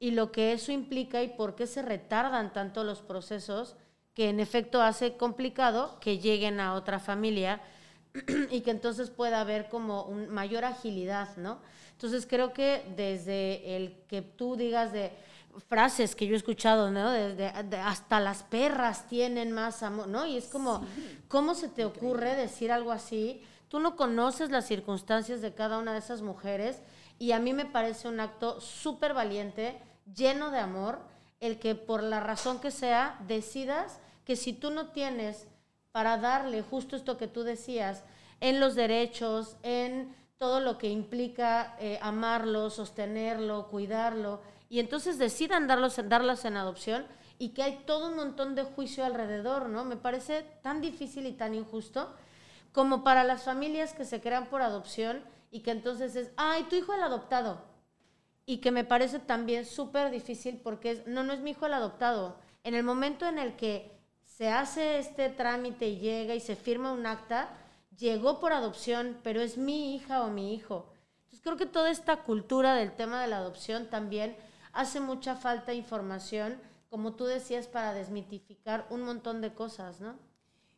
y 0.00 0.12
lo 0.12 0.30
que 0.32 0.52
eso 0.52 0.72
implica 0.72 1.22
y 1.22 1.28
por 1.28 1.54
qué 1.54 1.66
se 1.66 1.82
retardan 1.82 2.52
tanto 2.52 2.84
los 2.84 3.00
procesos 3.02 3.76
que 4.14 4.28
en 4.28 4.40
efecto 4.40 4.82
hace 4.82 5.16
complicado 5.16 5.98
que 6.00 6.18
lleguen 6.18 6.60
a 6.60 6.74
otra 6.74 6.98
familia 6.98 7.60
y 8.50 8.60
que 8.62 8.70
entonces 8.70 9.10
pueda 9.10 9.40
haber 9.40 9.68
como 9.68 10.02
una 10.04 10.28
mayor 10.28 10.64
agilidad, 10.64 11.36
¿no? 11.36 11.58
Entonces 11.92 12.26
creo 12.26 12.52
que 12.52 12.84
desde 12.96 13.76
el 13.76 13.96
que 14.08 14.22
tú 14.22 14.56
digas 14.56 14.92
de 14.92 15.12
frases 15.66 16.14
que 16.14 16.26
yo 16.26 16.34
he 16.34 16.36
escuchado, 16.36 16.90
¿no? 16.90 17.10
Desde, 17.10 17.48
hasta 17.48 18.20
las 18.20 18.44
perras 18.44 19.08
tienen 19.08 19.52
más 19.52 19.82
amor, 19.82 20.06
¿no? 20.06 20.26
Y 20.26 20.36
es 20.36 20.46
como, 20.46 20.86
¿cómo 21.26 21.54
se 21.54 21.68
te 21.68 21.84
ocurre 21.84 22.36
decir 22.36 22.70
algo 22.70 22.92
así? 22.92 23.42
Tú 23.68 23.80
no 23.80 23.96
conoces 23.96 24.50
las 24.50 24.66
circunstancias 24.66 25.40
de 25.40 25.54
cada 25.54 25.78
una 25.78 25.92
de 25.92 25.98
esas 25.98 26.22
mujeres 26.22 26.80
y 27.18 27.32
a 27.32 27.40
mí 27.40 27.52
me 27.52 27.66
parece 27.66 28.08
un 28.08 28.20
acto 28.20 28.60
súper 28.60 29.12
valiente, 29.12 29.80
lleno 30.14 30.50
de 30.50 30.58
amor, 30.58 31.00
el 31.40 31.58
que 31.58 31.74
por 31.74 32.02
la 32.02 32.20
razón 32.20 32.60
que 32.60 32.70
sea 32.70 33.18
decidas 33.26 34.00
que 34.24 34.36
si 34.36 34.52
tú 34.52 34.70
no 34.70 34.88
tienes 34.88 35.46
para 35.92 36.18
darle 36.18 36.62
justo 36.62 36.96
esto 36.96 37.16
que 37.16 37.28
tú 37.28 37.42
decías, 37.42 38.04
en 38.40 38.60
los 38.60 38.74
derechos, 38.74 39.56
en 39.62 40.14
todo 40.36 40.60
lo 40.60 40.78
que 40.78 40.88
implica 40.88 41.76
eh, 41.80 41.98
amarlo, 42.02 42.70
sostenerlo, 42.70 43.68
cuidarlo, 43.68 44.40
y 44.68 44.80
entonces 44.80 45.18
decidan 45.18 45.66
darlos, 45.66 45.96
darlas 46.08 46.44
en 46.44 46.56
adopción 46.56 47.06
y 47.38 47.50
que 47.50 47.62
hay 47.62 47.82
todo 47.86 48.08
un 48.08 48.16
montón 48.16 48.54
de 48.54 48.64
juicio 48.64 49.04
alrededor, 49.04 49.68
¿no? 49.68 49.84
Me 49.84 49.96
parece 49.96 50.44
tan 50.62 50.80
difícil 50.80 51.26
y 51.26 51.32
tan 51.32 51.54
injusto 51.54 52.12
como 52.72 53.02
para 53.02 53.24
las 53.24 53.44
familias 53.44 53.94
que 53.94 54.04
se 54.04 54.20
crean 54.20 54.46
por 54.46 54.60
adopción 54.60 55.24
y 55.50 55.60
que 55.60 55.70
entonces 55.70 56.16
es, 56.16 56.30
ay, 56.36 56.64
tu 56.64 56.76
hijo 56.76 56.92
el 56.92 57.02
adoptado. 57.02 57.62
Y 58.48 58.62
que 58.62 58.70
me 58.70 58.82
parece 58.82 59.18
también 59.18 59.66
súper 59.66 60.10
difícil 60.10 60.58
porque 60.64 60.92
es, 60.92 61.06
no, 61.06 61.22
no 61.22 61.34
es 61.34 61.40
mi 61.40 61.50
hijo 61.50 61.66
el 61.66 61.74
adoptado. 61.74 62.38
En 62.64 62.72
el 62.72 62.82
momento 62.82 63.26
en 63.26 63.38
el 63.38 63.56
que 63.56 63.92
se 64.24 64.48
hace 64.48 64.98
este 64.98 65.28
trámite 65.28 65.86
y 65.86 65.98
llega 65.98 66.34
y 66.34 66.40
se 66.40 66.56
firma 66.56 66.92
un 66.94 67.04
acta, 67.04 67.50
llegó 67.98 68.40
por 68.40 68.54
adopción, 68.54 69.18
pero 69.22 69.42
es 69.42 69.58
mi 69.58 69.94
hija 69.94 70.22
o 70.22 70.30
mi 70.30 70.54
hijo. 70.54 70.90
Entonces 71.24 71.42
creo 71.42 71.58
que 71.58 71.66
toda 71.66 71.90
esta 71.90 72.22
cultura 72.22 72.74
del 72.74 72.92
tema 72.92 73.20
de 73.20 73.28
la 73.28 73.36
adopción 73.36 73.90
también 73.90 74.34
hace 74.72 74.98
mucha 74.98 75.36
falta 75.36 75.74
información, 75.74 76.58
como 76.88 77.16
tú 77.16 77.26
decías, 77.26 77.66
para 77.66 77.92
desmitificar 77.92 78.86
un 78.88 79.02
montón 79.02 79.42
de 79.42 79.52
cosas, 79.52 80.00
¿no? 80.00 80.18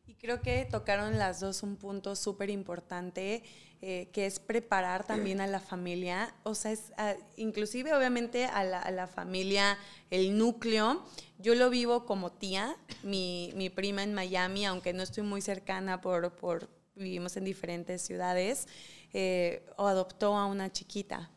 Y 0.06 0.16
creo 0.16 0.40
que 0.40 0.66
tocaron 0.68 1.18
las 1.18 1.38
dos 1.38 1.62
un 1.62 1.76
punto 1.76 2.16
súper 2.16 2.50
importante, 2.50 3.44
eh, 3.82 4.10
que 4.12 4.26
es 4.26 4.38
preparar 4.38 5.06
también 5.06 5.40
a 5.40 5.46
la 5.46 5.58
familia, 5.58 6.34
o 6.42 6.54
sea, 6.54 6.72
es, 6.72 6.92
inclusive 7.36 7.94
obviamente 7.94 8.44
a 8.44 8.62
la, 8.62 9.06
familia, 9.06 9.78
el 10.10 10.36
núcleo. 10.36 11.02
Yo 11.38 11.54
lo 11.54 11.70
vivo 11.70 12.04
como 12.04 12.30
tía, 12.30 12.76
mi, 13.02 13.52
mi 13.54 13.70
prima 13.70 14.02
en 14.02 14.12
Miami, 14.12 14.66
aunque 14.66 14.92
no 14.92 15.02
estoy 15.02 15.22
muy 15.22 15.40
cercana 15.40 16.02
por, 16.02 16.36
por 16.36 16.68
vivimos 16.94 17.38
en 17.38 17.44
diferentes 17.44 18.02
ciudades, 18.02 18.68
eh, 19.14 19.66
o 19.76 19.86
adoptó 19.86 20.36
a 20.36 20.44
una 20.44 20.70
chiquita. 20.70 21.30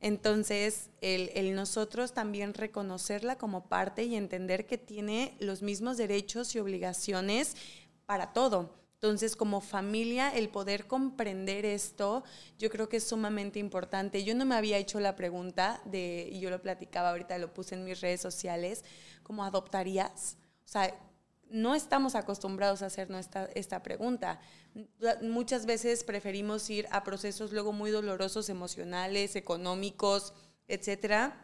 Entonces, 0.00 0.88
el, 1.02 1.30
el, 1.34 1.54
nosotros 1.54 2.14
también 2.14 2.54
reconocerla 2.54 3.36
como 3.36 3.68
parte 3.68 4.04
y 4.04 4.16
entender 4.16 4.66
que 4.66 4.78
tiene 4.78 5.36
los 5.38 5.60
mismos 5.60 5.98
derechos 5.98 6.54
y 6.54 6.58
obligaciones 6.58 7.56
para 8.06 8.32
todo. 8.32 8.79
Entonces, 9.02 9.34
como 9.34 9.62
familia, 9.62 10.28
el 10.28 10.50
poder 10.50 10.86
comprender 10.86 11.64
esto, 11.64 12.22
yo 12.58 12.68
creo 12.68 12.90
que 12.90 12.98
es 12.98 13.04
sumamente 13.04 13.58
importante. 13.58 14.24
Yo 14.24 14.34
no 14.34 14.44
me 14.44 14.54
había 14.54 14.76
hecho 14.76 15.00
la 15.00 15.16
pregunta 15.16 15.80
de, 15.86 16.28
y 16.30 16.38
yo 16.40 16.50
lo 16.50 16.60
platicaba 16.60 17.08
ahorita, 17.08 17.38
lo 17.38 17.54
puse 17.54 17.76
en 17.76 17.86
mis 17.86 18.02
redes 18.02 18.20
sociales, 18.20 18.84
¿cómo 19.22 19.42
adoptarías? 19.42 20.36
O 20.66 20.68
sea, 20.68 20.94
no 21.48 21.74
estamos 21.74 22.14
acostumbrados 22.14 22.82
a 22.82 22.86
hacernos 22.86 23.20
esta, 23.20 23.46
esta 23.54 23.82
pregunta. 23.82 24.38
Muchas 25.22 25.64
veces 25.64 26.04
preferimos 26.04 26.68
ir 26.68 26.86
a 26.90 27.02
procesos 27.02 27.52
luego 27.52 27.72
muy 27.72 27.90
dolorosos, 27.90 28.50
emocionales, 28.50 29.34
económicos, 29.34 30.34
etcétera, 30.68 31.42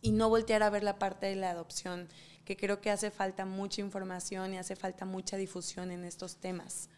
y 0.00 0.10
no 0.10 0.28
voltear 0.28 0.64
a 0.64 0.70
ver 0.70 0.82
la 0.82 0.98
parte 0.98 1.26
de 1.26 1.36
la 1.36 1.50
adopción, 1.50 2.08
que 2.44 2.56
creo 2.56 2.80
que 2.80 2.90
hace 2.90 3.10
falta 3.10 3.44
mucha 3.44 3.80
información 3.80 4.54
y 4.54 4.58
hace 4.58 4.76
falta 4.76 5.04
mucha 5.04 5.36
difusión 5.36 5.90
en 5.90 6.04
estos 6.04 6.36
temas. 6.36 6.88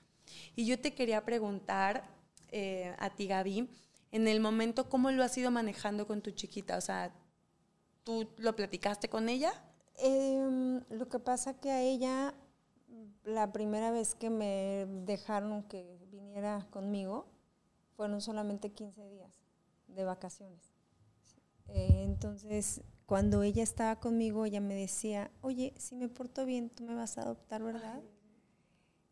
Y 0.57 0.67
yo 0.67 0.79
te 0.81 0.95
quería 0.95 1.25
preguntar 1.25 2.05
eh, 2.51 2.95
a 2.99 3.11
ti, 3.11 3.27
Gaby, 3.27 3.69
en 4.13 4.29
el 4.29 4.41
momento, 4.41 4.89
¿cómo 4.89 5.11
lo 5.11 5.25
has 5.25 5.37
ido 5.37 5.51
manejando 5.51 6.07
con 6.07 6.23
tu 6.23 6.31
chiquita? 6.31 6.77
O 6.77 6.81
sea, 6.81 7.13
¿tú 8.05 8.29
lo 8.39 8.55
platicaste 8.55 9.09
con 9.09 9.29
ella? 9.29 9.53
Em, 9.97 10.83
lo 10.89 11.09
que 11.09 11.19
pasa 11.19 11.55
que 11.55 11.71
a 11.71 11.83
ella, 11.83 12.35
la 13.25 13.53
primera 13.53 13.91
vez 13.91 14.15
que 14.15 14.31
me 14.31 14.87
dejaron 15.05 15.65
que 15.65 15.99
viniera 16.11 16.67
conmigo, 16.71 17.27
fueron 17.97 18.21
solamente 18.21 18.73
15 18.73 19.09
días 19.09 19.33
de 19.89 20.05
vacaciones. 20.05 20.73
Eh, 21.69 22.03
entonces, 22.05 22.83
cuando 23.07 23.43
ella 23.43 23.63
estaba 23.63 23.97
conmigo, 23.97 24.45
ella 24.47 24.61
me 24.61 24.75
decía, 24.75 25.31
oye, 25.43 25.75
si 25.77 25.95
me 25.95 26.09
porto 26.09 26.47
bien, 26.47 26.71
tú 26.71 26.85
me 26.85 26.95
vas 26.95 27.19
a 27.19 27.23
adoptar, 27.23 27.63
¿verdad? 27.63 28.01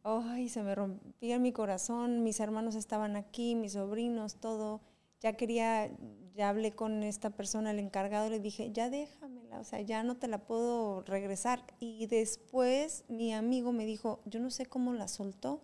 Ay, 0.03 0.49
se 0.49 0.63
me 0.63 0.75
rompía 0.75 1.39
mi 1.39 1.53
corazón, 1.53 2.25
mis 2.25 2.41
hermanos 2.41 2.75
estaban 2.75 3.17
aquí, 3.17 3.55
mis 3.55 3.73
sobrinos, 3.75 4.37
todo. 4.37 4.81
Ya 5.21 5.35
quería, 5.35 5.91
ya 6.35 6.49
hablé 6.49 6.73
con 6.73 7.03
esta 7.03 7.31
persona, 7.31 7.71
el 7.71 7.79
encargado, 7.79 8.29
le 8.29 8.41
dije, 8.41 8.73
ya 8.73 8.91
déjamela, 8.91 9.61
o 9.61 9.65
sea, 9.65 9.81
ya 9.81 10.03
no 10.03 10.17
te 10.17 10.27
la 10.27 10.39
puedo 10.39 11.03
regresar. 11.03 11.63
Y 11.79 12.07
después 12.07 13.05
mi 13.09 13.33
amigo 13.33 13.73
me 13.73 13.87
dijo, 13.87 14.21
yo 14.25 14.41
no 14.41 14.51
sé 14.51 14.67
cómo 14.67 14.93
la 14.95 15.07
soltó, 15.07 15.61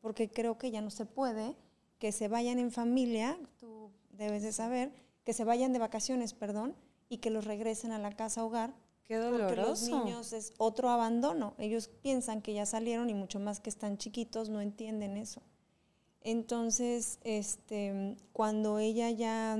porque 0.00 0.30
creo 0.30 0.58
que 0.58 0.70
ya 0.70 0.82
no 0.82 0.90
se 0.90 1.06
puede, 1.06 1.56
que 1.98 2.12
se 2.12 2.28
vayan 2.28 2.58
en 2.58 2.70
familia, 2.70 3.36
tú 3.58 3.90
debes 4.12 4.42
de 4.42 4.52
saber, 4.52 4.92
que 5.24 5.32
se 5.32 5.44
vayan 5.44 5.72
de 5.72 5.80
vacaciones, 5.80 6.32
perdón, 6.32 6.76
y 7.10 7.18
que 7.18 7.28
los 7.28 7.44
regresen 7.44 7.92
a 7.92 7.98
la 7.98 8.12
casa 8.12 8.42
hogar. 8.42 8.72
Qué 9.04 9.16
doloroso. 9.16 9.48
Porque 9.48 9.60
los 9.68 9.82
niños 9.82 10.32
es 10.32 10.54
otro 10.56 10.88
abandono. 10.88 11.54
Ellos 11.58 11.88
piensan 11.88 12.40
que 12.40 12.54
ya 12.54 12.64
salieron 12.64 13.10
y 13.10 13.14
mucho 13.14 13.40
más 13.40 13.60
que 13.60 13.68
están 13.68 13.98
chiquitos 13.98 14.48
no 14.48 14.60
entienden 14.60 15.16
eso. 15.16 15.42
Entonces, 16.22 17.18
este, 17.24 18.16
cuando 18.32 18.78
ella 18.78 19.10
ya 19.10 19.58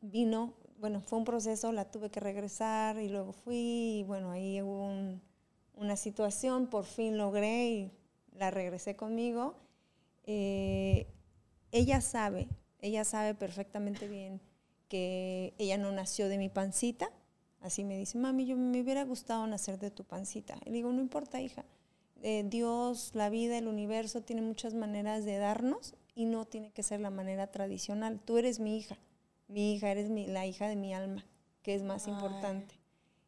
vino, 0.00 0.54
bueno, 0.78 1.00
fue 1.00 1.18
un 1.18 1.24
proceso, 1.24 1.72
la 1.72 1.90
tuve 1.90 2.10
que 2.10 2.20
regresar 2.20 2.98
y 2.98 3.08
luego 3.08 3.32
fui 3.32 3.98
y 3.98 4.04
bueno, 4.04 4.30
ahí 4.30 4.62
hubo 4.62 4.88
una 5.74 5.96
situación, 5.96 6.68
por 6.68 6.84
fin 6.84 7.18
logré 7.18 7.70
y 7.70 7.92
la 8.38 8.52
regresé 8.52 8.94
conmigo. 8.94 9.56
Eh, 10.24 11.08
ella 11.72 12.00
sabe, 12.00 12.48
ella 12.78 13.04
sabe 13.04 13.34
perfectamente 13.34 14.06
bien 14.06 14.40
que 14.92 15.54
ella 15.56 15.78
no 15.78 15.90
nació 15.90 16.28
de 16.28 16.36
mi 16.36 16.50
pancita. 16.50 17.10
Así 17.62 17.82
me 17.82 17.96
dice, 17.96 18.18
mami, 18.18 18.44
yo 18.44 18.58
me 18.58 18.82
hubiera 18.82 19.04
gustado 19.04 19.46
nacer 19.46 19.78
de 19.78 19.90
tu 19.90 20.04
pancita. 20.04 20.58
Y 20.66 20.68
le 20.68 20.72
digo, 20.72 20.92
no 20.92 21.00
importa, 21.00 21.40
hija. 21.40 21.64
Eh, 22.20 22.44
Dios, 22.46 23.12
la 23.14 23.30
vida, 23.30 23.56
el 23.56 23.68
universo 23.68 24.20
tiene 24.20 24.42
muchas 24.42 24.74
maneras 24.74 25.24
de 25.24 25.38
darnos 25.38 25.94
y 26.14 26.26
no 26.26 26.44
tiene 26.44 26.72
que 26.72 26.82
ser 26.82 27.00
la 27.00 27.08
manera 27.08 27.46
tradicional. 27.46 28.20
Tú 28.22 28.36
eres 28.36 28.60
mi 28.60 28.76
hija, 28.76 28.98
mi 29.48 29.72
hija, 29.72 29.90
eres 29.90 30.10
mi, 30.10 30.26
la 30.26 30.44
hija 30.44 30.68
de 30.68 30.76
mi 30.76 30.92
alma, 30.92 31.24
que 31.62 31.74
es 31.74 31.82
más 31.82 32.06
importante. 32.06 32.74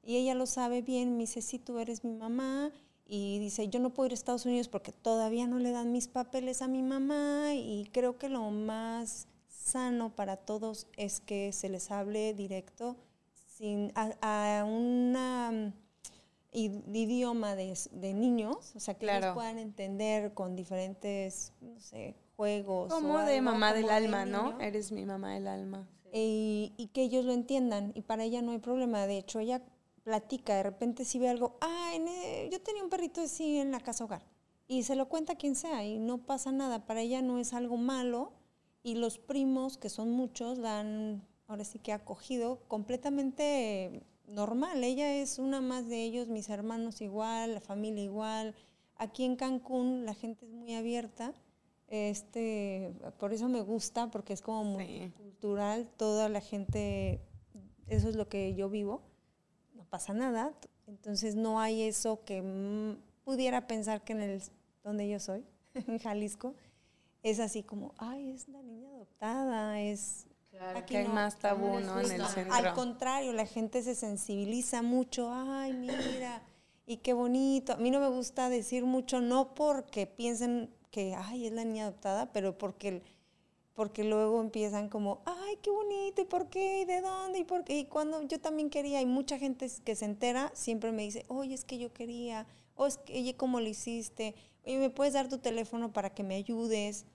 Y 0.02 0.16
ella 0.16 0.34
lo 0.34 0.44
sabe 0.44 0.82
bien, 0.82 1.12
me 1.16 1.20
dice, 1.20 1.40
sí, 1.40 1.58
tú 1.58 1.78
eres 1.78 2.04
mi 2.04 2.12
mamá. 2.12 2.72
Y 3.06 3.38
dice, 3.38 3.70
yo 3.70 3.80
no 3.80 3.88
puedo 3.88 4.08
ir 4.08 4.12
a 4.12 4.14
Estados 4.16 4.44
Unidos 4.44 4.68
porque 4.68 4.92
todavía 4.92 5.46
no 5.46 5.58
le 5.58 5.70
dan 5.70 5.92
mis 5.92 6.08
papeles 6.08 6.60
a 6.60 6.68
mi 6.68 6.82
mamá. 6.82 7.54
Y 7.54 7.88
creo 7.90 8.18
que 8.18 8.28
lo 8.28 8.50
más 8.50 9.28
sano 9.64 10.14
para 10.14 10.36
todos 10.36 10.86
es 10.96 11.20
que 11.20 11.52
se 11.52 11.68
les 11.68 11.90
hable 11.90 12.34
directo 12.34 12.96
sin, 13.46 13.92
a, 13.94 14.64
un 14.66 15.74
idioma 16.52 17.56
de, 17.56 18.14
niños, 18.14 18.74
o 18.76 18.80
sea, 18.80 18.94
que 18.94 19.06
ellos 19.06 19.34
puedan 19.34 19.58
entender 19.58 20.34
con 20.34 20.54
diferentes, 20.54 21.52
no 21.60 21.80
sé, 21.80 22.14
juegos. 22.36 22.92
Como 22.92 23.18
de 23.20 23.40
mamá 23.40 23.72
del 23.72 23.90
alma, 23.90 24.24
¿no? 24.24 24.60
Eres 24.60 24.92
mi 24.92 25.04
mamá 25.04 25.34
del 25.34 25.48
alma. 25.48 25.88
Y, 26.12 26.72
y, 26.76 26.88
que 26.88 27.02
ellos 27.02 27.24
lo 27.24 27.32
entiendan, 27.32 27.90
y 27.94 28.02
para 28.02 28.22
ella 28.22 28.40
no 28.40 28.52
hay 28.52 28.58
problema. 28.58 29.06
De 29.06 29.18
hecho, 29.18 29.40
ella 29.40 29.62
platica, 30.04 30.54
de 30.54 30.62
repente 30.62 31.04
si 31.04 31.18
ve 31.18 31.28
algo, 31.28 31.56
ah, 31.60 31.92
yo 32.50 32.60
tenía 32.60 32.84
un 32.84 32.90
perrito 32.90 33.22
así 33.22 33.58
en 33.58 33.72
la 33.72 33.80
casa 33.80 34.04
hogar, 34.04 34.22
y 34.68 34.84
se 34.84 34.94
lo 34.94 35.08
cuenta 35.08 35.32
a 35.32 35.36
quien 35.36 35.56
sea, 35.56 35.84
y 35.84 35.98
no 35.98 36.18
pasa 36.18 36.52
nada. 36.52 36.86
Para 36.86 37.00
ella 37.00 37.22
no 37.22 37.38
es 37.38 37.52
algo 37.52 37.76
malo, 37.76 38.32
y 38.85 38.95
los 38.95 39.18
primos, 39.18 39.78
que 39.78 39.89
son 39.89 40.12
muchos, 40.12 40.59
la 40.59 40.80
han 40.80 41.26
ahora 41.49 41.64
sí 41.64 41.78
que 41.78 41.93
acogido 41.93 42.61
completamente 42.68 44.03
normal. 44.28 44.85
Ella 44.85 45.14
es 45.14 45.39
una 45.39 45.61
más 45.61 45.89
de 45.89 46.03
ellos, 46.03 46.28
mis 46.28 46.49
hermanos 46.51 47.01
igual, 47.01 47.55
la 47.55 47.61
familia 47.61 48.05
igual. 48.05 48.55
Aquí 48.97 49.24
en 49.24 49.37
Cancún 49.37 50.05
la 50.05 50.14
gente 50.14 50.47
es 50.47 50.53
muy 50.53 50.74
abierta. 50.74 51.32
Este, 51.89 52.95
por 53.18 53.32
eso 53.32 53.49
me 53.49 53.62
gusta, 53.62 54.11
porque 54.11 54.35
es 54.35 54.43
como 54.43 54.64
muy 54.64 55.12
cultural, 55.16 55.89
toda 55.97 56.28
la 56.28 56.41
gente, 56.41 57.20
eso 57.87 58.09
es 58.09 58.16
lo 58.16 58.28
que 58.28 58.55
yo 58.55 58.68
vivo, 58.68 59.03
no 59.74 59.85
pasa 59.85 60.14
nada, 60.14 60.53
entonces 60.87 61.37
no 61.37 61.61
hay 61.61 61.82
eso 61.82 62.24
que 62.24 62.97
pudiera 63.22 63.66
pensar 63.66 64.03
que 64.03 64.14
en 64.14 64.22
el 64.22 64.43
donde 64.82 65.09
yo 65.09 65.20
soy, 65.20 65.45
en 65.74 65.99
Jalisco, 65.99 66.55
es 67.25 67.41
así 67.41 67.62
como, 67.62 67.95
ay, 67.97 68.33
es 68.33 68.49
la 68.49 68.62
niña 68.62 68.91
adoptada, 68.91 69.81
es... 69.81 70.27
Claro, 70.51 70.79
aquí 70.79 70.95
hay 70.95 71.09
más 71.09 71.37
tabú, 71.39 71.81
¿no? 71.81 71.99
En 71.99 72.12
el 72.12 72.27
centro. 72.27 72.55
Al 72.55 72.75
contrario, 72.75 73.33
la 73.33 73.47
gente 73.47 73.83
se 73.83 73.97
sensibiliza 73.97 74.83
mucho, 74.83 75.33
ay, 75.33 75.72
mira, 75.72 76.43
y 76.87 76.99
qué 76.99 77.12
bonito. 77.12 77.72
A 77.72 77.77
mí 77.77 77.91
no 77.91 77.99
me 77.99 78.09
gusta 78.09 78.49
decir 78.49 78.85
mucho, 78.85 79.20
no 79.20 79.55
porque 79.55 80.07
piensen 80.07 80.70
que, 80.93 81.16
ay, 81.16 81.47
es 81.47 81.53
la 81.53 81.64
niña 81.64 81.87
adoptada, 81.87 82.31
pero 82.33 82.57
porque, 82.57 83.03
porque 83.72 84.05
luego 84.05 84.41
empiezan 84.41 84.89
como, 84.89 85.22
ay, 85.25 85.59
qué 85.62 85.70
bonito, 85.70 86.20
¿y 86.20 86.27
por 86.27 86.49
qué? 86.51 86.83
¿Y 86.83 86.85
de 86.85 87.01
dónde? 87.01 87.41
¿Y 87.41 87.45
por 87.45 87.64
qué? 87.64 87.79
Y 87.79 87.87
cuando 87.87 88.22
yo 88.22 88.39
también 88.39 88.70
quería, 88.70 88.99
hay 88.99 89.07
mucha 89.07 89.39
gente 89.39 89.68
que 89.83 89.97
se 89.97 90.05
entera, 90.05 90.53
siempre 90.55 90.93
me 90.93 91.03
dice, 91.03 91.25
oye, 91.29 91.55
es 91.55 91.64
que 91.64 91.79
yo 91.79 91.93
quería, 91.93 92.47
o 92.77 92.87
es 92.87 92.99
que, 92.99 93.18
oye, 93.18 93.35
¿cómo 93.35 93.59
lo 93.59 93.66
hiciste? 93.66 94.37
Oye, 94.64 94.79
¿me 94.79 94.91
puedes 94.91 95.14
dar 95.14 95.29
tu 95.29 95.39
teléfono 95.39 95.93
para 95.93 96.11
que 96.11 96.22
me 96.22 96.37
ayudes? 96.37 97.07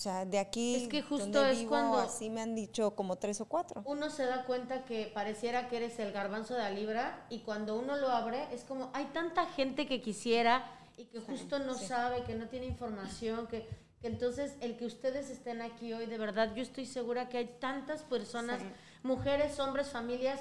O 0.00 0.02
sea, 0.02 0.24
de 0.24 0.38
aquí 0.38 0.76
es 0.76 0.88
que 0.88 1.02
justo 1.02 1.44
es 1.44 1.64
cuando 1.64 1.98
así 1.98 2.30
me 2.30 2.40
han 2.40 2.54
dicho 2.54 2.94
como 2.94 3.16
tres 3.16 3.42
o 3.42 3.44
cuatro. 3.44 3.82
Uno 3.84 4.08
se 4.08 4.24
da 4.24 4.46
cuenta 4.46 4.86
que 4.86 5.10
pareciera 5.12 5.68
que 5.68 5.76
eres 5.76 5.98
el 5.98 6.10
garbanzo 6.10 6.54
de 6.54 6.60
la 6.60 6.70
libra 6.70 7.26
y 7.28 7.40
cuando 7.40 7.78
uno 7.78 7.98
lo 7.98 8.08
abre 8.08 8.48
es 8.50 8.64
como 8.64 8.90
hay 8.94 9.04
tanta 9.12 9.44
gente 9.44 9.86
que 9.86 10.00
quisiera 10.00 10.64
y 10.96 11.04
que 11.04 11.20
justo 11.20 11.58
no 11.58 11.74
sabe, 11.74 12.22
que 12.22 12.34
no 12.34 12.48
tiene 12.48 12.64
información, 12.64 13.46
que, 13.46 13.68
que, 14.00 14.06
entonces 14.06 14.54
el 14.62 14.78
que 14.78 14.86
ustedes 14.86 15.28
estén 15.28 15.60
aquí 15.60 15.92
hoy, 15.92 16.06
de 16.06 16.16
verdad, 16.16 16.54
yo 16.54 16.62
estoy 16.62 16.86
segura 16.86 17.28
que 17.28 17.36
hay 17.36 17.56
tantas 17.60 18.02
personas, 18.02 18.62
mujeres, 19.02 19.60
hombres, 19.60 19.90
familias, 19.90 20.40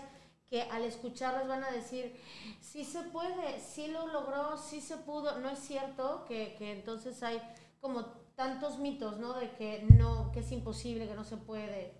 que 0.49 0.61
al 0.61 0.85
escucharlas 0.85 1.49
van 1.49 1.65
a 1.65 1.71
decir, 1.71 2.15
sí 2.61 2.85
se 2.85 3.01
puede, 3.01 3.59
sí 3.59 3.87
lo 3.89 4.07
logró, 4.07 4.57
sí 4.57 4.79
se 4.79 4.95
pudo. 4.95 5.37
No 5.39 5.49
es 5.49 5.59
cierto 5.59 6.23
que, 6.29 6.55
que 6.57 6.71
entonces 6.71 7.21
hay 7.23 7.41
como 7.81 8.18
tantos 8.39 8.79
mitos, 8.79 9.19
¿no? 9.19 9.33
De 9.33 9.51
que 9.51 9.85
no, 9.97 10.31
que 10.31 10.39
es 10.39 10.51
imposible, 10.53 11.09
que 11.09 11.13
no 11.13 11.25
se 11.25 11.35
puede. 11.35 11.91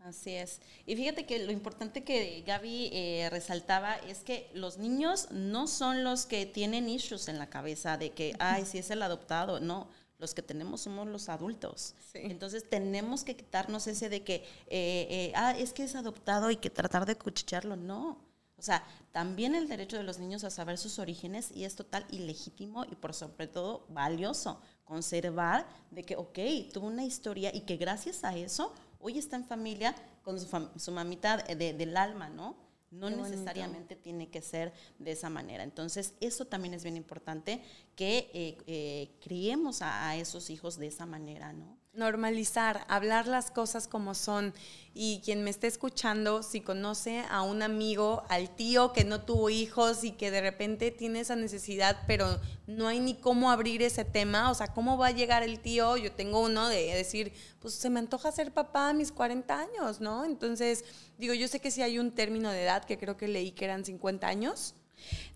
Así 0.00 0.34
es. 0.34 0.60
Y 0.84 0.94
fíjate 0.94 1.24
que 1.24 1.38
lo 1.38 1.52
importante 1.52 2.04
que 2.04 2.44
Gaby 2.46 2.90
eh, 2.92 3.28
resaltaba 3.30 3.94
es 3.94 4.18
que 4.18 4.50
los 4.52 4.76
niños 4.76 5.28
no 5.30 5.66
son 5.66 6.04
los 6.04 6.26
que 6.26 6.44
tienen 6.44 6.90
issues 6.90 7.28
en 7.28 7.38
la 7.38 7.48
cabeza 7.48 7.96
de 7.96 8.10
que, 8.10 8.34
ay, 8.38 8.66
si 8.66 8.76
es 8.76 8.90
el 8.90 9.02
adoptado. 9.02 9.58
No, 9.58 9.88
los 10.18 10.34
que 10.34 10.42
tenemos 10.42 10.82
somos 10.82 11.08
los 11.08 11.30
adultos. 11.30 11.94
Entonces 12.12 12.68
tenemos 12.68 13.24
que 13.24 13.34
quitarnos 13.34 13.86
ese 13.86 14.10
de 14.10 14.22
que, 14.22 14.34
eh, 14.66 15.06
eh, 15.08 15.32
ah, 15.34 15.54
es 15.58 15.72
que 15.72 15.84
es 15.84 15.94
adoptado 15.94 16.50
y 16.50 16.56
que 16.56 16.68
tratar 16.68 17.06
de 17.06 17.16
cuchillarlo. 17.16 17.74
No. 17.74 18.18
O 18.58 18.62
sea, 18.62 18.84
también 19.12 19.54
el 19.54 19.66
derecho 19.66 19.96
de 19.96 20.04
los 20.04 20.18
niños 20.18 20.44
a 20.44 20.50
saber 20.50 20.76
sus 20.76 20.98
orígenes 20.98 21.50
y 21.52 21.64
es 21.64 21.74
total 21.74 22.04
ilegítimo 22.10 22.84
y 22.84 22.96
por 22.96 23.14
sobre 23.14 23.46
todo 23.46 23.86
valioso 23.88 24.60
conservar 24.84 25.66
de 25.90 26.02
que, 26.02 26.16
ok, 26.16 26.38
tuvo 26.72 26.86
una 26.86 27.04
historia 27.04 27.54
y 27.54 27.62
que 27.62 27.76
gracias 27.76 28.24
a 28.24 28.36
eso 28.36 28.72
hoy 29.00 29.18
está 29.18 29.36
en 29.36 29.44
familia 29.44 29.94
con 30.22 30.38
su, 30.40 30.92
mamita 30.92 31.36
del 31.36 31.96
alma, 31.96 32.30
¿no? 32.30 32.56
No 32.90 33.10
necesariamente 33.10 33.96
tiene 33.96 34.30
que 34.30 34.40
ser 34.40 34.72
de 34.98 35.12
esa 35.12 35.28
manera. 35.28 35.64
Entonces, 35.64 36.14
eso 36.20 36.46
también 36.46 36.74
es 36.74 36.84
bien 36.84 36.96
importante, 36.96 37.60
que 37.96 38.30
eh, 38.32 38.56
eh, 38.66 39.10
criemos 39.20 39.82
a, 39.82 40.16
esos 40.16 40.48
hijos 40.48 40.78
de 40.78 40.86
esa 40.86 41.04
manera, 41.04 41.52
¿no? 41.52 41.76
Normalizar, 41.92 42.84
hablar 42.88 43.26
las 43.26 43.50
cosas 43.50 43.88
como 43.88 44.14
son. 44.14 44.54
Y 44.96 45.20
quien 45.24 45.42
me 45.42 45.50
esté 45.50 45.66
escuchando, 45.66 46.44
si 46.44 46.60
conoce 46.60 47.24
a 47.28 47.42
un 47.42 47.62
amigo, 47.62 48.22
al 48.28 48.54
tío 48.54 48.92
que 48.92 49.02
no 49.04 49.22
tuvo 49.22 49.50
hijos 49.50 50.04
y 50.04 50.12
que 50.12 50.30
de 50.30 50.40
repente 50.40 50.92
tiene 50.92 51.18
esa 51.18 51.34
necesidad, 51.34 52.02
pero 52.06 52.40
no 52.68 52.86
hay 52.86 53.00
ni 53.00 53.14
cómo 53.14 53.50
abrir 53.50 53.82
ese 53.82 54.04
tema, 54.04 54.52
o 54.52 54.54
sea, 54.54 54.68
¿cómo 54.68 54.96
va 54.96 55.08
a 55.08 55.10
llegar 55.10 55.42
el 55.42 55.58
tío? 55.58 55.96
Yo 55.96 56.12
tengo 56.12 56.40
uno 56.40 56.68
de 56.68 56.94
decir, 56.94 57.32
pues 57.58 57.74
se 57.74 57.90
me 57.90 57.98
antoja 57.98 58.30
ser 58.30 58.52
papá 58.52 58.90
a 58.90 58.92
mis 58.92 59.10
40 59.10 59.58
años, 59.58 60.00
¿no? 60.00 60.24
Entonces, 60.24 60.84
digo, 61.18 61.34
yo 61.34 61.48
sé 61.48 61.60
que 61.60 61.72
si 61.72 61.82
hay 61.82 61.98
un 61.98 62.12
término 62.12 62.50
de 62.52 62.62
edad, 62.62 62.84
que 62.84 62.96
creo 62.96 63.16
que 63.16 63.26
leí 63.26 63.50
que 63.50 63.64
eran 63.64 63.84
50 63.84 64.28
años, 64.28 64.76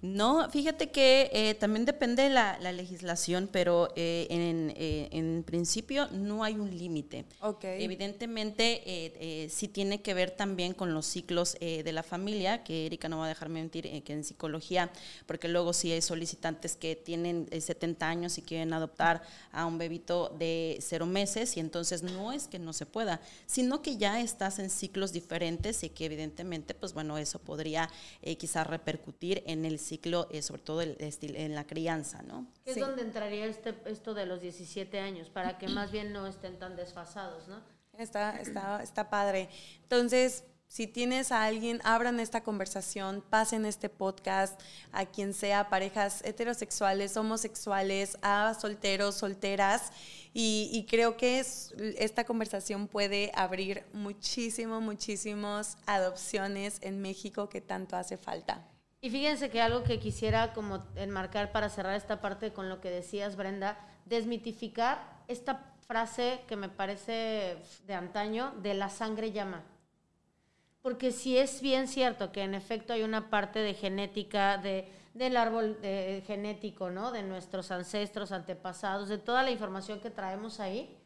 no, 0.01 0.49
fíjate 0.51 0.91
que 0.91 1.29
eh, 1.33 1.55
también 1.55 1.85
depende 1.85 2.23
de 2.23 2.31
la, 2.31 2.57
legislación, 2.73 3.49
pero 3.51 3.89
eh, 3.97 4.29
eh, 4.31 5.09
en, 5.11 5.43
principio 5.43 6.07
no 6.13 6.45
hay 6.45 6.55
un 6.55 6.77
límite. 6.77 7.25
Okay. 7.41 7.83
Evidentemente 7.83 9.49
sí 9.51 9.67
tiene 9.67 10.03
que 10.03 10.15
ver 10.15 10.31
también 10.31 10.75
con 10.75 10.95
los 10.95 11.07
ciclos 11.07 11.57
de 11.59 11.93
la 11.93 12.03
familia, 12.03 12.63
que 12.63 12.87
Erika 12.87 13.09
no 13.09 13.19
va 13.19 13.25
a 13.25 13.29
dejarme 13.29 13.61
mentir, 13.61 14.03
que 14.05 14.13
en 14.13 14.25
psicología, 14.25 14.91
porque 15.27 15.49
luego 15.49 15.73
sí 15.73 15.91
hay 15.91 16.03
solicitantes 16.03 16.77
que 16.77 16.95
tienen 16.95 17.49
70 17.51 18.09
años 18.09 18.39
y 18.39 18.43
quieren 18.43 18.73
adoptar 18.73 19.23
a 19.53 19.67
un 19.67 19.79
bebito 19.79 20.35
de 20.39 20.79
cero 20.81 21.07
meses 21.07 21.57
y 21.57 21.61
entonces 21.61 22.03
no 22.03 22.33
es 22.33 22.47
que 22.47 22.59
no 22.59 22.73
se 22.73 22.87
pueda, 22.87 23.21
sino 23.47 23.83
que 23.83 23.97
ya 23.97 24.21
estás 24.21 24.59
en 24.59 24.71
ciclos 24.71 25.13
diferentes 25.13 25.83
y 25.83 25.89
que 25.89 26.05
evidentemente, 26.05 26.75
pues 26.75 26.93
bueno, 26.93 27.19
eso 27.19 27.39
podría 27.39 27.91
quizás 28.39 28.67
repercutir 28.67 29.43
en 29.49 29.65
el 29.65 29.79
ciclo, 29.79 30.29
eh, 30.31 30.43
sobre 30.43 30.63
todo 30.63 30.83
el, 30.83 30.97
en 30.99 31.55
la 31.55 31.67
crianza, 31.67 32.23
¿no? 32.23 32.47
es 32.67 32.79
donde 32.79 33.03
entraría 33.03 33.47
este, 33.47 33.75
esto 33.87 34.13
de 34.13 34.27
los 34.27 34.43
17 34.43 35.01
años, 35.01 35.31
para 35.31 35.57
que 35.57 35.69
más 35.69 35.91
bien 35.91 36.13
no 36.13 36.27
estén 36.27 36.59
tan 36.59 36.77
desfasados, 36.77 37.49
¿no? 37.49 37.61
Está, 37.95 38.39
está, 38.39 38.83
está 38.83 39.09
padre. 39.09 39.49
Entonces, 39.83 40.45
si 40.69 40.87
tienes 40.87 41.33
a 41.33 41.45
alguien, 41.45 41.81
abran 41.83 42.21
esta 42.21 42.43
conversación, 42.43 43.25
pasen 43.31 43.65
este 43.65 43.89
podcast 43.89 44.61
a 44.93 45.07
quien 45.07 45.33
sea, 45.33 45.71
parejas 45.71 46.23
heterosexuales, 46.25 47.17
homosexuales, 47.17 48.19
a 48.21 48.55
solteros, 48.61 49.15
solteras. 49.15 49.91
Y, 50.35 50.69
y 50.71 50.85
creo 50.85 51.17
que 51.17 51.39
es, 51.39 51.73
esta 51.97 52.25
conversación 52.25 52.87
puede 52.87 53.33
abrir 53.35 53.87
muchísimo, 53.95 54.83
muchísimos 54.83 55.79
adopciones 55.87 56.77
en 56.83 57.01
México 57.01 57.49
que 57.49 57.63
tanto 57.63 57.97
hace 57.97 58.19
falta. 58.19 58.69
Y 59.01 59.11
fíjense 59.11 59.51
que 59.51 59.61
algo 59.61 59.85
que 59.85 60.01
quisiera 60.01 60.53
como 60.53 60.85
enmarcar 60.97 61.53
para 61.53 61.69
cerrar 61.69 61.95
esta 61.95 62.21
parte 62.21 62.53
con 62.53 62.69
lo 62.69 62.81
que 62.81 62.91
decías, 62.91 63.37
Brenda, 63.37 63.79
desmitificar 64.07 64.99
esta 65.29 65.75
frase 65.87 66.41
que 66.49 66.57
me 66.57 66.69
parece 66.69 67.57
de 67.87 67.95
antaño, 67.95 68.53
de 68.63 68.75
la 68.75 68.89
sangre 68.89 69.31
llama. 69.31 69.63
Porque 70.83 71.13
si 71.13 71.37
es 71.39 71.61
bien 71.61 71.87
cierto 71.87 72.33
que 72.33 72.43
en 72.43 72.55
efecto 72.55 72.93
hay 72.93 73.03
una 73.03 73.31
parte 73.31 73.61
de 73.61 73.75
genética, 73.75 74.59
de, 74.59 74.91
del 75.15 75.37
árbol 75.37 75.79
genético, 76.27 76.91
¿no? 76.91 77.13
De 77.13 77.23
nuestros 77.23 77.71
ancestros, 77.71 78.33
antepasados, 78.33 79.09
de 79.09 79.19
toda 79.19 79.43
la 79.43 79.51
información 79.51 80.01
que 80.01 80.11
traemos 80.11 80.61
ahí, 80.61 80.97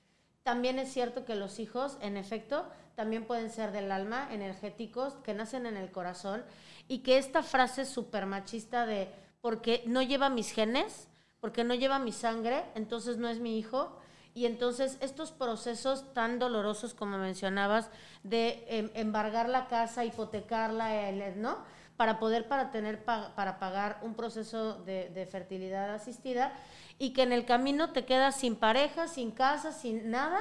también 0.42 0.78
es 0.78 0.92
cierto 0.92 1.24
que 1.24 1.36
los 1.36 1.60
hijos, 1.60 1.98
en 2.00 2.16
efecto, 2.16 2.66
también 2.94 3.24
pueden 3.24 3.50
ser 3.50 3.72
del 3.72 3.90
alma, 3.90 4.28
energéticos, 4.30 5.14
que 5.24 5.34
nacen 5.34 5.66
en 5.66 5.76
el 5.76 5.90
corazón 5.90 6.44
y 6.88 6.98
que 6.98 7.18
esta 7.18 7.42
frase 7.42 7.84
súper 7.84 8.26
machista 8.26 8.86
de 8.86 9.08
porque 9.40 9.82
no 9.86 10.02
lleva 10.02 10.30
mis 10.30 10.52
genes, 10.52 11.08
porque 11.40 11.64
no 11.64 11.74
lleva 11.74 11.98
mi 11.98 12.12
sangre, 12.12 12.64
entonces 12.74 13.18
no 13.18 13.28
es 13.28 13.40
mi 13.40 13.58
hijo. 13.58 13.98
Y 14.34 14.46
entonces 14.46 14.96
estos 15.00 15.32
procesos 15.32 16.14
tan 16.14 16.38
dolorosos 16.38 16.94
como 16.94 17.18
mencionabas 17.18 17.90
de 18.22 18.64
em, 18.68 18.90
embargar 18.94 19.48
la 19.48 19.66
casa, 19.66 20.04
hipotecarla, 20.04 21.12
¿no? 21.36 21.58
Para 21.96 22.18
poder 22.18 22.48
para 22.48 22.70
tener 22.70 23.04
para 23.04 23.58
pagar 23.58 23.98
un 24.02 24.14
proceso 24.14 24.74
de, 24.84 25.28
fertilidad 25.30 25.92
asistida 25.92 26.52
y 26.98 27.12
que 27.12 27.22
en 27.22 27.32
el 27.32 27.44
camino 27.44 27.90
te 27.90 28.06
quedas 28.06 28.36
sin 28.36 28.56
pareja, 28.56 29.06
sin 29.08 29.32
casa, 29.32 29.72
sin 29.72 30.10
nada, 30.10 30.40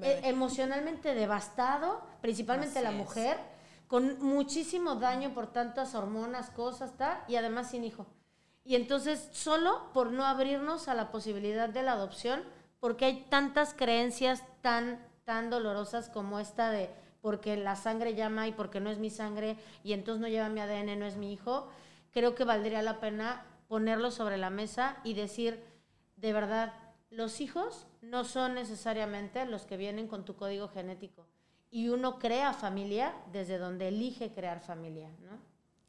e, 0.00 0.20
emocionalmente 0.28 1.14
devastado, 1.14 2.02
principalmente 2.20 2.80
la 2.80 2.92
mujer 2.92 3.38
con 3.86 4.22
muchísimo 4.22 4.94
daño 4.94 5.34
por 5.34 5.52
tantas 5.52 5.94
hormonas, 5.94 6.48
cosas, 6.50 6.96
tal, 6.96 7.22
y 7.28 7.36
además 7.36 7.70
sin 7.70 7.84
hijo. 7.84 8.06
Y 8.64 8.76
entonces, 8.76 9.28
solo 9.32 9.90
por 9.92 10.12
no 10.12 10.24
abrirnos 10.24 10.88
a 10.88 10.94
la 10.94 11.10
posibilidad 11.10 11.68
de 11.68 11.82
la 11.82 11.92
adopción, 11.92 12.42
porque 12.80 13.04
hay 13.04 13.26
tantas 13.28 13.74
creencias 13.74 14.42
tan, 14.62 14.98
tan 15.24 15.50
dolorosas 15.50 16.08
como 16.08 16.40
esta 16.40 16.70
de 16.70 16.90
porque 17.20 17.56
la 17.56 17.76
sangre 17.76 18.14
llama 18.14 18.48
y 18.48 18.52
porque 18.52 18.80
no 18.80 18.90
es 18.90 18.98
mi 18.98 19.08
sangre 19.08 19.56
y 19.84 19.92
entonces 19.92 20.20
no 20.20 20.28
lleva 20.28 20.48
mi 20.48 20.60
ADN, 20.60 20.98
no 20.98 21.06
es 21.06 21.16
mi 21.16 21.32
hijo, 21.32 21.68
creo 22.10 22.34
que 22.34 22.44
valdría 22.44 22.82
la 22.82 22.98
pena 22.98 23.46
ponerlo 23.68 24.10
sobre 24.10 24.36
la 24.36 24.50
mesa 24.50 24.96
y 25.04 25.14
decir, 25.14 25.62
de 26.16 26.32
verdad, 26.32 26.72
los 27.12 27.40
hijos 27.40 27.86
no 28.00 28.24
son 28.24 28.54
necesariamente 28.54 29.44
los 29.44 29.64
que 29.66 29.76
vienen 29.76 30.08
con 30.08 30.24
tu 30.24 30.34
código 30.34 30.68
genético 30.68 31.26
y 31.70 31.88
uno 31.88 32.18
crea 32.18 32.52
familia 32.54 33.14
desde 33.32 33.58
donde 33.58 33.88
elige 33.88 34.32
crear 34.32 34.60
familia, 34.60 35.10
¿no? 35.20 35.38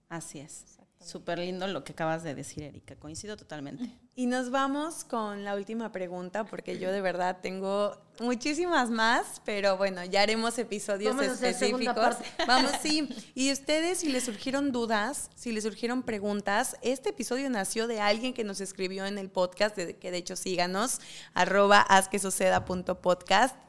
Así 0.10 0.40
es. 0.40 0.80
Súper 1.04 1.40
lindo 1.40 1.68
lo 1.68 1.84
que 1.84 1.92
acabas 1.92 2.24
de 2.24 2.34
decir, 2.34 2.64
Erika. 2.64 2.96
Coincido 2.96 3.38
totalmente. 3.38 3.90
Y 4.16 4.28
nos 4.28 4.52
vamos 4.52 5.04
con 5.04 5.44
la 5.44 5.56
última 5.56 5.92
pregunta, 5.92 6.46
porque 6.46 6.78
yo 6.78 6.92
de 6.92 7.02
verdad 7.02 7.40
tengo 7.42 7.98
muchísimas 8.20 8.92
más, 8.92 9.42
pero 9.44 9.76
bueno, 9.76 10.06
ya 10.06 10.22
haremos 10.22 10.56
episodios 10.60 11.20
específicos. 11.20 12.18
Vamos, 12.48 12.74
sí. 12.80 13.10
Y 13.34 13.52
ustedes, 13.52 13.98
si 13.98 14.10
les 14.10 14.26
surgieron 14.26 14.72
dudas, 14.72 15.32
si 15.34 15.52
les 15.52 15.64
surgieron 15.64 16.04
preguntas, 16.04 16.78
este 16.84 17.10
episodio 17.10 17.50
nació 17.50 17.88
de 17.88 18.02
alguien 18.02 18.36
que 18.36 18.44
nos 18.44 18.62
escribió 18.62 19.08
en 19.08 19.18
el 19.18 19.32
podcast, 19.32 19.76
de, 19.76 19.98
que 19.98 20.12
de 20.12 20.18
hecho 20.18 20.36
síganos, 20.36 21.00
arroba 21.34 21.88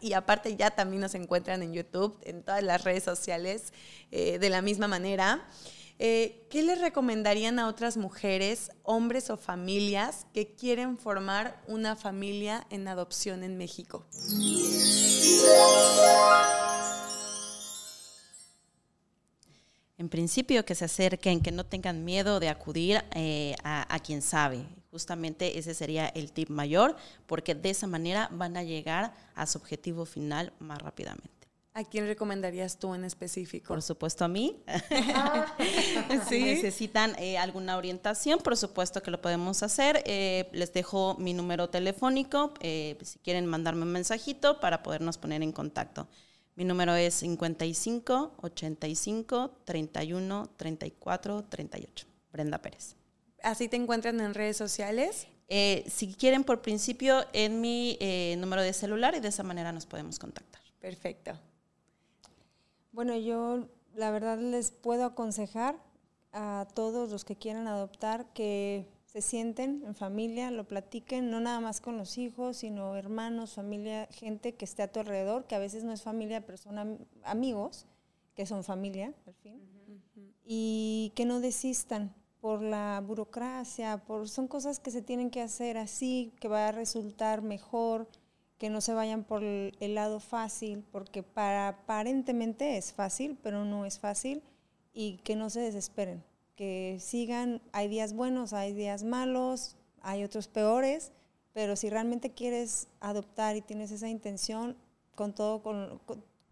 y 0.02 0.12
aparte 0.12 0.56
ya 0.56 0.70
también 0.72 1.00
nos 1.00 1.14
encuentran 1.14 1.62
en 1.62 1.72
YouTube, 1.72 2.18
en 2.22 2.42
todas 2.42 2.62
las 2.62 2.84
redes 2.84 3.02
sociales, 3.02 3.72
eh, 4.10 4.38
de 4.38 4.50
la 4.50 4.60
misma 4.60 4.88
manera. 4.88 5.42
Eh, 5.98 6.46
¿Qué 6.50 6.64
les 6.64 6.80
recomendarían 6.80 7.60
a 7.60 7.68
otras 7.68 7.96
mujeres, 7.96 8.72
hombres 8.82 9.30
o 9.30 9.36
familias 9.36 10.26
que 10.34 10.54
quieren 10.54 10.98
formar 10.98 11.62
una 11.68 11.94
familia 11.94 12.66
en 12.70 12.88
adopción 12.88 13.44
en 13.44 13.56
México? 13.56 14.04
En 19.96 20.08
principio, 20.08 20.64
que 20.64 20.74
se 20.74 20.86
acerquen, 20.86 21.40
que 21.40 21.52
no 21.52 21.64
tengan 21.64 22.04
miedo 22.04 22.40
de 22.40 22.48
acudir 22.48 23.04
eh, 23.14 23.54
a, 23.62 23.94
a 23.94 24.00
quien 24.00 24.20
sabe. 24.20 24.66
Justamente 24.90 25.58
ese 25.58 25.74
sería 25.74 26.08
el 26.08 26.32
tip 26.32 26.50
mayor, 26.50 26.96
porque 27.26 27.54
de 27.54 27.70
esa 27.70 27.86
manera 27.86 28.28
van 28.32 28.56
a 28.56 28.64
llegar 28.64 29.14
a 29.36 29.46
su 29.46 29.58
objetivo 29.58 30.04
final 30.06 30.52
más 30.58 30.82
rápidamente. 30.82 31.43
¿A 31.76 31.82
quién 31.82 32.06
recomendarías 32.06 32.78
tú 32.78 32.94
en 32.94 33.02
específico? 33.04 33.66
Por 33.66 33.82
supuesto 33.82 34.24
a 34.24 34.28
mí. 34.28 34.62
Si 36.28 36.40
necesitan 36.40 37.16
eh, 37.18 37.36
alguna 37.36 37.76
orientación, 37.76 38.38
por 38.38 38.56
supuesto 38.56 39.02
que 39.02 39.10
lo 39.10 39.20
podemos 39.20 39.62
hacer. 39.64 40.02
Eh, 40.06 40.48
les 40.52 40.72
dejo 40.72 41.16
mi 41.18 41.34
número 41.34 41.68
telefónico, 41.70 42.54
eh, 42.60 42.96
si 43.02 43.18
quieren 43.18 43.46
mandarme 43.46 43.82
un 43.82 43.90
mensajito 43.90 44.60
para 44.60 44.84
podernos 44.84 45.18
poner 45.18 45.42
en 45.42 45.50
contacto. 45.50 46.06
Mi 46.54 46.64
número 46.64 46.94
es 46.94 47.14
55 47.14 48.34
85 48.40 49.58
31 49.64 50.50
34 50.56 51.44
38. 51.44 52.06
Brenda 52.32 52.58
Pérez. 52.62 52.94
¿Así 53.42 53.68
te 53.68 53.76
encuentran 53.76 54.20
en 54.20 54.34
redes 54.34 54.56
sociales? 54.56 55.26
si 55.48 56.14
quieren, 56.14 56.42
por 56.44 56.62
principio, 56.62 57.26
en 57.32 57.60
mi 57.60 57.98
número 58.38 58.62
de 58.62 58.72
celular 58.72 59.14
y 59.16 59.20
de 59.20 59.28
esa 59.28 59.42
manera 59.42 59.72
nos 59.72 59.86
podemos 59.86 60.18
contactar. 60.18 60.62
Perfecto. 60.80 61.38
Bueno, 62.94 63.16
yo 63.16 63.66
la 63.96 64.12
verdad 64.12 64.38
les 64.38 64.70
puedo 64.70 65.04
aconsejar 65.04 65.76
a 66.32 66.68
todos 66.74 67.10
los 67.10 67.24
que 67.24 67.34
quieran 67.34 67.66
adoptar 67.66 68.32
que 68.32 68.86
se 69.04 69.20
sienten 69.20 69.82
en 69.84 69.96
familia, 69.96 70.52
lo 70.52 70.62
platiquen, 70.62 71.28
no 71.28 71.40
nada 71.40 71.58
más 71.58 71.80
con 71.80 71.98
los 71.98 72.18
hijos, 72.18 72.58
sino 72.58 72.94
hermanos, 72.94 73.54
familia, 73.54 74.06
gente 74.12 74.54
que 74.54 74.64
esté 74.64 74.84
a 74.84 74.92
tu 74.92 75.00
alrededor, 75.00 75.44
que 75.46 75.56
a 75.56 75.58
veces 75.58 75.82
no 75.82 75.90
es 75.90 76.02
familia, 76.02 76.46
pero 76.46 76.56
son 76.56 77.04
amigos, 77.24 77.86
que 78.36 78.46
son 78.46 78.62
familia, 78.62 79.12
al 79.26 79.34
fin, 79.34 79.60
y 80.44 81.12
que 81.16 81.24
no 81.24 81.40
desistan 81.40 82.14
por 82.40 82.62
la 82.62 83.02
burocracia, 83.04 84.04
por, 84.06 84.28
son 84.28 84.46
cosas 84.46 84.78
que 84.78 84.92
se 84.92 85.02
tienen 85.02 85.30
que 85.30 85.42
hacer 85.42 85.78
así, 85.78 86.32
que 86.38 86.46
va 86.46 86.68
a 86.68 86.72
resultar 86.72 87.42
mejor, 87.42 88.06
que 88.58 88.70
no 88.70 88.80
se 88.80 88.94
vayan 88.94 89.24
por 89.24 89.42
el, 89.42 89.94
lado 89.94 90.20
fácil, 90.20 90.84
porque 90.92 91.22
para 91.22 91.68
aparentemente 91.68 92.76
es 92.76 92.92
fácil, 92.92 93.38
pero 93.42 93.64
no 93.64 93.84
es 93.84 93.98
fácil, 93.98 94.42
y 94.92 95.18
que 95.18 95.36
no 95.36 95.50
se 95.50 95.60
desesperen, 95.60 96.22
que 96.56 96.98
sigan, 97.00 97.60
hay 97.72 97.88
días 97.88 98.12
buenos, 98.12 98.52
hay 98.52 98.72
días 98.72 99.02
malos, 99.02 99.76
hay 100.00 100.22
otros 100.22 100.46
peores, 100.46 101.12
pero 101.52 101.76
si 101.76 101.90
realmente 101.90 102.32
quieres 102.32 102.88
adoptar 103.00 103.56
y 103.56 103.60
tienes 103.60 103.90
esa 103.90 104.08
intención, 104.08 104.76
con 105.14 105.34
todo, 105.34 105.62
con, 105.62 106.00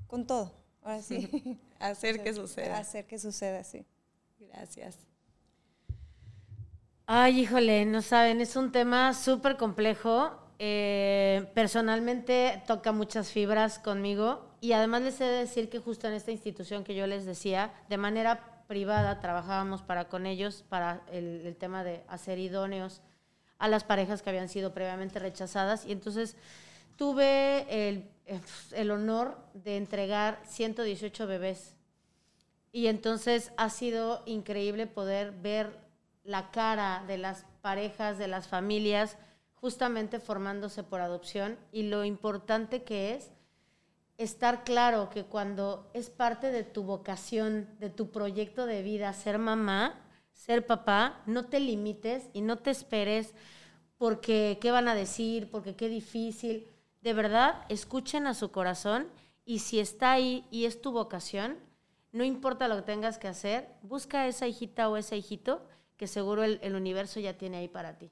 con, 0.06 0.26
todo, 0.26 0.52
ahora 0.82 1.02
sí. 1.02 1.58
hacer 1.78 2.22
que 2.22 2.34
suceda. 2.34 2.78
Hacer 2.78 3.06
que 3.06 3.18
suceda, 3.18 3.64
sí. 3.64 3.84
Gracias. 4.38 4.98
Ay, 7.06 7.40
híjole, 7.40 7.84
no 7.84 8.02
saben, 8.02 8.40
es 8.40 8.54
un 8.56 8.70
tema 8.70 9.12
súper 9.14 9.56
complejo 9.56 10.41
eh, 10.64 11.50
personalmente 11.54 12.62
toca 12.68 12.92
muchas 12.92 13.32
fibras 13.32 13.80
conmigo 13.80 14.48
y 14.60 14.74
además 14.74 15.02
les 15.02 15.20
he 15.20 15.24
de 15.24 15.38
decir 15.38 15.68
que 15.68 15.80
justo 15.80 16.06
en 16.06 16.14
esta 16.14 16.30
institución 16.30 16.84
que 16.84 16.94
yo 16.94 17.08
les 17.08 17.24
decía, 17.24 17.74
de 17.88 17.96
manera 17.96 18.62
privada 18.68 19.18
trabajábamos 19.18 19.82
para 19.82 20.04
con 20.08 20.24
ellos 20.24 20.64
para 20.68 21.02
el, 21.10 21.56
tema 21.58 21.82
de 21.82 22.04
hacer 22.06 22.38
idóneos 22.38 23.00
a 23.58 23.66
las 23.66 23.82
parejas 23.82 24.22
que 24.22 24.30
habían 24.30 24.48
sido 24.48 24.72
previamente 24.72 25.18
rechazadas. 25.18 25.84
Y 25.84 25.90
entonces 25.90 26.36
tuve 26.94 27.66
el, 27.88 28.08
el 28.70 28.90
honor 28.92 29.36
de 29.54 29.76
entregar 29.76 30.40
118 30.46 31.26
bebés. 31.26 31.74
Y 32.70 32.86
entonces 32.86 33.50
ha 33.56 33.68
sido 33.68 34.22
increíble 34.26 34.86
poder 34.86 35.32
ver 35.32 35.76
la 36.22 36.52
cara 36.52 37.02
de 37.08 37.18
las 37.18 37.46
parejas, 37.62 38.16
de 38.16 38.28
las 38.28 38.46
familias, 38.46 39.18
justamente 39.62 40.18
formándose 40.18 40.82
por 40.82 41.00
adopción 41.00 41.56
y 41.70 41.84
lo 41.84 42.04
importante 42.04 42.82
que 42.82 43.14
es 43.14 43.30
estar 44.18 44.64
claro 44.64 45.08
que 45.08 45.22
cuando 45.22 45.88
es 45.94 46.10
parte 46.10 46.50
de 46.50 46.64
tu 46.64 46.82
vocación, 46.82 47.68
de 47.78 47.88
tu 47.88 48.10
proyecto 48.10 48.66
de 48.66 48.82
vida, 48.82 49.12
ser 49.12 49.38
mamá, 49.38 50.00
ser 50.32 50.66
papá, 50.66 51.22
no 51.26 51.46
te 51.46 51.60
limites 51.60 52.28
y 52.32 52.40
no 52.40 52.58
te 52.58 52.72
esperes 52.72 53.34
porque 53.98 54.58
qué 54.60 54.72
van 54.72 54.88
a 54.88 54.96
decir, 54.96 55.48
porque 55.48 55.76
qué 55.76 55.88
difícil. 55.88 56.66
De 57.00 57.14
verdad, 57.14 57.64
escuchen 57.68 58.26
a 58.26 58.34
su 58.34 58.50
corazón 58.50 59.06
y 59.44 59.60
si 59.60 59.78
está 59.78 60.10
ahí 60.10 60.44
y 60.50 60.64
es 60.64 60.82
tu 60.82 60.90
vocación, 60.90 61.56
no 62.10 62.24
importa 62.24 62.66
lo 62.66 62.74
que 62.74 62.82
tengas 62.82 63.16
que 63.16 63.28
hacer, 63.28 63.68
busca 63.82 64.22
a 64.22 64.26
esa 64.26 64.48
hijita 64.48 64.88
o 64.88 64.96
ese 64.96 65.16
hijito 65.16 65.64
que 65.96 66.08
seguro 66.08 66.42
el, 66.42 66.58
el 66.62 66.74
universo 66.74 67.20
ya 67.20 67.38
tiene 67.38 67.58
ahí 67.58 67.68
para 67.68 67.96
ti. 67.96 68.10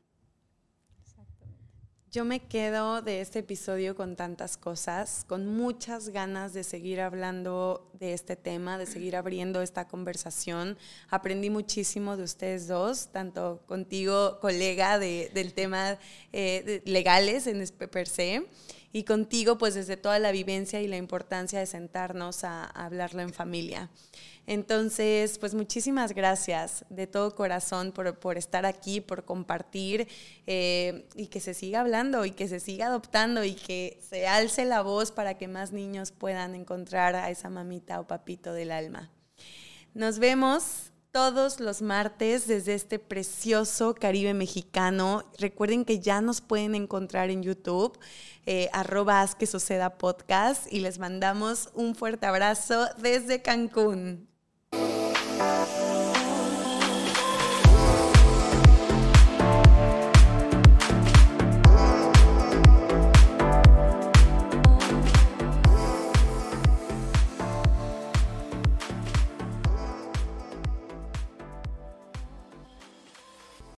Yo 2.12 2.24
me 2.24 2.40
quedo 2.40 3.02
de 3.02 3.20
este 3.20 3.38
episodio 3.38 3.94
con 3.94 4.16
tantas 4.16 4.56
cosas, 4.56 5.24
con 5.28 5.46
muchas 5.46 6.08
ganas 6.08 6.52
de 6.52 6.64
seguir 6.64 7.00
hablando 7.00 7.88
de 8.00 8.14
este 8.14 8.34
tema, 8.34 8.78
de 8.78 8.86
seguir 8.86 9.14
abriendo 9.14 9.62
esta 9.62 9.86
conversación. 9.86 10.76
Aprendí 11.08 11.50
muchísimo 11.50 12.16
de 12.16 12.24
ustedes 12.24 12.66
dos, 12.66 13.10
tanto 13.12 13.62
contigo, 13.68 14.40
colega 14.40 14.98
del 14.98 15.54
tema 15.54 15.98
eh, 16.32 16.82
legales 16.84 17.46
en 17.46 17.64
per 17.68 18.08
se, 18.08 18.44
y 18.92 19.04
contigo, 19.04 19.58
pues 19.58 19.74
desde 19.74 19.96
toda 19.96 20.18
la 20.18 20.32
vivencia 20.32 20.80
y 20.80 20.88
la 20.88 20.96
importancia 20.96 21.58
de 21.58 21.66
sentarnos 21.66 22.44
a 22.44 22.64
hablarlo 22.64 23.22
en 23.22 23.32
familia. 23.32 23.88
Entonces, 24.46 25.38
pues 25.38 25.54
muchísimas 25.54 26.12
gracias 26.12 26.84
de 26.88 27.06
todo 27.06 27.36
corazón 27.36 27.92
por, 27.92 28.36
estar 28.36 28.66
aquí, 28.66 29.00
por 29.00 29.24
compartir 29.24 30.08
eh, 30.46 31.06
y 31.14 31.28
que 31.28 31.40
se 31.40 31.54
siga 31.54 31.80
hablando 31.80 32.24
y 32.24 32.32
que 32.32 32.48
se 32.48 32.58
siga 32.58 32.86
adoptando 32.86 33.44
y 33.44 33.54
que 33.54 34.00
se 34.08 34.26
alce 34.26 34.64
la 34.64 34.82
voz 34.82 35.12
para 35.12 35.38
que 35.38 35.46
más 35.46 35.70
niños 35.72 36.10
puedan 36.10 36.56
encontrar 36.56 37.14
a 37.14 37.30
esa 37.30 37.48
mamita 37.48 38.00
o 38.00 38.08
papito 38.08 38.52
del 38.52 38.72
alma. 38.72 39.10
Nos 39.94 40.18
vemos 40.18 40.89
todos 41.12 41.60
los 41.60 41.82
martes 41.82 42.46
desde 42.46 42.74
este 42.74 42.98
precioso 42.98 43.94
Caribe 43.94 44.34
mexicano. 44.34 45.24
Recuerden 45.38 45.84
que 45.84 46.00
ya 46.00 46.20
nos 46.20 46.40
pueden 46.40 46.74
encontrar 46.74 47.30
en 47.30 47.42
YouTube, 47.42 47.98
eh, 48.46 48.68
arroba 48.72 49.26
que 49.38 49.46
suceda 49.46 49.98
podcast 49.98 50.72
y 50.72 50.80
les 50.80 50.98
mandamos 50.98 51.70
un 51.74 51.94
fuerte 51.94 52.26
abrazo 52.26 52.86
desde 52.98 53.42
Cancún. 53.42 54.28